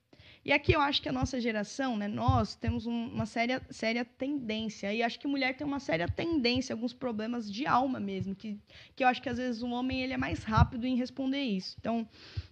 E 0.44 0.54
aqui 0.54 0.74
eu 0.74 0.80
acho 0.80 1.02
que 1.02 1.10
a 1.10 1.12
nossa 1.12 1.42
geração, 1.42 1.98
né, 1.98 2.08
nós 2.08 2.56
temos 2.56 2.86
um, 2.86 3.08
uma 3.08 3.26
séria, 3.26 3.64
séria 3.72 4.06
tendência, 4.06 4.94
e 4.94 5.02
acho 5.02 5.20
que 5.20 5.28
mulher 5.28 5.58
tem 5.58 5.66
uma 5.66 5.80
séria 5.80 6.08
tendência, 6.08 6.72
alguns 6.72 6.94
problemas 6.94 7.52
de 7.52 7.66
alma 7.66 8.00
mesmo, 8.00 8.36
que, 8.36 8.60
que 8.96 9.04
eu 9.04 9.08
acho 9.08 9.24
que 9.24 9.30
às 9.30 9.40
vezes 9.40 9.64
o 9.64 9.70
homem 9.70 10.04
ele 10.04 10.14
é 10.14 10.18
mais 10.18 10.44
rápido 10.44 10.86
em 10.86 10.96
responder 10.96 11.42
isso. 11.42 11.76
Então, 11.80 12.08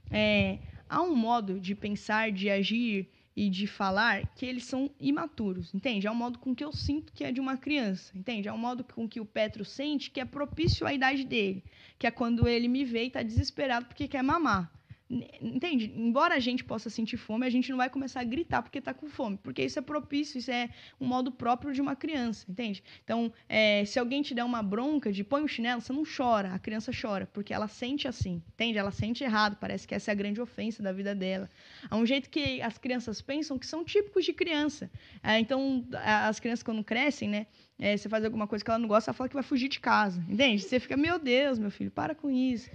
é, 0.09 0.57
há 0.89 1.03
um 1.03 1.15
modo 1.15 1.59
de 1.59 1.75
pensar, 1.75 2.31
de 2.31 2.49
agir 2.49 3.11
e 3.35 3.49
de 3.49 3.65
falar 3.65 4.27
que 4.35 4.45
eles 4.45 4.63
são 4.63 4.89
imaturos, 4.99 5.73
entende? 5.73 6.07
É 6.07 6.11
um 6.11 6.15
modo 6.15 6.37
com 6.39 6.55
que 6.55 6.63
eu 6.63 6.71
sinto 6.71 7.11
que 7.13 7.23
é 7.23 7.31
de 7.31 7.39
uma 7.39 7.57
criança, 7.57 8.15
entende? 8.15 8.47
É 8.47 8.53
um 8.53 8.57
modo 8.57 8.83
com 8.83 9.07
que 9.07 9.19
o 9.19 9.25
Petro 9.25 9.65
sente 9.65 10.11
que 10.11 10.19
é 10.19 10.25
propício 10.25 10.85
à 10.85 10.93
idade 10.93 11.23
dele, 11.23 11.63
que 11.97 12.05
é 12.05 12.11
quando 12.11 12.47
ele 12.47 12.67
me 12.67 12.85
vê 12.85 13.05
e 13.05 13.07
está 13.07 13.23
desesperado 13.23 13.85
porque 13.85 14.07
quer 14.07 14.23
mamar. 14.23 14.71
Entende? 15.09 15.93
Embora 15.95 16.35
a 16.35 16.39
gente 16.39 16.63
possa 16.63 16.89
sentir 16.89 17.17
fome, 17.17 17.45
a 17.45 17.49
gente 17.49 17.69
não 17.69 17.77
vai 17.77 17.89
começar 17.89 18.21
a 18.21 18.23
gritar 18.23 18.61
porque 18.61 18.79
está 18.79 18.93
com 18.93 19.07
fome, 19.07 19.37
porque 19.37 19.63
isso 19.63 19.77
é 19.77 19.81
propício, 19.81 20.39
isso 20.39 20.49
é 20.49 20.69
um 20.99 21.05
modo 21.05 21.31
próprio 21.31 21.73
de 21.73 21.81
uma 21.81 21.95
criança, 21.95 22.45
entende? 22.49 22.83
Então, 23.03 23.31
é, 23.47 23.85
se 23.85 23.99
alguém 23.99 24.21
te 24.21 24.33
der 24.33 24.43
uma 24.43 24.63
bronca 24.63 25.11
de 25.11 25.23
põe 25.23 25.43
o 25.43 25.47
chinelo, 25.47 25.81
você 25.81 25.93
não 25.93 26.03
chora, 26.03 26.53
a 26.53 26.59
criança 26.59 26.91
chora, 26.99 27.27
porque 27.31 27.53
ela 27.53 27.67
sente 27.67 28.07
assim, 28.07 28.41
entende? 28.53 28.77
Ela 28.77 28.91
sente 28.91 29.23
errado, 29.23 29.57
parece 29.59 29.87
que 29.87 29.93
essa 29.93 30.09
é 30.09 30.13
a 30.13 30.15
grande 30.15 30.41
ofensa 30.41 30.81
da 30.81 30.91
vida 30.91 31.13
dela. 31.13 31.49
Há 31.89 31.95
um 31.95 32.05
jeito 32.05 32.29
que 32.29 32.61
as 32.61 32.77
crianças 32.77 33.21
pensam 33.21 33.59
que 33.59 33.67
são 33.67 33.83
típicos 33.83 34.25
de 34.25 34.33
criança. 34.33 34.89
É, 35.21 35.37
então, 35.39 35.85
as 36.01 36.39
crianças 36.39 36.63
quando 36.63 36.83
crescem, 36.83 37.29
né? 37.29 37.47
É, 37.77 37.97
você 37.97 38.07
faz 38.07 38.23
alguma 38.23 38.47
coisa 38.47 38.63
que 38.63 38.71
ela 38.71 38.79
não 38.79 38.87
gosta, 38.87 39.11
ela 39.11 39.17
fala 39.17 39.27
que 39.27 39.35
vai 39.35 39.43
fugir 39.43 39.67
de 39.67 39.79
casa, 39.79 40.23
entende? 40.29 40.63
Você 40.63 40.79
fica, 40.79 40.95
meu 40.95 41.19
Deus, 41.19 41.59
meu 41.59 41.69
filho, 41.69 41.91
para 41.91 42.15
com 42.15 42.31
isso. 42.31 42.69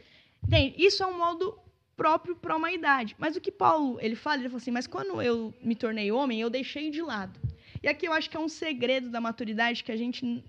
Entende? 0.45 0.75
Isso 0.79 1.03
é 1.03 1.07
um 1.07 1.19
modo 1.19 1.59
próprio 1.99 2.37
para 2.37 2.57
uma 2.57 2.71
idade. 2.71 3.17
Mas 3.19 3.35
o 3.35 3.41
que 3.41 3.51
Paulo 3.51 3.99
ele 4.01 4.15
fala, 4.15 4.37
ele 4.39 4.49
fala 4.49 4.63
assim, 4.63 4.71
mas 4.71 4.87
quando 4.87 5.21
eu 5.21 5.53
me 5.61 5.75
tornei 5.75 6.13
homem, 6.13 6.41
eu 6.41 6.49
deixei 6.49 6.91
de 6.91 7.03
lado. 7.03 7.39
E 7.83 7.89
aqui 7.89 8.07
eu 8.07 8.13
acho 8.13 8.31
que 8.31 8.37
é 8.37 8.41
um 8.41 8.49
segredo 8.49 9.11
da 9.11 9.21
maturidade 9.21 9.83
que 9.83 9.91
a 9.91 9.97
gente 9.97 10.45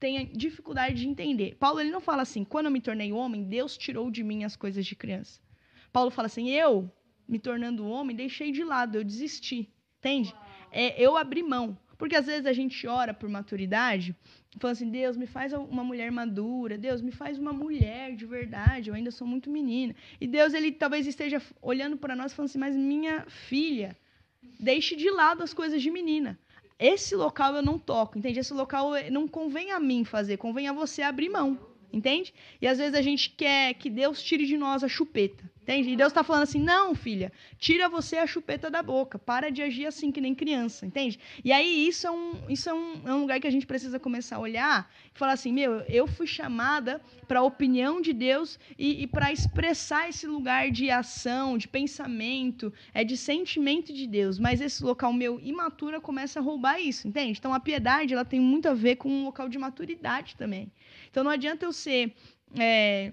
tem 0.00 0.32
dificuldade 0.32 0.96
de 0.96 1.06
entender. 1.06 1.54
Paulo 1.56 1.80
ele 1.80 1.90
não 1.90 2.00
fala 2.00 2.22
assim, 2.22 2.44
quando 2.44 2.66
eu 2.66 2.72
me 2.72 2.80
tornei 2.80 3.12
homem, 3.12 3.44
Deus 3.44 3.76
tirou 3.76 4.10
de 4.10 4.24
mim 4.24 4.42
as 4.42 4.56
coisas 4.56 4.84
de 4.86 4.96
criança. 4.96 5.38
Paulo 5.92 6.10
fala 6.10 6.26
assim, 6.26 6.48
eu, 6.48 6.90
me 7.28 7.38
tornando 7.38 7.86
homem, 7.86 8.16
deixei 8.16 8.50
de 8.50 8.64
lado, 8.64 8.96
eu 8.96 9.04
desisti. 9.04 9.70
Entende? 9.98 10.34
É, 10.72 11.00
eu 11.00 11.16
abri 11.16 11.42
mão. 11.42 11.78
Porque 11.98 12.16
às 12.16 12.26
vezes 12.26 12.46
a 12.46 12.52
gente 12.52 12.86
ora 12.86 13.12
por 13.14 13.28
maturidade, 13.28 14.14
falando 14.58 14.74
assim: 14.74 14.90
Deus, 14.90 15.16
me 15.16 15.26
faz 15.26 15.52
uma 15.52 15.84
mulher 15.84 16.10
madura, 16.10 16.78
Deus, 16.78 17.00
me 17.00 17.12
faz 17.12 17.38
uma 17.38 17.52
mulher 17.52 18.14
de 18.14 18.26
verdade, 18.26 18.90
eu 18.90 18.94
ainda 18.94 19.10
sou 19.10 19.26
muito 19.26 19.50
menina. 19.50 19.94
E 20.20 20.26
Deus, 20.26 20.54
ele 20.54 20.72
talvez 20.72 21.06
esteja 21.06 21.40
olhando 21.60 21.96
para 21.96 22.16
nós 22.16 22.32
falando 22.32 22.50
assim: 22.50 22.58
Mas 22.58 22.76
minha 22.76 23.24
filha, 23.28 23.96
deixe 24.58 24.96
de 24.96 25.10
lado 25.10 25.42
as 25.42 25.52
coisas 25.52 25.80
de 25.82 25.90
menina. 25.90 26.38
Esse 26.78 27.14
local 27.14 27.54
eu 27.54 27.62
não 27.62 27.78
toco, 27.78 28.18
entende? 28.18 28.38
Esse 28.38 28.52
local 28.52 28.90
não 29.10 29.26
convém 29.26 29.70
a 29.72 29.80
mim 29.80 30.04
fazer, 30.04 30.36
convém 30.36 30.68
a 30.68 30.72
você 30.72 31.00
abrir 31.00 31.30
mão, 31.30 31.58
entende? 31.92 32.32
E 32.60 32.66
às 32.66 32.78
vezes 32.78 32.94
a 32.94 33.02
gente 33.02 33.30
quer 33.30 33.74
que 33.74 33.90
Deus 33.90 34.22
tire 34.22 34.46
de 34.46 34.56
nós 34.56 34.82
a 34.82 34.88
chupeta. 34.88 35.44
Entende? 35.66 35.90
E 35.90 35.96
Deus 35.96 36.12
está 36.12 36.22
falando 36.22 36.44
assim: 36.44 36.60
não, 36.60 36.94
filha, 36.94 37.32
tira 37.58 37.88
você 37.88 38.18
a 38.18 38.26
chupeta 38.26 38.70
da 38.70 38.84
boca, 38.84 39.18
para 39.18 39.50
de 39.50 39.60
agir 39.62 39.84
assim, 39.84 40.12
que 40.12 40.20
nem 40.20 40.32
criança, 40.32 40.86
entende? 40.86 41.18
E 41.44 41.50
aí 41.50 41.88
isso 41.88 42.06
é 42.06 42.10
um, 42.12 42.34
isso 42.48 42.70
é 42.70 42.72
um, 42.72 43.02
é 43.04 43.12
um 43.12 43.22
lugar 43.22 43.40
que 43.40 43.48
a 43.48 43.50
gente 43.50 43.66
precisa 43.66 43.98
começar 43.98 44.36
a 44.36 44.38
olhar 44.38 44.88
e 45.12 45.18
falar 45.18 45.32
assim: 45.32 45.52
meu, 45.52 45.80
eu 45.88 46.06
fui 46.06 46.24
chamada 46.24 47.02
para 47.26 47.40
a 47.40 47.42
opinião 47.42 48.00
de 48.00 48.12
Deus 48.12 48.60
e, 48.78 49.02
e 49.02 49.06
para 49.08 49.32
expressar 49.32 50.08
esse 50.08 50.24
lugar 50.24 50.70
de 50.70 50.88
ação, 50.88 51.58
de 51.58 51.66
pensamento, 51.66 52.72
é 52.94 53.02
de 53.02 53.16
sentimento 53.16 53.92
de 53.92 54.06
Deus, 54.06 54.38
mas 54.38 54.60
esse 54.60 54.84
local 54.84 55.12
meu 55.12 55.40
imatura 55.40 56.00
começa 56.00 56.38
a 56.38 56.42
roubar 56.42 56.78
isso, 56.80 57.08
entende? 57.08 57.40
Então 57.40 57.52
a 57.52 57.58
piedade 57.58 58.14
ela 58.14 58.24
tem 58.24 58.38
muito 58.38 58.68
a 58.68 58.74
ver 58.74 58.94
com 58.96 59.08
um 59.08 59.24
local 59.24 59.48
de 59.48 59.58
maturidade 59.58 60.36
também. 60.36 60.70
Então 61.16 61.24
não 61.24 61.30
adianta 61.30 61.64
eu 61.64 61.72
ser. 61.72 62.12
É, 62.60 63.10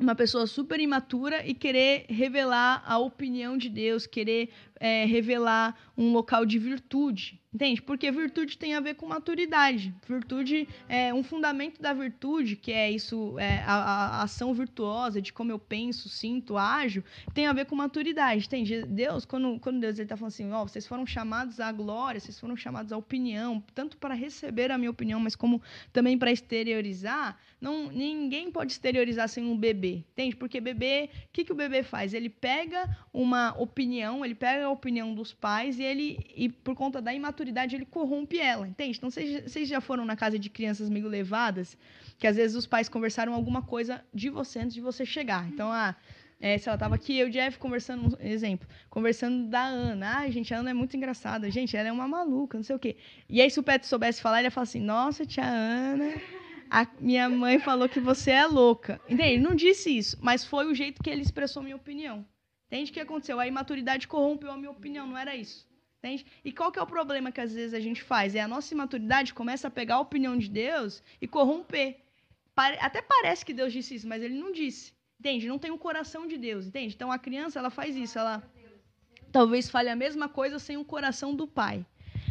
uma 0.00 0.16
pessoa 0.16 0.48
super 0.48 0.80
imatura 0.80 1.46
e 1.46 1.54
querer 1.54 2.06
revelar 2.08 2.82
a 2.84 2.98
opinião 2.98 3.56
de 3.56 3.68
Deus, 3.68 4.04
querer 4.04 4.50
é, 4.80 5.04
revelar 5.04 5.76
um 5.96 6.12
local 6.12 6.44
de 6.44 6.58
virtude. 6.58 7.40
Entende? 7.54 7.80
Porque 7.80 8.10
virtude 8.10 8.58
tem 8.58 8.74
a 8.74 8.80
ver 8.80 8.94
com 8.94 9.06
maturidade. 9.06 9.94
Virtude 10.08 10.66
é 10.88 11.14
um 11.14 11.22
fundamento 11.22 11.80
da 11.80 11.92
virtude, 11.92 12.56
que 12.56 12.72
é 12.72 12.90
isso, 12.90 13.38
é, 13.38 13.58
a, 13.58 13.74
a, 13.74 14.22
ação 14.24 14.52
virtuosa 14.52 15.22
de 15.22 15.32
como 15.32 15.52
eu 15.52 15.58
penso, 15.58 16.08
sinto, 16.08 16.56
ajo, 16.56 17.04
tem 17.32 17.46
a 17.46 17.52
ver 17.52 17.66
com 17.66 17.76
maturidade. 17.76 18.46
Entende? 18.46 18.82
Deus, 18.82 19.24
quando, 19.24 19.60
quando 19.60 19.78
Deus 19.78 19.96
está 19.96 20.16
falando 20.16 20.32
assim, 20.32 20.50
ó, 20.50 20.62
oh, 20.62 20.68
vocês 20.68 20.84
foram 20.84 21.06
chamados 21.06 21.60
à 21.60 21.70
glória, 21.70 22.18
vocês 22.18 22.40
foram 22.40 22.56
chamados 22.56 22.92
à 22.92 22.96
opinião, 22.96 23.62
tanto 23.72 23.96
para 23.98 24.14
receber 24.14 24.72
a 24.72 24.78
minha 24.78 24.90
opinião, 24.90 25.20
mas 25.20 25.36
como 25.36 25.62
também 25.92 26.18
para 26.18 26.32
exteriorizar, 26.32 27.38
não, 27.60 27.88
ninguém 27.88 28.50
pode 28.50 28.72
exteriorizar 28.72 29.28
sem 29.28 29.44
um 29.44 29.56
bebê. 29.56 30.04
Entende? 30.10 30.34
Porque 30.34 30.60
bebê, 30.60 31.08
o 31.26 31.28
que, 31.32 31.44
que 31.44 31.52
o 31.52 31.54
bebê 31.54 31.84
faz? 31.84 32.14
Ele 32.14 32.28
pega 32.28 32.98
uma 33.12 33.54
opinião, 33.56 34.24
ele 34.24 34.34
pega 34.34 34.63
a 34.64 34.70
opinião 34.70 35.14
dos 35.14 35.32
pais 35.32 35.78
e 35.78 35.82
ele, 35.82 36.18
e 36.34 36.48
por 36.48 36.74
conta 36.74 37.00
da 37.00 37.12
imaturidade, 37.12 37.44
maturidade 37.44 37.76
ele 37.76 37.84
corrompe 37.84 38.38
ela, 38.38 38.66
entende? 38.66 38.98
Então 38.98 39.10
vocês 39.10 39.68
já 39.68 39.80
foram 39.80 40.04
na 40.04 40.16
casa 40.16 40.38
de 40.38 40.48
crianças 40.48 40.88
meio 40.88 41.08
levadas, 41.08 41.76
que 42.18 42.26
às 42.26 42.36
vezes 42.36 42.56
os 42.56 42.66
pais 42.66 42.88
conversaram 42.88 43.34
alguma 43.34 43.62
coisa 43.62 44.04
de 44.12 44.30
você 44.30 44.60
antes 44.60 44.74
de 44.74 44.80
você 44.80 45.04
chegar. 45.04 45.46
Então, 45.48 45.70
ah, 45.70 45.94
é, 46.40 46.58
se 46.58 46.68
ela 46.68 46.78
tava 46.78 46.94
aqui, 46.94 47.18
eu 47.18 47.26
e 47.26 47.30
o 47.30 47.32
Jeff 47.32 47.58
conversando, 47.58 48.16
um 48.16 48.26
exemplo, 48.26 48.66
conversando 48.88 49.48
da 49.48 49.64
Ana. 49.64 50.18
Ah, 50.18 50.30
gente, 50.30 50.52
a 50.54 50.58
Ana 50.58 50.70
é 50.70 50.74
muito 50.74 50.96
engraçada. 50.96 51.50
Gente, 51.50 51.76
ela 51.76 51.88
é 51.88 51.92
uma 51.92 52.08
maluca, 52.08 52.58
não 52.58 52.64
sei 52.64 52.76
o 52.76 52.78
quê. 52.78 52.96
E 53.28 53.40
aí, 53.40 53.50
se 53.50 53.58
o 53.58 53.62
Petro 53.62 53.88
soubesse 53.88 54.20
falar, 54.20 54.38
ele 54.38 54.46
ia 54.46 54.50
falar 54.50 54.64
assim, 54.64 54.80
nossa, 54.80 55.24
tia 55.24 55.44
Ana... 55.44 56.14
a 56.70 56.86
minha 57.00 57.28
mãe 57.28 57.58
falou 57.58 57.88
que 57.88 58.00
você 58.00 58.32
é 58.32 58.46
louca. 58.46 59.00
Entende? 59.08 59.34
Ele 59.34 59.42
não 59.42 59.54
disse 59.54 59.96
isso, 59.96 60.18
mas 60.20 60.44
foi 60.44 60.66
o 60.66 60.74
jeito 60.74 61.02
que 61.02 61.10
ele 61.10 61.22
expressou 61.22 61.62
minha 61.62 61.76
opinião. 61.76 62.26
Entende 62.74 62.90
o 62.90 62.94
que 62.94 63.00
aconteceu? 63.00 63.38
A 63.38 63.46
imaturidade 63.46 64.08
corrompeu 64.08 64.50
a 64.50 64.56
minha 64.56 64.72
opinião, 64.72 65.06
não 65.06 65.16
era 65.16 65.36
isso. 65.36 65.64
Entende? 66.00 66.26
E 66.44 66.50
qual 66.50 66.72
que 66.72 66.78
é 66.80 66.82
o 66.82 66.86
problema 66.86 67.30
que 67.30 67.40
às 67.40 67.54
vezes 67.54 67.72
a 67.72 67.78
gente 67.78 68.02
faz? 68.02 68.34
É 68.34 68.40
a 68.40 68.48
nossa 68.48 68.74
imaturidade 68.74 69.32
começa 69.32 69.68
a 69.68 69.70
pegar 69.70 69.94
a 69.94 70.00
opinião 70.00 70.36
de 70.36 70.50
Deus 70.50 71.00
e 71.20 71.28
corromper. 71.28 72.00
Até 72.56 73.00
parece 73.00 73.44
que 73.44 73.54
Deus 73.54 73.72
disse 73.72 73.94
isso, 73.94 74.08
mas 74.08 74.24
ele 74.24 74.34
não 74.34 74.50
disse. 74.50 74.92
Entende? 75.20 75.46
Não 75.46 75.56
tem 75.56 75.70
o 75.70 75.78
coração 75.78 76.26
de 76.26 76.36
Deus, 76.36 76.66
entende? 76.66 76.96
Então 76.96 77.12
a 77.12 77.18
criança, 77.18 77.60
ela 77.60 77.70
faz 77.70 77.94
isso, 77.94 78.18
ela 78.18 78.42
talvez 79.30 79.70
fale 79.70 79.88
a 79.88 79.94
mesma 79.94 80.28
coisa 80.28 80.58
sem 80.58 80.76
o 80.76 80.84
coração 80.84 81.32
do 81.32 81.46
pai. 81.46 81.86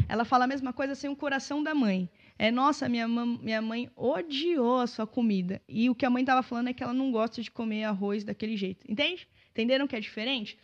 Ela 0.06 0.26
fala 0.26 0.44
a 0.44 0.46
mesma 0.46 0.74
coisa 0.74 0.94
sem 0.94 1.08
o 1.08 1.16
coração 1.16 1.62
da 1.62 1.74
mãe. 1.74 2.06
É, 2.38 2.50
nossa, 2.50 2.86
minha, 2.86 3.08
minha 3.08 3.62
mãe 3.62 3.90
odiou 3.96 4.80
a 4.80 4.86
sua 4.86 5.06
comida. 5.06 5.62
E 5.66 5.88
o 5.88 5.94
que 5.94 6.04
a 6.04 6.10
mãe 6.10 6.22
estava 6.22 6.42
falando 6.42 6.68
é 6.68 6.74
que 6.74 6.82
ela 6.82 6.92
não 6.92 7.10
gosta 7.10 7.40
de 7.40 7.50
comer 7.50 7.84
arroz 7.84 8.24
daquele 8.24 8.56
jeito. 8.58 8.84
Entende? 8.86 9.26
Entenderam 9.54 9.86
que 9.86 9.94
é 9.94 10.00
diferente? 10.00 10.58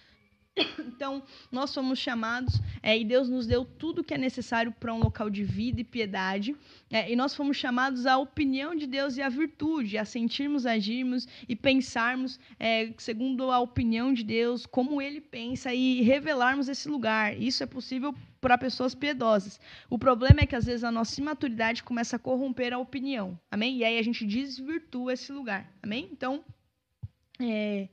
Então, 0.80 1.22
nós 1.50 1.70
somos 1.70 1.98
chamados, 1.98 2.60
é, 2.82 2.98
e 2.98 3.04
Deus 3.04 3.28
nos 3.28 3.46
deu 3.46 3.64
tudo 3.64 4.04
que 4.04 4.12
é 4.12 4.18
necessário 4.18 4.72
para 4.72 4.92
um 4.92 4.98
local 4.98 5.30
de 5.30 5.42
vida 5.42 5.80
e 5.80 5.84
piedade, 5.84 6.54
é, 6.90 7.10
e 7.10 7.16
nós 7.16 7.34
fomos 7.34 7.56
chamados 7.56 8.04
à 8.04 8.18
opinião 8.18 8.74
de 8.74 8.86
Deus 8.86 9.16
e 9.16 9.22
à 9.22 9.28
virtude, 9.28 9.96
a 9.96 10.04
sentirmos, 10.04 10.66
agirmos 10.66 11.26
e 11.48 11.56
pensarmos 11.56 12.38
é, 12.58 12.92
segundo 12.98 13.50
a 13.50 13.60
opinião 13.60 14.12
de 14.12 14.22
Deus, 14.24 14.66
como 14.66 15.00
Ele 15.00 15.20
pensa, 15.20 15.72
e 15.72 16.02
revelarmos 16.02 16.68
esse 16.68 16.88
lugar. 16.88 17.40
Isso 17.40 17.62
é 17.62 17.66
possível 17.66 18.14
para 18.40 18.58
pessoas 18.58 18.94
piedosas. 18.94 19.60
O 19.88 19.98
problema 19.98 20.40
é 20.40 20.46
que 20.46 20.56
às 20.56 20.66
vezes 20.66 20.84
a 20.84 20.90
nossa 20.90 21.18
imaturidade 21.20 21.82
começa 21.82 22.16
a 22.16 22.18
corromper 22.18 22.72
a 22.72 22.78
opinião, 22.78 23.38
amém? 23.50 23.78
E 23.78 23.84
aí 23.84 23.98
a 23.98 24.02
gente 24.02 24.26
desvirtua 24.26 25.12
esse 25.14 25.32
lugar, 25.32 25.72
amém? 25.82 26.08
Então, 26.12 26.44
é 27.40 27.88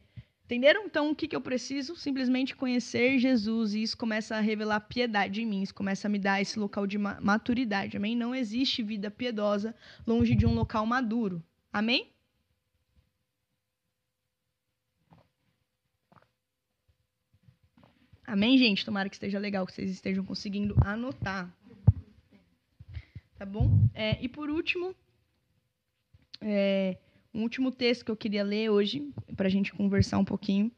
Entenderam? 0.48 0.86
Então, 0.86 1.12
o 1.12 1.16
que, 1.16 1.28
que 1.28 1.36
eu 1.36 1.42
preciso? 1.42 1.94
Simplesmente 1.94 2.56
conhecer 2.56 3.20
Jesus 3.20 3.74
e 3.74 3.84
isso 3.84 3.98
começa 3.98 4.38
a 4.38 4.40
revelar 4.40 4.80
piedade 4.80 5.42
em 5.42 5.46
mim, 5.46 5.62
isso 5.62 5.76
começa 5.76 6.08
a 6.08 6.10
me 6.10 6.18
dar 6.18 6.42
esse 6.42 6.58
local 6.58 6.88
de 6.88 6.98
maturidade, 6.98 7.98
amém? 7.98 8.16
Não 8.16 8.34
existe 8.34 8.82
vida 8.82 9.12
piedosa 9.12 9.76
longe 10.06 10.34
de 10.36 10.46
um 10.46 10.54
local 10.54 10.86
maduro, 10.86 11.44
amém? 11.72 12.14
Amém, 18.26 18.58
gente? 18.58 18.86
Tomara 18.86 19.10
que 19.10 19.16
esteja 19.18 19.40
legal, 19.40 19.66
que 19.66 19.74
vocês 19.74 19.92
estejam 19.92 20.24
conseguindo 20.24 20.78
anotar. 20.80 21.54
Tá 23.38 23.46
bom? 23.46 23.70
É, 23.94 24.18
e 24.24 24.30
por 24.30 24.50
último, 24.50 24.96
é, 26.40 26.98
um 27.38 27.44
último 27.44 27.72
texto 27.72 28.04
que 28.04 28.10
eu 28.10 28.18
queria 28.18 28.44
ler 28.44 28.72
hoje, 28.72 29.14
para 29.36 29.46
a 29.46 29.52
gente 29.52 29.72
conversar 29.72 30.18
um 30.18 30.26
pouquinho, 30.26 30.72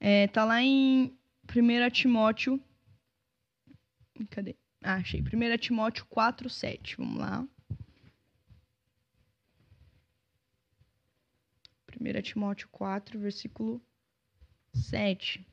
é, 0.00 0.26
tá 0.26 0.44
lá 0.44 0.60
em 0.60 1.16
1 1.48 1.90
Timóteo. 1.90 2.60
Cadê? 4.30 4.56
Ah, 4.82 4.96
achei. 4.96 5.20
1 5.20 5.56
Timóteo 5.58 6.04
4, 6.06 6.50
7. 6.50 6.96
Vamos 6.96 7.18
lá. 7.20 7.46
1 12.00 12.22
Timóteo 12.22 12.68
4, 12.72 13.20
versículo 13.20 13.80
7. 14.74 15.46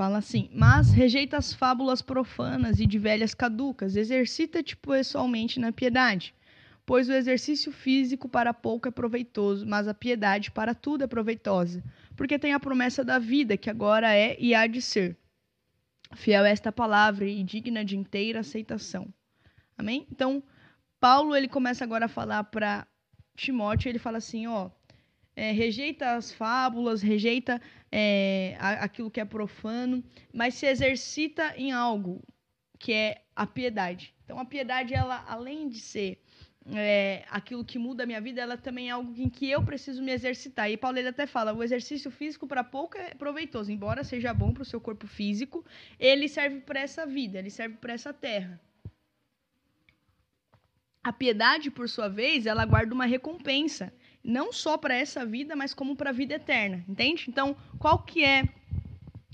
Fala 0.00 0.16
assim: 0.16 0.48
Mas 0.54 0.90
rejeita 0.92 1.36
as 1.36 1.52
fábulas 1.52 2.00
profanas 2.00 2.80
e 2.80 2.86
de 2.86 2.98
velhas 2.98 3.34
caducas, 3.34 3.96
exercita-te 3.96 4.74
pessoalmente 4.74 5.60
na 5.60 5.72
piedade. 5.72 6.34
Pois 6.86 7.10
o 7.10 7.12
exercício 7.12 7.70
físico 7.70 8.26
para 8.26 8.54
pouco 8.54 8.88
é 8.88 8.90
proveitoso, 8.90 9.66
mas 9.66 9.86
a 9.86 9.92
piedade 9.92 10.50
para 10.52 10.74
tudo 10.74 11.04
é 11.04 11.06
proveitosa, 11.06 11.84
porque 12.16 12.38
tem 12.38 12.54
a 12.54 12.58
promessa 12.58 13.04
da 13.04 13.18
vida, 13.18 13.58
que 13.58 13.68
agora 13.68 14.10
é 14.10 14.38
e 14.40 14.54
há 14.54 14.66
de 14.66 14.80
ser. 14.80 15.18
Fiel 16.14 16.46
é 16.46 16.50
esta 16.50 16.72
palavra 16.72 17.26
e 17.26 17.44
digna 17.44 17.84
de 17.84 17.94
inteira 17.94 18.40
aceitação. 18.40 19.06
Amém? 19.76 20.06
Então, 20.10 20.42
Paulo 20.98 21.36
ele 21.36 21.46
começa 21.46 21.84
agora 21.84 22.06
a 22.06 22.08
falar 22.08 22.44
para 22.44 22.86
Timóteo, 23.36 23.90
ele 23.90 23.98
fala 23.98 24.16
assim, 24.16 24.46
ó, 24.46 24.70
é, 25.40 25.52
rejeita 25.52 26.16
as 26.16 26.30
fábulas, 26.30 27.00
rejeita 27.00 27.62
é, 27.90 28.56
aquilo 28.60 29.10
que 29.10 29.20
é 29.20 29.24
profano, 29.24 30.04
mas 30.34 30.52
se 30.52 30.66
exercita 30.66 31.54
em 31.56 31.72
algo 31.72 32.22
que 32.78 32.92
é 32.92 33.22
a 33.34 33.46
piedade. 33.46 34.14
Então, 34.22 34.38
a 34.38 34.44
piedade, 34.44 34.92
ela, 34.92 35.24
além 35.26 35.70
de 35.70 35.80
ser 35.80 36.20
é, 36.74 37.24
aquilo 37.30 37.64
que 37.64 37.78
muda 37.78 38.02
a 38.02 38.06
minha 38.06 38.20
vida, 38.20 38.42
ela 38.42 38.58
também 38.58 38.88
é 38.88 38.90
algo 38.90 39.14
em 39.16 39.30
que 39.30 39.50
eu 39.50 39.64
preciso 39.64 40.02
me 40.02 40.12
exercitar. 40.12 40.70
E 40.70 40.76
Paulo 40.76 40.98
ele 40.98 41.08
até 41.08 41.26
fala: 41.26 41.54
o 41.54 41.62
exercício 41.62 42.10
físico 42.10 42.46
para 42.46 42.62
pouco 42.62 42.98
é 42.98 43.14
proveitoso, 43.14 43.72
embora 43.72 44.04
seja 44.04 44.34
bom 44.34 44.52
para 44.52 44.62
o 44.62 44.66
seu 44.66 44.78
corpo 44.78 45.06
físico, 45.06 45.64
ele 45.98 46.28
serve 46.28 46.60
para 46.60 46.80
essa 46.80 47.06
vida, 47.06 47.38
ele 47.38 47.48
serve 47.48 47.76
para 47.76 47.94
essa 47.94 48.12
terra. 48.12 48.60
A 51.02 51.14
piedade, 51.14 51.70
por 51.70 51.88
sua 51.88 52.08
vez, 52.08 52.44
ela 52.44 52.66
guarda 52.66 52.94
uma 52.94 53.06
recompensa 53.06 53.90
não 54.22 54.52
só 54.52 54.76
para 54.76 54.94
essa 54.94 55.24
vida, 55.24 55.56
mas 55.56 55.74
como 55.74 55.96
para 55.96 56.10
a 56.10 56.12
vida 56.12 56.34
eterna, 56.34 56.84
entende? 56.88 57.26
Então, 57.28 57.56
qual 57.78 57.98
que 58.02 58.24
é 58.24 58.48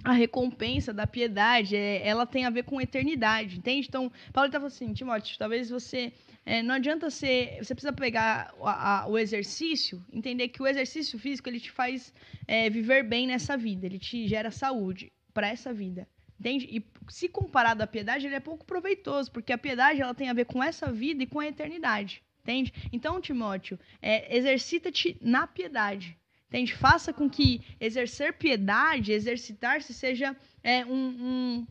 a 0.05 0.13
recompensa 0.13 0.93
da 0.93 1.07
piedade? 1.07 1.77
É, 1.77 2.07
ela 2.07 2.27
tem 2.27 2.45
a 2.45 2.51
ver 2.51 2.63
com 2.63 2.81
eternidade, 2.81 3.59
entende? 3.59 3.89
Então, 3.89 4.11
Paulo 4.33 4.47
estava 4.47 4.67
assim, 4.67 4.93
Timóteo, 4.93 5.39
talvez 5.39 5.69
você 5.69 6.13
é, 6.45 6.63
não 6.63 6.77
adianta 6.77 7.11
ser, 7.11 7.59
você 7.63 7.75
precisa 7.75 7.93
pegar 7.93 8.55
a, 8.63 9.03
a, 9.03 9.09
o 9.09 9.19
exercício, 9.19 10.05
entender 10.13 10.49
que 10.49 10.63
o 10.63 10.67
exercício 10.67 11.19
físico 11.19 11.49
ele 11.49 11.59
te 11.59 11.73
faz 11.73 12.15
é, 12.47 12.71
viver 12.71 13.03
bem 13.03 13.27
nessa 13.27 13.57
vida, 13.57 13.87
ele 13.87 13.99
te 13.99 14.29
gera 14.29 14.51
saúde 14.51 15.13
para 15.35 15.49
essa 15.49 15.73
vida. 15.73 16.09
Entende? 16.39 16.69
E 16.71 16.85
se 17.11 17.29
comparado 17.29 17.83
à 17.83 17.87
piedade, 17.87 18.27
ele 18.27 18.35
é 18.35 18.41
pouco 18.41 18.65
proveitoso, 18.65 19.33
porque 19.33 19.53
a 19.53 19.59
piedade 19.59 20.01
ela 20.01 20.15
tem 20.15 20.29
a 20.29 20.35
ver 20.35 20.45
com 20.45 20.63
essa 20.63 20.93
vida 20.93 21.23
e 21.23 21.27
com 21.27 21.41
a 21.41 21.47
eternidade. 21.47 22.23
Entende? 22.47 22.73
Então, 22.93 23.21
Timóteo, 23.21 23.77
é, 24.01 24.37
exercita-te 24.37 25.19
na 25.21 25.49
piedade. 25.49 26.17
Entende? 26.49 26.77
Faça 26.77 27.13
com 27.13 27.29
que 27.29 27.61
exercer 27.81 28.35
piedade, 28.35 29.11
exercitar-se, 29.11 29.93
seja 29.93 30.37
é, 30.63 30.87
um, 30.87 31.67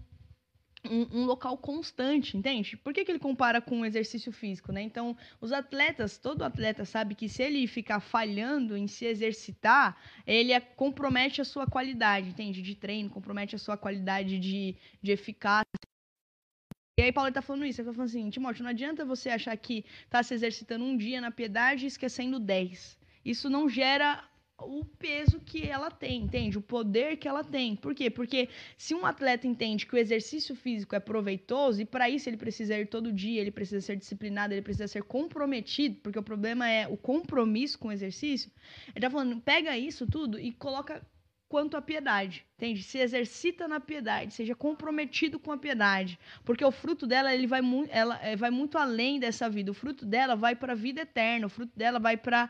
um, 0.83 1.07
um, 1.13 1.25
local 1.25 1.57
constante, 1.57 2.35
entende? 2.35 2.75
Por 2.75 2.93
que, 2.93 3.05
que 3.05 3.11
ele 3.13 3.19
compara 3.19 3.61
com 3.61 3.79
o 3.79 3.85
exercício 3.85 4.33
físico, 4.33 4.73
né? 4.73 4.81
Então, 4.81 5.15
os 5.39 5.53
atletas, 5.53 6.17
todo 6.17 6.43
atleta 6.43 6.83
sabe 6.83 7.15
que 7.15 7.29
se 7.29 7.41
ele 7.41 7.65
ficar 7.67 8.01
falhando 8.01 8.75
em 8.75 8.85
se 8.85 9.05
exercitar, 9.05 9.97
ele 10.27 10.51
é, 10.51 10.59
compromete 10.59 11.39
a 11.39 11.45
sua 11.45 11.65
qualidade, 11.65 12.27
entende? 12.27 12.61
De 12.61 12.75
treino, 12.75 13.09
compromete 13.09 13.55
a 13.55 13.59
sua 13.59 13.77
qualidade 13.77 14.37
de, 14.37 14.75
de 15.01 15.11
eficácia 15.13 15.94
e 16.97 17.01
aí 17.01 17.11
Paulo 17.11 17.29
está 17.29 17.41
falando 17.41 17.65
isso, 17.65 17.81
ele 17.81 17.89
está 17.89 17.93
falando 17.93 18.09
assim, 18.09 18.29
Timóteo, 18.29 18.63
não 18.63 18.69
adianta 18.69 19.03
você 19.03 19.29
achar 19.29 19.55
que 19.57 19.83
está 20.03 20.23
se 20.23 20.33
exercitando 20.33 20.85
um 20.85 20.95
dia 20.95 21.19
na 21.19 21.29
piedade 21.29 21.83
e 21.83 21.87
esquecendo 21.87 22.39
dez. 22.39 22.97
Isso 23.23 23.49
não 23.49 23.67
gera 23.67 24.23
o 24.57 24.85
peso 24.85 25.39
que 25.41 25.67
ela 25.67 25.91
tem, 25.91 26.23
entende? 26.23 26.57
O 26.57 26.61
poder 26.61 27.17
que 27.17 27.27
ela 27.27 27.43
tem. 27.43 27.75
Por 27.75 27.93
quê? 27.93 28.09
Porque 28.09 28.47
se 28.77 28.95
um 28.95 29.05
atleta 29.05 29.45
entende 29.45 29.85
que 29.85 29.93
o 29.93 29.97
exercício 29.97 30.55
físico 30.55 30.95
é 30.95 30.99
proveitoso 30.99 31.81
e 31.81 31.85
para 31.85 32.09
isso 32.09 32.29
ele 32.29 32.37
precisa 32.37 32.77
ir 32.77 32.87
todo 32.87 33.11
dia, 33.11 33.41
ele 33.41 33.51
precisa 33.51 33.81
ser 33.81 33.97
disciplinado, 33.97 34.53
ele 34.53 34.61
precisa 34.61 34.87
ser 34.87 35.03
comprometido, 35.03 35.99
porque 36.01 36.19
o 36.19 36.23
problema 36.23 36.69
é 36.69 36.87
o 36.87 36.95
compromisso 36.95 37.77
com 37.77 37.89
o 37.89 37.91
exercício. 37.91 38.49
Ele 38.87 39.05
está 39.05 39.09
falando, 39.09 39.41
pega 39.41 39.77
isso 39.77 40.07
tudo 40.07 40.39
e 40.39 40.53
coloca 40.53 41.05
quanto 41.47 41.77
à 41.77 41.81
piedade, 41.81 42.45
entende? 42.55 42.83
Se 42.83 42.97
exercita 42.97 43.67
na 43.67 43.79
piedade, 43.79 44.33
seja 44.33 44.55
comprometido 44.55 45.39
com 45.39 45.51
a 45.51 45.57
piedade, 45.57 46.19
porque 46.43 46.65
o 46.65 46.71
fruto 46.71 47.05
dela 47.05 47.33
ele 47.33 47.47
vai, 47.47 47.61
mu 47.61 47.85
ela, 47.89 48.19
é, 48.21 48.35
vai 48.35 48.49
muito 48.49 48.77
além 48.77 49.19
dessa 49.19 49.49
vida. 49.49 49.71
O 49.71 49.73
fruto 49.73 50.05
dela 50.05 50.35
vai 50.35 50.55
para 50.55 50.73
a 50.73 50.75
vida 50.75 51.01
eterna, 51.01 51.47
o 51.47 51.49
fruto 51.49 51.71
dela 51.77 51.99
vai 51.99 52.17
para 52.17 52.49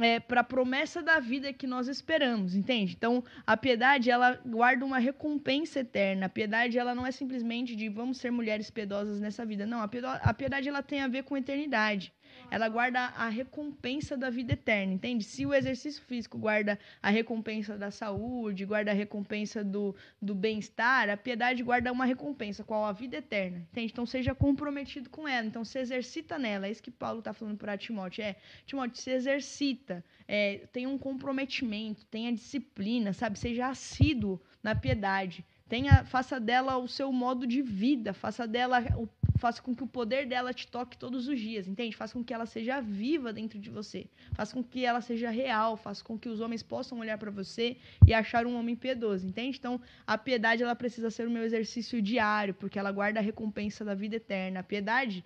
é, 0.00 0.20
para 0.20 0.40
a 0.40 0.44
promessa 0.44 1.02
da 1.02 1.18
vida 1.20 1.52
que 1.52 1.66
nós 1.66 1.88
esperamos, 1.88 2.54
entende? 2.54 2.94
Então, 2.94 3.24
a 3.46 3.56
piedade, 3.56 4.10
ela 4.10 4.38
guarda 4.44 4.84
uma 4.84 4.98
recompensa 4.98 5.80
eterna. 5.80 6.26
A 6.26 6.28
piedade, 6.28 6.78
ela 6.78 6.94
não 6.94 7.06
é 7.06 7.10
simplesmente 7.10 7.74
de 7.74 7.88
vamos 7.88 8.18
ser 8.18 8.30
mulheres 8.30 8.70
piedosas 8.70 9.20
nessa 9.20 9.46
vida. 9.46 9.64
Não, 9.64 9.80
a 9.80 9.88
piedade, 9.88 10.20
a 10.22 10.34
piedade 10.34 10.68
ela 10.68 10.82
tem 10.82 11.00
a 11.00 11.08
ver 11.08 11.22
com 11.22 11.36
eternidade 11.36 12.12
ela 12.50 12.68
guarda 12.68 13.00
a 13.00 13.28
recompensa 13.28 14.16
da 14.16 14.30
vida 14.30 14.52
eterna, 14.52 14.94
entende? 14.94 15.24
Se 15.24 15.44
o 15.44 15.54
exercício 15.54 16.02
físico 16.02 16.38
guarda 16.38 16.78
a 17.02 17.10
recompensa 17.10 17.76
da 17.76 17.90
saúde, 17.90 18.64
guarda 18.64 18.90
a 18.90 18.94
recompensa 18.94 19.64
do, 19.64 19.94
do 20.20 20.34
bem-estar, 20.34 21.10
a 21.10 21.16
piedade 21.16 21.62
guarda 21.62 21.92
uma 21.92 22.04
recompensa, 22.04 22.64
qual 22.64 22.84
a 22.84 22.92
vida 22.92 23.16
eterna, 23.16 23.66
entende? 23.70 23.92
Então 23.92 24.06
seja 24.06 24.34
comprometido 24.34 25.10
com 25.10 25.26
ela, 25.26 25.46
então 25.46 25.64
se 25.64 25.78
exercita 25.78 26.38
nela, 26.38 26.66
é 26.66 26.70
isso 26.70 26.82
que 26.82 26.90
Paulo 26.90 27.18
está 27.18 27.32
falando 27.32 27.58
para 27.58 27.76
Timóteo, 27.76 28.22
é, 28.22 28.36
Timóteo, 28.64 29.00
se 29.00 29.10
exercita, 29.10 30.04
é, 30.28 30.66
tenha 30.72 30.88
um 30.88 30.98
comprometimento, 30.98 32.04
tenha 32.06 32.32
disciplina, 32.32 33.12
sabe? 33.12 33.38
Seja 33.38 33.68
assíduo 33.68 34.40
na 34.62 34.74
piedade, 34.74 35.44
tenha, 35.68 36.04
faça 36.04 36.38
dela 36.40 36.76
o 36.76 36.88
seu 36.88 37.12
modo 37.12 37.46
de 37.46 37.62
vida, 37.62 38.12
faça 38.12 38.46
dela 38.46 38.80
o 38.96 39.06
faça 39.46 39.62
com 39.62 39.76
que 39.76 39.84
o 39.84 39.86
poder 39.86 40.26
dela 40.26 40.52
te 40.52 40.66
toque 40.66 40.98
todos 40.98 41.28
os 41.28 41.38
dias, 41.38 41.68
entende? 41.68 41.96
Faça 41.96 42.14
com 42.14 42.24
que 42.24 42.34
ela 42.34 42.46
seja 42.46 42.80
viva 42.80 43.32
dentro 43.32 43.60
de 43.60 43.70
você. 43.70 44.08
Faça 44.34 44.52
com 44.52 44.62
que 44.62 44.84
ela 44.84 45.00
seja 45.00 45.30
real, 45.30 45.76
faça 45.76 46.02
com 46.02 46.18
que 46.18 46.28
os 46.28 46.40
homens 46.40 46.64
possam 46.64 46.98
olhar 46.98 47.16
para 47.16 47.30
você 47.30 47.76
e 48.04 48.12
achar 48.12 48.44
um 48.44 48.56
homem 48.58 48.74
piedoso, 48.74 49.24
entende? 49.24 49.56
Então, 49.56 49.80
a 50.04 50.18
piedade 50.18 50.64
ela 50.64 50.74
precisa 50.74 51.10
ser 51.12 51.28
o 51.28 51.30
meu 51.30 51.44
exercício 51.44 52.02
diário, 52.02 52.54
porque 52.54 52.76
ela 52.76 52.90
guarda 52.90 53.20
a 53.20 53.22
recompensa 53.22 53.84
da 53.84 53.94
vida 53.94 54.16
eterna. 54.16 54.58
A 54.60 54.64
piedade 54.64 55.24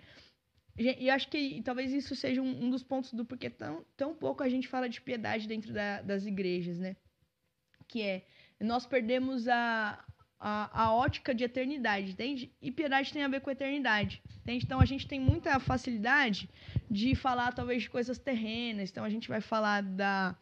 e 0.77 1.07
eu 1.07 1.13
acho 1.13 1.27
que 1.27 1.61
talvez 1.63 1.91
isso 1.91 2.15
seja 2.15 2.41
um, 2.41 2.65
um, 2.65 2.69
dos 2.69 2.83
pontos 2.83 3.11
do 3.13 3.25
porquê 3.25 3.49
tão, 3.49 3.83
tão 3.97 4.13
pouco 4.13 4.43
a 4.43 4.49
gente 4.49 4.67
fala 4.67 4.87
de 4.87 5.01
piedade 5.01 5.47
dentro 5.47 5.73
da, 5.73 6.01
das 6.01 6.25
igrejas, 6.25 6.77
né? 6.77 6.95
Que 7.87 8.01
é, 8.03 8.25
nós 8.59 8.85
perdemos 8.85 9.47
a, 9.47 10.03
a, 10.41 10.85
a 10.85 10.93
ótica 10.93 11.35
de 11.35 11.43
eternidade, 11.43 12.11
entende? 12.11 12.51
E 12.59 12.71
piedade 12.71 13.13
tem 13.13 13.23
a 13.23 13.27
ver 13.27 13.41
com 13.41 13.51
eternidade, 13.51 14.23
entende? 14.41 14.65
Então 14.65 14.81
a 14.81 14.85
gente 14.85 15.07
tem 15.07 15.19
muita 15.19 15.59
facilidade 15.59 16.49
de 16.89 17.13
falar 17.13 17.53
talvez 17.53 17.83
de 17.83 17.89
coisas 17.91 18.17
terrenas, 18.17 18.89
então 18.89 19.03
a 19.03 19.09
gente 19.09 19.29
vai 19.29 19.39
falar 19.39 19.83
da 19.83 20.35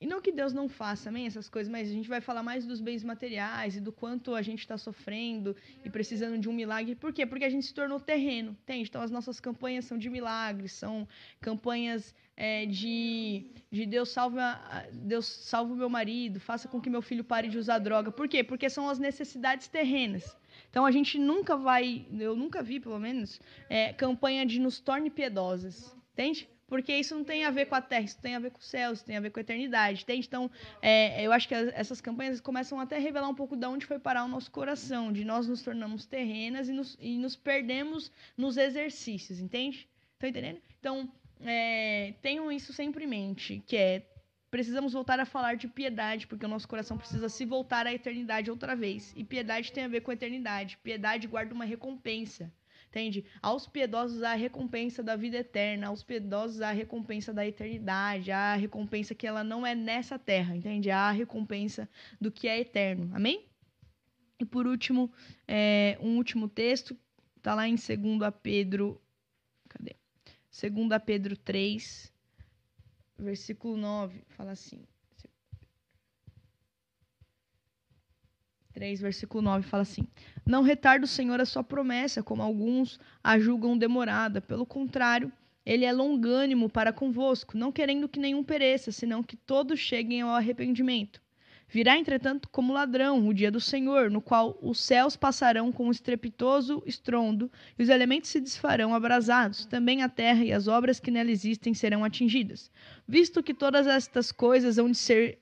e 0.00 0.06
não 0.06 0.22
que 0.22 0.32
Deus 0.32 0.54
não 0.54 0.66
faça 0.66 1.04
também 1.04 1.26
essas 1.26 1.46
coisas, 1.46 1.70
mas 1.70 1.90
a 1.90 1.92
gente 1.92 2.08
vai 2.08 2.22
falar 2.22 2.42
mais 2.42 2.64
dos 2.64 2.80
bens 2.80 3.04
materiais 3.04 3.76
e 3.76 3.80
do 3.82 3.92
quanto 3.92 4.34
a 4.34 4.40
gente 4.40 4.60
está 4.60 4.78
sofrendo 4.78 5.54
e 5.84 5.90
precisando 5.90 6.38
de 6.38 6.48
um 6.48 6.54
milagre. 6.54 6.94
Por 6.94 7.12
quê? 7.12 7.26
Porque 7.26 7.44
a 7.44 7.50
gente 7.50 7.66
se 7.66 7.74
tornou 7.74 8.00
terreno, 8.00 8.56
entende? 8.62 8.88
Então 8.88 9.02
as 9.02 9.10
nossas 9.10 9.38
campanhas 9.38 9.84
são 9.84 9.98
de 9.98 10.08
milagres, 10.08 10.72
são 10.72 11.06
campanhas 11.38 12.14
é, 12.40 12.64
de, 12.64 13.44
de 13.70 13.84
Deus 13.84 14.08
salva 14.08 14.58
Deus 14.94 15.26
salva 15.26 15.74
o 15.74 15.76
meu 15.76 15.90
marido, 15.90 16.40
faça 16.40 16.66
com 16.66 16.80
que 16.80 16.88
meu 16.88 17.02
filho 17.02 17.22
pare 17.22 17.48
de 17.48 17.58
usar 17.58 17.78
droga. 17.78 18.10
Por 18.10 18.26
quê? 18.26 18.42
Porque 18.42 18.70
são 18.70 18.88
as 18.88 18.98
necessidades 18.98 19.68
terrenas. 19.68 20.34
Então 20.70 20.86
a 20.86 20.90
gente 20.90 21.18
nunca 21.18 21.54
vai, 21.54 22.06
eu 22.18 22.34
nunca 22.34 22.62
vi 22.62 22.80
pelo 22.80 22.98
menos, 22.98 23.38
é, 23.68 23.92
campanha 23.92 24.46
de 24.46 24.58
nos 24.58 24.80
torne 24.80 25.10
piedosas, 25.10 25.94
entende? 26.14 26.48
porque 26.66 26.96
isso 26.96 27.16
não 27.16 27.24
tem 27.24 27.44
a 27.44 27.50
ver 27.50 27.66
com 27.66 27.74
a 27.74 27.82
terra, 27.82 28.04
isso 28.04 28.20
tem 28.20 28.36
a 28.36 28.38
ver 28.38 28.52
com 28.52 28.60
o 28.60 28.62
céu, 28.62 28.92
isso 28.92 29.04
tem 29.04 29.16
a 29.16 29.20
ver 29.20 29.30
com 29.30 29.40
a 29.40 29.42
eternidade. 29.42 30.06
Tem? 30.06 30.20
Então, 30.20 30.48
é, 30.80 31.20
eu 31.20 31.32
acho 31.32 31.48
que 31.48 31.54
essas 31.54 32.00
campanhas 32.00 32.40
começam 32.40 32.78
até 32.78 32.96
a 32.96 33.00
revelar 33.00 33.28
um 33.28 33.34
pouco 33.34 33.56
de 33.56 33.66
onde 33.66 33.84
foi 33.84 33.98
parar 33.98 34.24
o 34.24 34.28
nosso 34.28 34.52
coração, 34.52 35.12
de 35.12 35.24
nós 35.24 35.48
nos 35.48 35.62
tornamos 35.62 36.06
terrenas 36.06 36.68
e 36.68 36.72
nos, 36.72 36.96
e 37.00 37.18
nos 37.18 37.34
perdemos 37.34 38.12
nos 38.36 38.56
exercícios, 38.56 39.40
entende? 39.40 39.88
Estão 40.14 40.28
entendendo? 40.28 40.60
Então, 40.78 41.10
é, 41.44 42.14
tenham 42.20 42.50
isso 42.50 42.72
sempre 42.72 43.04
em 43.04 43.08
mente, 43.08 43.62
que 43.66 43.76
é 43.76 44.06
precisamos 44.50 44.92
voltar 44.92 45.20
a 45.20 45.24
falar 45.24 45.54
de 45.54 45.68
piedade, 45.68 46.26
porque 46.26 46.44
o 46.44 46.48
nosso 46.48 46.66
coração 46.66 46.98
precisa 46.98 47.28
se 47.28 47.44
voltar 47.44 47.86
à 47.86 47.92
eternidade 47.92 48.50
outra 48.50 48.74
vez. 48.74 49.12
E 49.16 49.22
piedade 49.22 49.72
tem 49.72 49.84
a 49.84 49.88
ver 49.88 50.00
com 50.00 50.10
a 50.10 50.14
eternidade. 50.14 50.76
Piedade 50.82 51.28
guarda 51.28 51.54
uma 51.54 51.64
recompensa. 51.64 52.52
Entende? 52.88 53.24
Aos 53.40 53.68
piedosos 53.68 54.24
há 54.24 54.32
a 54.32 54.34
recompensa 54.34 55.00
da 55.00 55.14
vida 55.14 55.36
eterna, 55.36 55.86
aos 55.86 56.02
piedosos 56.02 56.60
há 56.60 56.70
a 56.70 56.72
recompensa 56.72 57.32
da 57.32 57.46
eternidade, 57.46 58.32
há 58.32 58.54
a 58.54 58.56
recompensa 58.56 59.14
que 59.14 59.28
ela 59.28 59.44
não 59.44 59.64
é 59.64 59.76
nessa 59.76 60.18
terra, 60.18 60.56
entende? 60.56 60.90
Há 60.90 61.08
a 61.08 61.12
recompensa 61.12 61.88
do 62.20 62.32
que 62.32 62.48
é 62.48 62.58
eterno. 62.58 63.08
Amém? 63.14 63.46
E 64.40 64.44
por 64.44 64.66
último, 64.66 65.12
é, 65.46 65.96
um 66.00 66.16
último 66.16 66.48
texto, 66.48 66.98
está 67.36 67.54
lá 67.54 67.68
em 67.68 67.76
2 67.76 67.88
Pedro. 68.42 69.00
Cadê? 69.68 69.99
2 70.50 71.02
Pedro 71.04 71.36
3, 71.36 72.12
versículo 73.18 73.76
9, 73.76 74.22
fala 74.28 74.52
assim. 74.52 74.84
3, 78.72 79.00
versículo 79.00 79.42
9, 79.42 79.66
fala 79.66 79.82
assim: 79.82 80.06
Não 80.46 80.62
retarda 80.62 81.04
o 81.04 81.08
Senhor 81.08 81.40
a 81.40 81.44
sua 81.44 81.62
promessa, 81.62 82.22
como 82.22 82.42
alguns 82.42 82.98
a 83.22 83.38
julgam 83.38 83.76
demorada. 83.76 84.40
Pelo 84.40 84.66
contrário, 84.66 85.32
ele 85.64 85.84
é 85.84 85.92
longânimo 85.92 86.68
para 86.68 86.92
convosco, 86.92 87.56
não 87.56 87.70
querendo 87.70 88.08
que 88.08 88.18
nenhum 88.18 88.42
pereça, 88.42 88.90
senão 88.90 89.22
que 89.22 89.36
todos 89.36 89.78
cheguem 89.78 90.22
ao 90.22 90.30
arrependimento. 90.30 91.20
Virá, 91.72 91.96
entretanto, 91.96 92.48
como 92.48 92.72
ladrão 92.72 93.28
o 93.28 93.32
dia 93.32 93.48
do 93.48 93.60
Senhor, 93.60 94.10
no 94.10 94.20
qual 94.20 94.58
os 94.60 94.80
céus 94.80 95.14
passarão 95.14 95.70
com 95.70 95.86
um 95.86 95.90
estrepitoso 95.92 96.82
estrondo 96.84 97.48
e 97.78 97.82
os 97.84 97.88
elementos 97.88 98.28
se 98.28 98.40
desfarão 98.40 98.92
abrasados. 98.92 99.66
Também 99.66 100.02
a 100.02 100.08
terra 100.08 100.44
e 100.44 100.52
as 100.52 100.66
obras 100.66 100.98
que 100.98 101.12
nela 101.12 101.30
existem 101.30 101.72
serão 101.72 102.04
atingidas. 102.04 102.72
Visto 103.06 103.40
que 103.40 103.54
todas 103.54 103.86
estas 103.86 104.32
coisas 104.32 104.78
hão 104.78 104.90
de 104.90 104.98
ser 104.98 105.38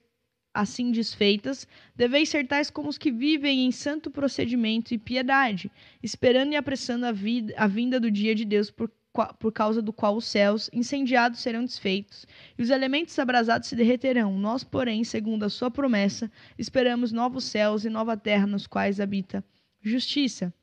assim 0.53 0.91
desfeitas, 0.91 1.67
deveis 1.95 2.29
ser 2.29 2.45
tais 2.45 2.69
como 2.69 2.89
os 2.89 2.97
que 2.97 3.11
vivem 3.11 3.65
em 3.65 3.71
santo 3.71 4.11
procedimento 4.11 4.93
e 4.93 4.97
piedade, 4.97 5.71
esperando 6.01 6.53
e 6.53 6.55
apressando 6.55 7.05
a, 7.05 7.11
vida, 7.11 7.53
a 7.57 7.65
vinda 7.65 7.99
do 7.99 8.11
dia 8.11 8.35
de 8.35 8.45
Deus, 8.45 8.69
por, 8.69 8.91
por 9.39 9.51
causa 9.51 9.81
do 9.81 9.91
qual 9.91 10.15
os 10.15 10.25
céus 10.25 10.69
incendiados 10.71 11.39
serão 11.39 11.65
desfeitos 11.65 12.25
e 12.57 12.61
os 12.61 12.69
elementos 12.69 13.17
abrasados 13.17 13.67
se 13.67 13.75
derreterão. 13.75 14.37
Nós, 14.37 14.63
porém, 14.63 15.03
segundo 15.03 15.43
a 15.43 15.49
sua 15.49 15.71
promessa, 15.71 16.31
esperamos 16.57 17.11
novos 17.11 17.43
céus 17.45 17.85
e 17.85 17.89
nova 17.89 18.15
terra 18.15 18.45
nos 18.45 18.67
quais 18.67 18.99
habita 18.99 19.43
justiça. 19.81 20.53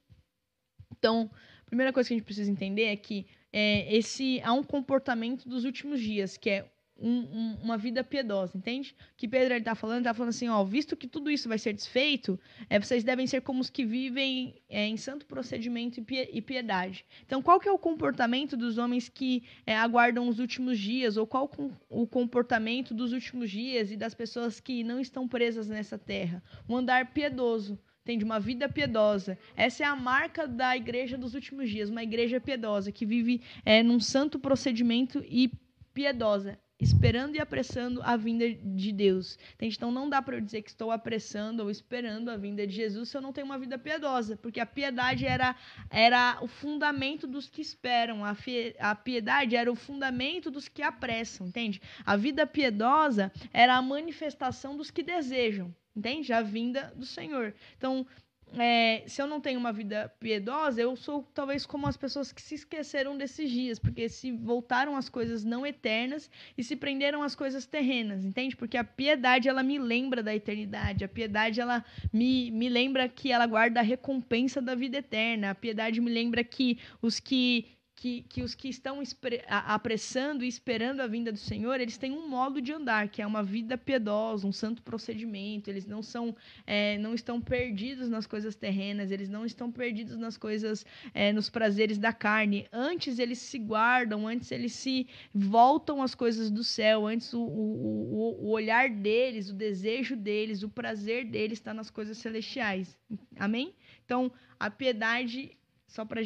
Então, 0.96 1.30
a 1.62 1.64
primeira 1.66 1.92
coisa 1.92 2.08
que 2.08 2.14
a 2.14 2.16
gente 2.16 2.24
precisa 2.24 2.50
entender 2.50 2.84
é 2.84 2.96
que 2.96 3.26
é, 3.52 3.94
esse 3.94 4.40
há 4.42 4.52
um 4.52 4.62
comportamento 4.62 5.48
dos 5.48 5.64
últimos 5.64 6.00
dias, 6.00 6.36
que 6.36 6.50
é 6.50 6.70
um, 6.98 7.10
um, 7.10 7.58
uma 7.62 7.76
vida 7.76 8.02
piedosa, 8.02 8.56
entende? 8.56 8.94
Que 9.16 9.28
Pedro 9.28 9.54
está 9.54 9.74
falando, 9.74 9.98
está 9.98 10.14
falando 10.14 10.30
assim, 10.30 10.48
ó, 10.48 10.64
visto 10.64 10.96
que 10.96 11.06
tudo 11.06 11.30
isso 11.30 11.48
vai 11.48 11.58
ser 11.58 11.72
desfeito, 11.72 12.38
é, 12.70 12.78
vocês 12.78 13.04
devem 13.04 13.26
ser 13.26 13.42
como 13.42 13.60
os 13.60 13.70
que 13.70 13.84
vivem 13.84 14.62
é, 14.68 14.86
em 14.86 14.96
santo 14.96 15.26
procedimento 15.26 16.02
e 16.10 16.42
piedade. 16.42 17.04
Então, 17.24 17.42
qual 17.42 17.60
que 17.60 17.68
é 17.68 17.72
o 17.72 17.78
comportamento 17.78 18.56
dos 18.56 18.78
homens 18.78 19.08
que 19.08 19.44
é, 19.66 19.76
aguardam 19.76 20.28
os 20.28 20.38
últimos 20.38 20.78
dias, 20.78 21.16
ou 21.16 21.26
qual 21.26 21.48
com, 21.48 21.70
o 21.88 22.06
comportamento 22.06 22.94
dos 22.94 23.12
últimos 23.12 23.50
dias 23.50 23.90
e 23.90 23.96
das 23.96 24.14
pessoas 24.14 24.58
que 24.58 24.82
não 24.82 24.98
estão 24.98 25.28
presas 25.28 25.68
nessa 25.68 25.98
terra? 25.98 26.42
Um 26.68 26.76
andar 26.76 27.12
piedoso, 27.12 27.78
entende? 28.02 28.24
Uma 28.24 28.40
vida 28.40 28.68
piedosa. 28.68 29.38
Essa 29.54 29.84
é 29.84 29.86
a 29.86 29.96
marca 29.96 30.48
da 30.48 30.74
igreja 30.76 31.18
dos 31.18 31.34
últimos 31.34 31.68
dias, 31.68 31.90
uma 31.90 32.02
igreja 32.02 32.40
piedosa 32.40 32.90
que 32.90 33.04
vive 33.04 33.42
é, 33.64 33.82
num 33.82 34.00
santo 34.00 34.38
procedimento 34.38 35.22
e 35.28 35.50
piedosa 35.92 36.58
esperando 36.78 37.36
e 37.36 37.40
apressando 37.40 38.02
a 38.02 38.16
vinda 38.16 38.52
de 38.52 38.92
Deus. 38.92 39.38
Então 39.60 39.90
não 39.90 40.08
dá 40.08 40.20
para 40.20 40.36
eu 40.36 40.40
dizer 40.40 40.62
que 40.62 40.70
estou 40.70 40.90
apressando 40.90 41.62
ou 41.62 41.70
esperando 41.70 42.30
a 42.30 42.36
vinda 42.36 42.66
de 42.66 42.74
Jesus 42.74 43.08
se 43.08 43.16
eu 43.16 43.20
não 43.20 43.32
tenho 43.32 43.46
uma 43.46 43.58
vida 43.58 43.78
piedosa, 43.78 44.36
porque 44.36 44.60
a 44.60 44.66
piedade 44.66 45.24
era, 45.24 45.56
era 45.90 46.38
o 46.42 46.46
fundamento 46.46 47.26
dos 47.26 47.48
que 47.48 47.62
esperam, 47.62 48.24
a, 48.24 48.36
a 48.80 48.94
piedade 48.94 49.56
era 49.56 49.70
o 49.70 49.76
fundamento 49.76 50.50
dos 50.50 50.68
que 50.68 50.82
apressam, 50.82 51.46
entende? 51.46 51.80
A 52.04 52.16
vida 52.16 52.46
piedosa 52.46 53.32
era 53.52 53.76
a 53.76 53.82
manifestação 53.82 54.76
dos 54.76 54.90
que 54.90 55.02
desejam, 55.02 55.74
entende? 55.96 56.32
A 56.32 56.42
vinda 56.42 56.92
do 56.94 57.06
Senhor. 57.06 57.54
Então, 57.76 58.06
é, 58.54 59.02
se 59.06 59.20
eu 59.20 59.26
não 59.26 59.40
tenho 59.40 59.58
uma 59.58 59.72
vida 59.72 60.10
piedosa, 60.20 60.80
eu 60.80 60.94
sou 60.96 61.22
talvez 61.34 61.66
como 61.66 61.86
as 61.86 61.96
pessoas 61.96 62.32
que 62.32 62.40
se 62.40 62.54
esqueceram 62.54 63.16
desses 63.16 63.50
dias, 63.50 63.78
porque 63.78 64.08
se 64.08 64.30
voltaram 64.32 64.96
às 64.96 65.08
coisas 65.08 65.44
não 65.44 65.66
eternas 65.66 66.30
e 66.56 66.62
se 66.62 66.76
prenderam 66.76 67.22
às 67.22 67.34
coisas 67.34 67.66
terrenas, 67.66 68.24
entende? 68.24 68.56
Porque 68.56 68.76
a 68.76 68.84
piedade, 68.84 69.48
ela 69.48 69.62
me 69.62 69.78
lembra 69.78 70.22
da 70.22 70.34
eternidade, 70.34 71.04
a 71.04 71.08
piedade, 71.08 71.60
ela 71.60 71.84
me, 72.12 72.50
me 72.50 72.68
lembra 72.68 73.08
que 73.08 73.32
ela 73.32 73.46
guarda 73.46 73.80
a 73.80 73.82
recompensa 73.82 74.62
da 74.62 74.74
vida 74.74 74.98
eterna, 74.98 75.50
a 75.50 75.54
piedade 75.54 76.00
me 76.00 76.10
lembra 76.10 76.44
que 76.44 76.78
os 77.02 77.18
que 77.18 77.76
que, 77.96 78.26
que 78.28 78.42
os 78.42 78.54
que 78.54 78.68
estão 78.68 79.02
apressando 79.48 80.44
e 80.44 80.48
esperando 80.48 81.00
a 81.00 81.06
vinda 81.06 81.32
do 81.32 81.38
Senhor, 81.38 81.80
eles 81.80 81.96
têm 81.96 82.12
um 82.12 82.28
modo 82.28 82.60
de 82.60 82.70
andar, 82.70 83.08
que 83.08 83.22
é 83.22 83.26
uma 83.26 83.42
vida 83.42 83.78
piedosa, 83.78 84.46
um 84.46 84.52
santo 84.52 84.82
procedimento. 84.82 85.70
Eles 85.70 85.86
não 85.86 86.02
são, 86.02 86.36
é, 86.66 86.98
não 86.98 87.14
estão 87.14 87.40
perdidos 87.40 88.10
nas 88.10 88.26
coisas 88.26 88.54
terrenas, 88.54 89.10
eles 89.10 89.30
não 89.30 89.46
estão 89.46 89.72
perdidos 89.72 90.18
nas 90.18 90.36
coisas, 90.36 90.84
é, 91.14 91.32
nos 91.32 91.48
prazeres 91.48 91.96
da 91.96 92.12
carne. 92.12 92.68
Antes 92.70 93.18
eles 93.18 93.38
se 93.38 93.58
guardam, 93.58 94.28
antes 94.28 94.52
eles 94.52 94.74
se 94.74 95.08
voltam 95.34 96.02
às 96.02 96.14
coisas 96.14 96.50
do 96.50 96.62
céu, 96.62 97.06
antes 97.06 97.32
o, 97.32 97.40
o, 97.40 98.36
o 98.44 98.50
olhar 98.50 98.90
deles, 98.90 99.48
o 99.48 99.54
desejo 99.54 100.14
deles, 100.14 100.62
o 100.62 100.68
prazer 100.68 101.24
deles 101.24 101.58
está 101.58 101.72
nas 101.72 101.90
coisas 101.90 102.18
celestiais. 102.18 102.94
Amém? 103.38 103.74
Então, 104.04 104.30
a 104.60 104.70
piedade, 104.70 105.56
só 105.88 106.04
para 106.04 106.20
a 106.20 106.24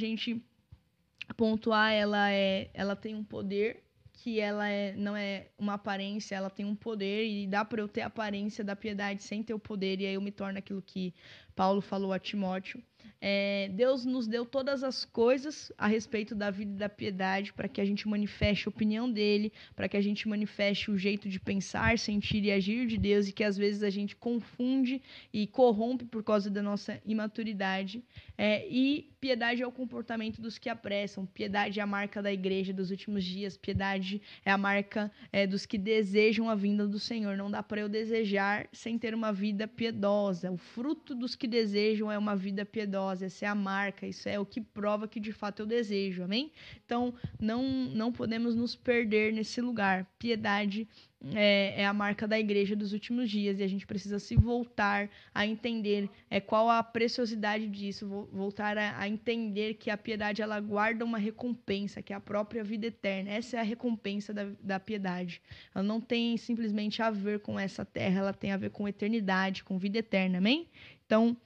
gente 1.31 1.35
pontuar, 1.35 1.93
ela 1.93 2.31
é, 2.31 2.71
ela 2.75 2.97
tem 2.97 3.15
um 3.15 3.25
poder 3.25 3.83
que 4.13 4.39
ela 4.39 4.69
é, 4.69 4.95
não 4.97 5.17
é 5.17 5.47
uma 5.59 5.75
aparência, 5.75 6.35
ela 6.35 6.51
tem 6.51 6.67
um 6.67 6.75
poder 6.75 7.27
e 7.27 7.47
dá 7.47 7.65
para 7.65 7.81
eu 7.81 7.89
ter 7.89 8.03
a 8.03 8.07
aparência 8.07 8.63
da 8.63 8.77
piedade 8.77 9.23
sem 9.23 9.43
ter 9.43 9.55
o 9.55 9.59
poder 9.59 10.01
e 10.01 10.07
aí 10.07 10.15
eu 10.15 10.21
me 10.21 10.31
torno 10.31 10.59
aquilo 10.59 10.83
que 10.83 11.15
Paulo 11.55 11.81
falou 11.81 12.13
a 12.13 12.19
Timóteo, 12.19 12.83
É, 13.23 13.69
Deus 13.75 14.05
nos 14.05 14.27
deu 14.27 14.47
todas 14.47 14.83
as 14.83 15.05
coisas 15.05 15.73
a 15.77 15.87
respeito 15.87 16.35
da 16.35 16.51
vida 16.51 16.73
e 16.73 16.77
da 16.77 16.89
piedade 16.89 17.53
para 17.53 17.69
que 17.69 17.81
a 17.81 17.85
gente 17.85 18.09
manifeste 18.09 18.67
a 18.67 18.71
opinião 18.71 19.11
dele, 19.11 19.53
para 19.75 19.89
que 19.89 19.97
a 19.97 20.01
gente 20.01 20.27
manifeste 20.29 20.91
o 20.91 20.97
jeito 20.97 21.29
de 21.29 21.39
pensar, 21.39 21.99
sentir 21.99 22.43
e 22.45 22.51
agir 22.51 22.87
de 22.87 22.99
Deus 22.99 23.29
e 23.29 23.33
que 23.33 23.45
às 23.45 23.57
vezes 23.57 23.83
a 23.83 23.91
gente 23.91 24.17
confunde 24.17 25.03
e 25.33 25.47
corrompe 25.47 26.05
por 26.07 26.23
causa 26.23 26.51
da 26.51 26.63
nossa 26.63 27.01
imaturidade. 27.05 28.03
É, 28.39 28.67
e 28.69 29.11
piedade 29.21 29.63
é 29.63 29.67
o 29.67 29.73
comportamento 29.73 30.41
dos 30.41 30.59
que 30.59 30.69
apressam, 30.69 31.27
piedade 31.27 31.79
é 31.79 31.83
a 31.83 31.87
marca 31.87 32.23
da 32.23 32.33
igreja 32.33 32.73
dos 32.73 32.91
últimos 32.91 33.23
dias, 33.23 33.57
piedade 33.57 34.21
é 34.45 34.51
a 34.51 34.59
marca 34.59 35.11
é, 35.33 35.47
dos 35.47 35.67
que 35.67 35.77
desejam 35.77 36.49
a 36.49 36.55
vinda 36.55 36.87
do 36.89 36.99
Senhor. 36.99 37.37
Não 37.37 37.51
dá 37.51 37.63
para 37.63 37.81
eu 37.81 37.89
desejar 37.89 38.69
sem 38.73 38.99
ter 38.99 39.15
uma 39.15 39.33
vida 39.33 39.69
piedosa. 39.69 40.51
O 40.51 40.57
fruto 40.57 41.15
dos 41.15 41.35
que 41.35 41.47
desejam 41.47 42.11
é 42.11 42.17
uma 42.17 42.35
vida 42.35 42.65
piedosa 42.65 43.27
essa 43.27 43.45
é 43.45 43.49
a 43.49 43.55
marca, 43.55 44.07
isso 44.07 44.29
é 44.29 44.39
o 44.39 44.47
que 44.47 44.61
prova 44.61 45.07
que 45.07 45.21
de 45.21 45.33
fato 45.33 45.61
eu 45.61 45.67
desejo, 45.67 46.23
amém? 46.23 46.51
Então, 46.85 47.15
não, 47.39 47.63
não 47.63 48.13
podemos 48.13 48.55
nos 48.55 48.75
perder 48.75 49.33
nesse 49.33 49.61
lugar. 49.61 50.07
Piedade 50.19 50.89
é, 51.35 51.83
é, 51.83 51.87
a 51.87 51.93
marca 51.93 52.27
da 52.27 52.39
igreja 52.39 52.75
dos 52.75 52.93
últimos 52.93 53.31
dias 53.31 53.61
e 53.61 53.63
a 53.63 53.67
gente 53.67 53.87
precisa 53.87 54.19
se 54.19 54.35
voltar 54.37 55.11
a 55.35 55.47
entender 55.47 56.09
é, 56.31 56.41
qual 56.41 56.71
a 56.71 56.83
preciosidade 56.83 57.67
disso, 57.69 58.29
voltar 58.33 58.79
a, 58.79 58.99
a, 58.99 59.09
entender 59.09 59.75
que 59.75 59.91
a 59.91 59.99
piedade 59.99 60.41
ela 60.41 60.59
guarda 60.61 61.05
uma 61.05 61.19
recompensa, 61.19 62.01
que 62.01 62.13
é 62.13 62.17
a 62.17 62.21
própria 62.21 62.65
vida 62.65 62.87
eterna. 62.87 63.31
Essa 63.31 63.59
é 63.59 63.61
a 63.61 63.65
recompensa 63.65 64.33
da, 64.33 64.47
da 64.63 64.81
piedade. 64.81 65.43
Ela 65.75 65.85
não 65.85 66.01
tem 66.01 66.37
simplesmente 66.39 67.03
a 67.03 67.11
ver 67.11 67.41
com 67.41 67.61
essa 67.61 67.85
terra, 67.85 68.21
ela 68.21 68.33
tem 68.33 68.53
a 68.53 68.57
ver 68.57 68.71
com 68.71 68.89
eternidade, 68.89 69.63
com 69.63 69.79
vida 69.79 69.99
eterna, 69.99 70.39
amém? 70.39 70.69
Então, 71.05 71.37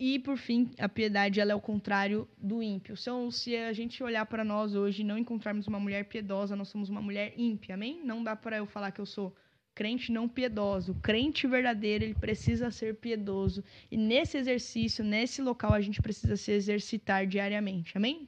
e, 0.00 0.18
por 0.18 0.38
fim, 0.38 0.70
a 0.78 0.88
piedade 0.88 1.40
ela 1.40 1.52
é 1.52 1.54
o 1.54 1.60
contrário 1.60 2.26
do 2.38 2.62
ímpio. 2.62 2.94
Então, 2.98 3.30
se 3.30 3.54
a 3.54 3.70
gente 3.74 4.02
olhar 4.02 4.24
para 4.24 4.42
nós 4.42 4.74
hoje 4.74 5.02
e 5.02 5.04
não 5.04 5.18
encontrarmos 5.18 5.66
uma 5.66 5.78
mulher 5.78 6.06
piedosa, 6.06 6.56
nós 6.56 6.68
somos 6.68 6.88
uma 6.88 7.02
mulher 7.02 7.34
ímpia, 7.36 7.74
amém? 7.74 8.00
Não 8.02 8.24
dá 8.24 8.34
para 8.34 8.56
eu 8.56 8.64
falar 8.64 8.92
que 8.92 9.00
eu 9.00 9.04
sou 9.04 9.36
crente 9.74 10.10
não 10.10 10.26
piedoso. 10.26 10.92
O 10.92 10.94
crente 10.94 11.46
verdadeiro, 11.46 12.02
ele 12.02 12.14
precisa 12.14 12.70
ser 12.70 12.94
piedoso. 12.94 13.62
E 13.90 13.96
nesse 13.98 14.38
exercício, 14.38 15.04
nesse 15.04 15.42
local, 15.42 15.74
a 15.74 15.80
gente 15.82 16.00
precisa 16.00 16.34
se 16.34 16.50
exercitar 16.50 17.26
diariamente, 17.26 17.94
amém? 17.98 18.26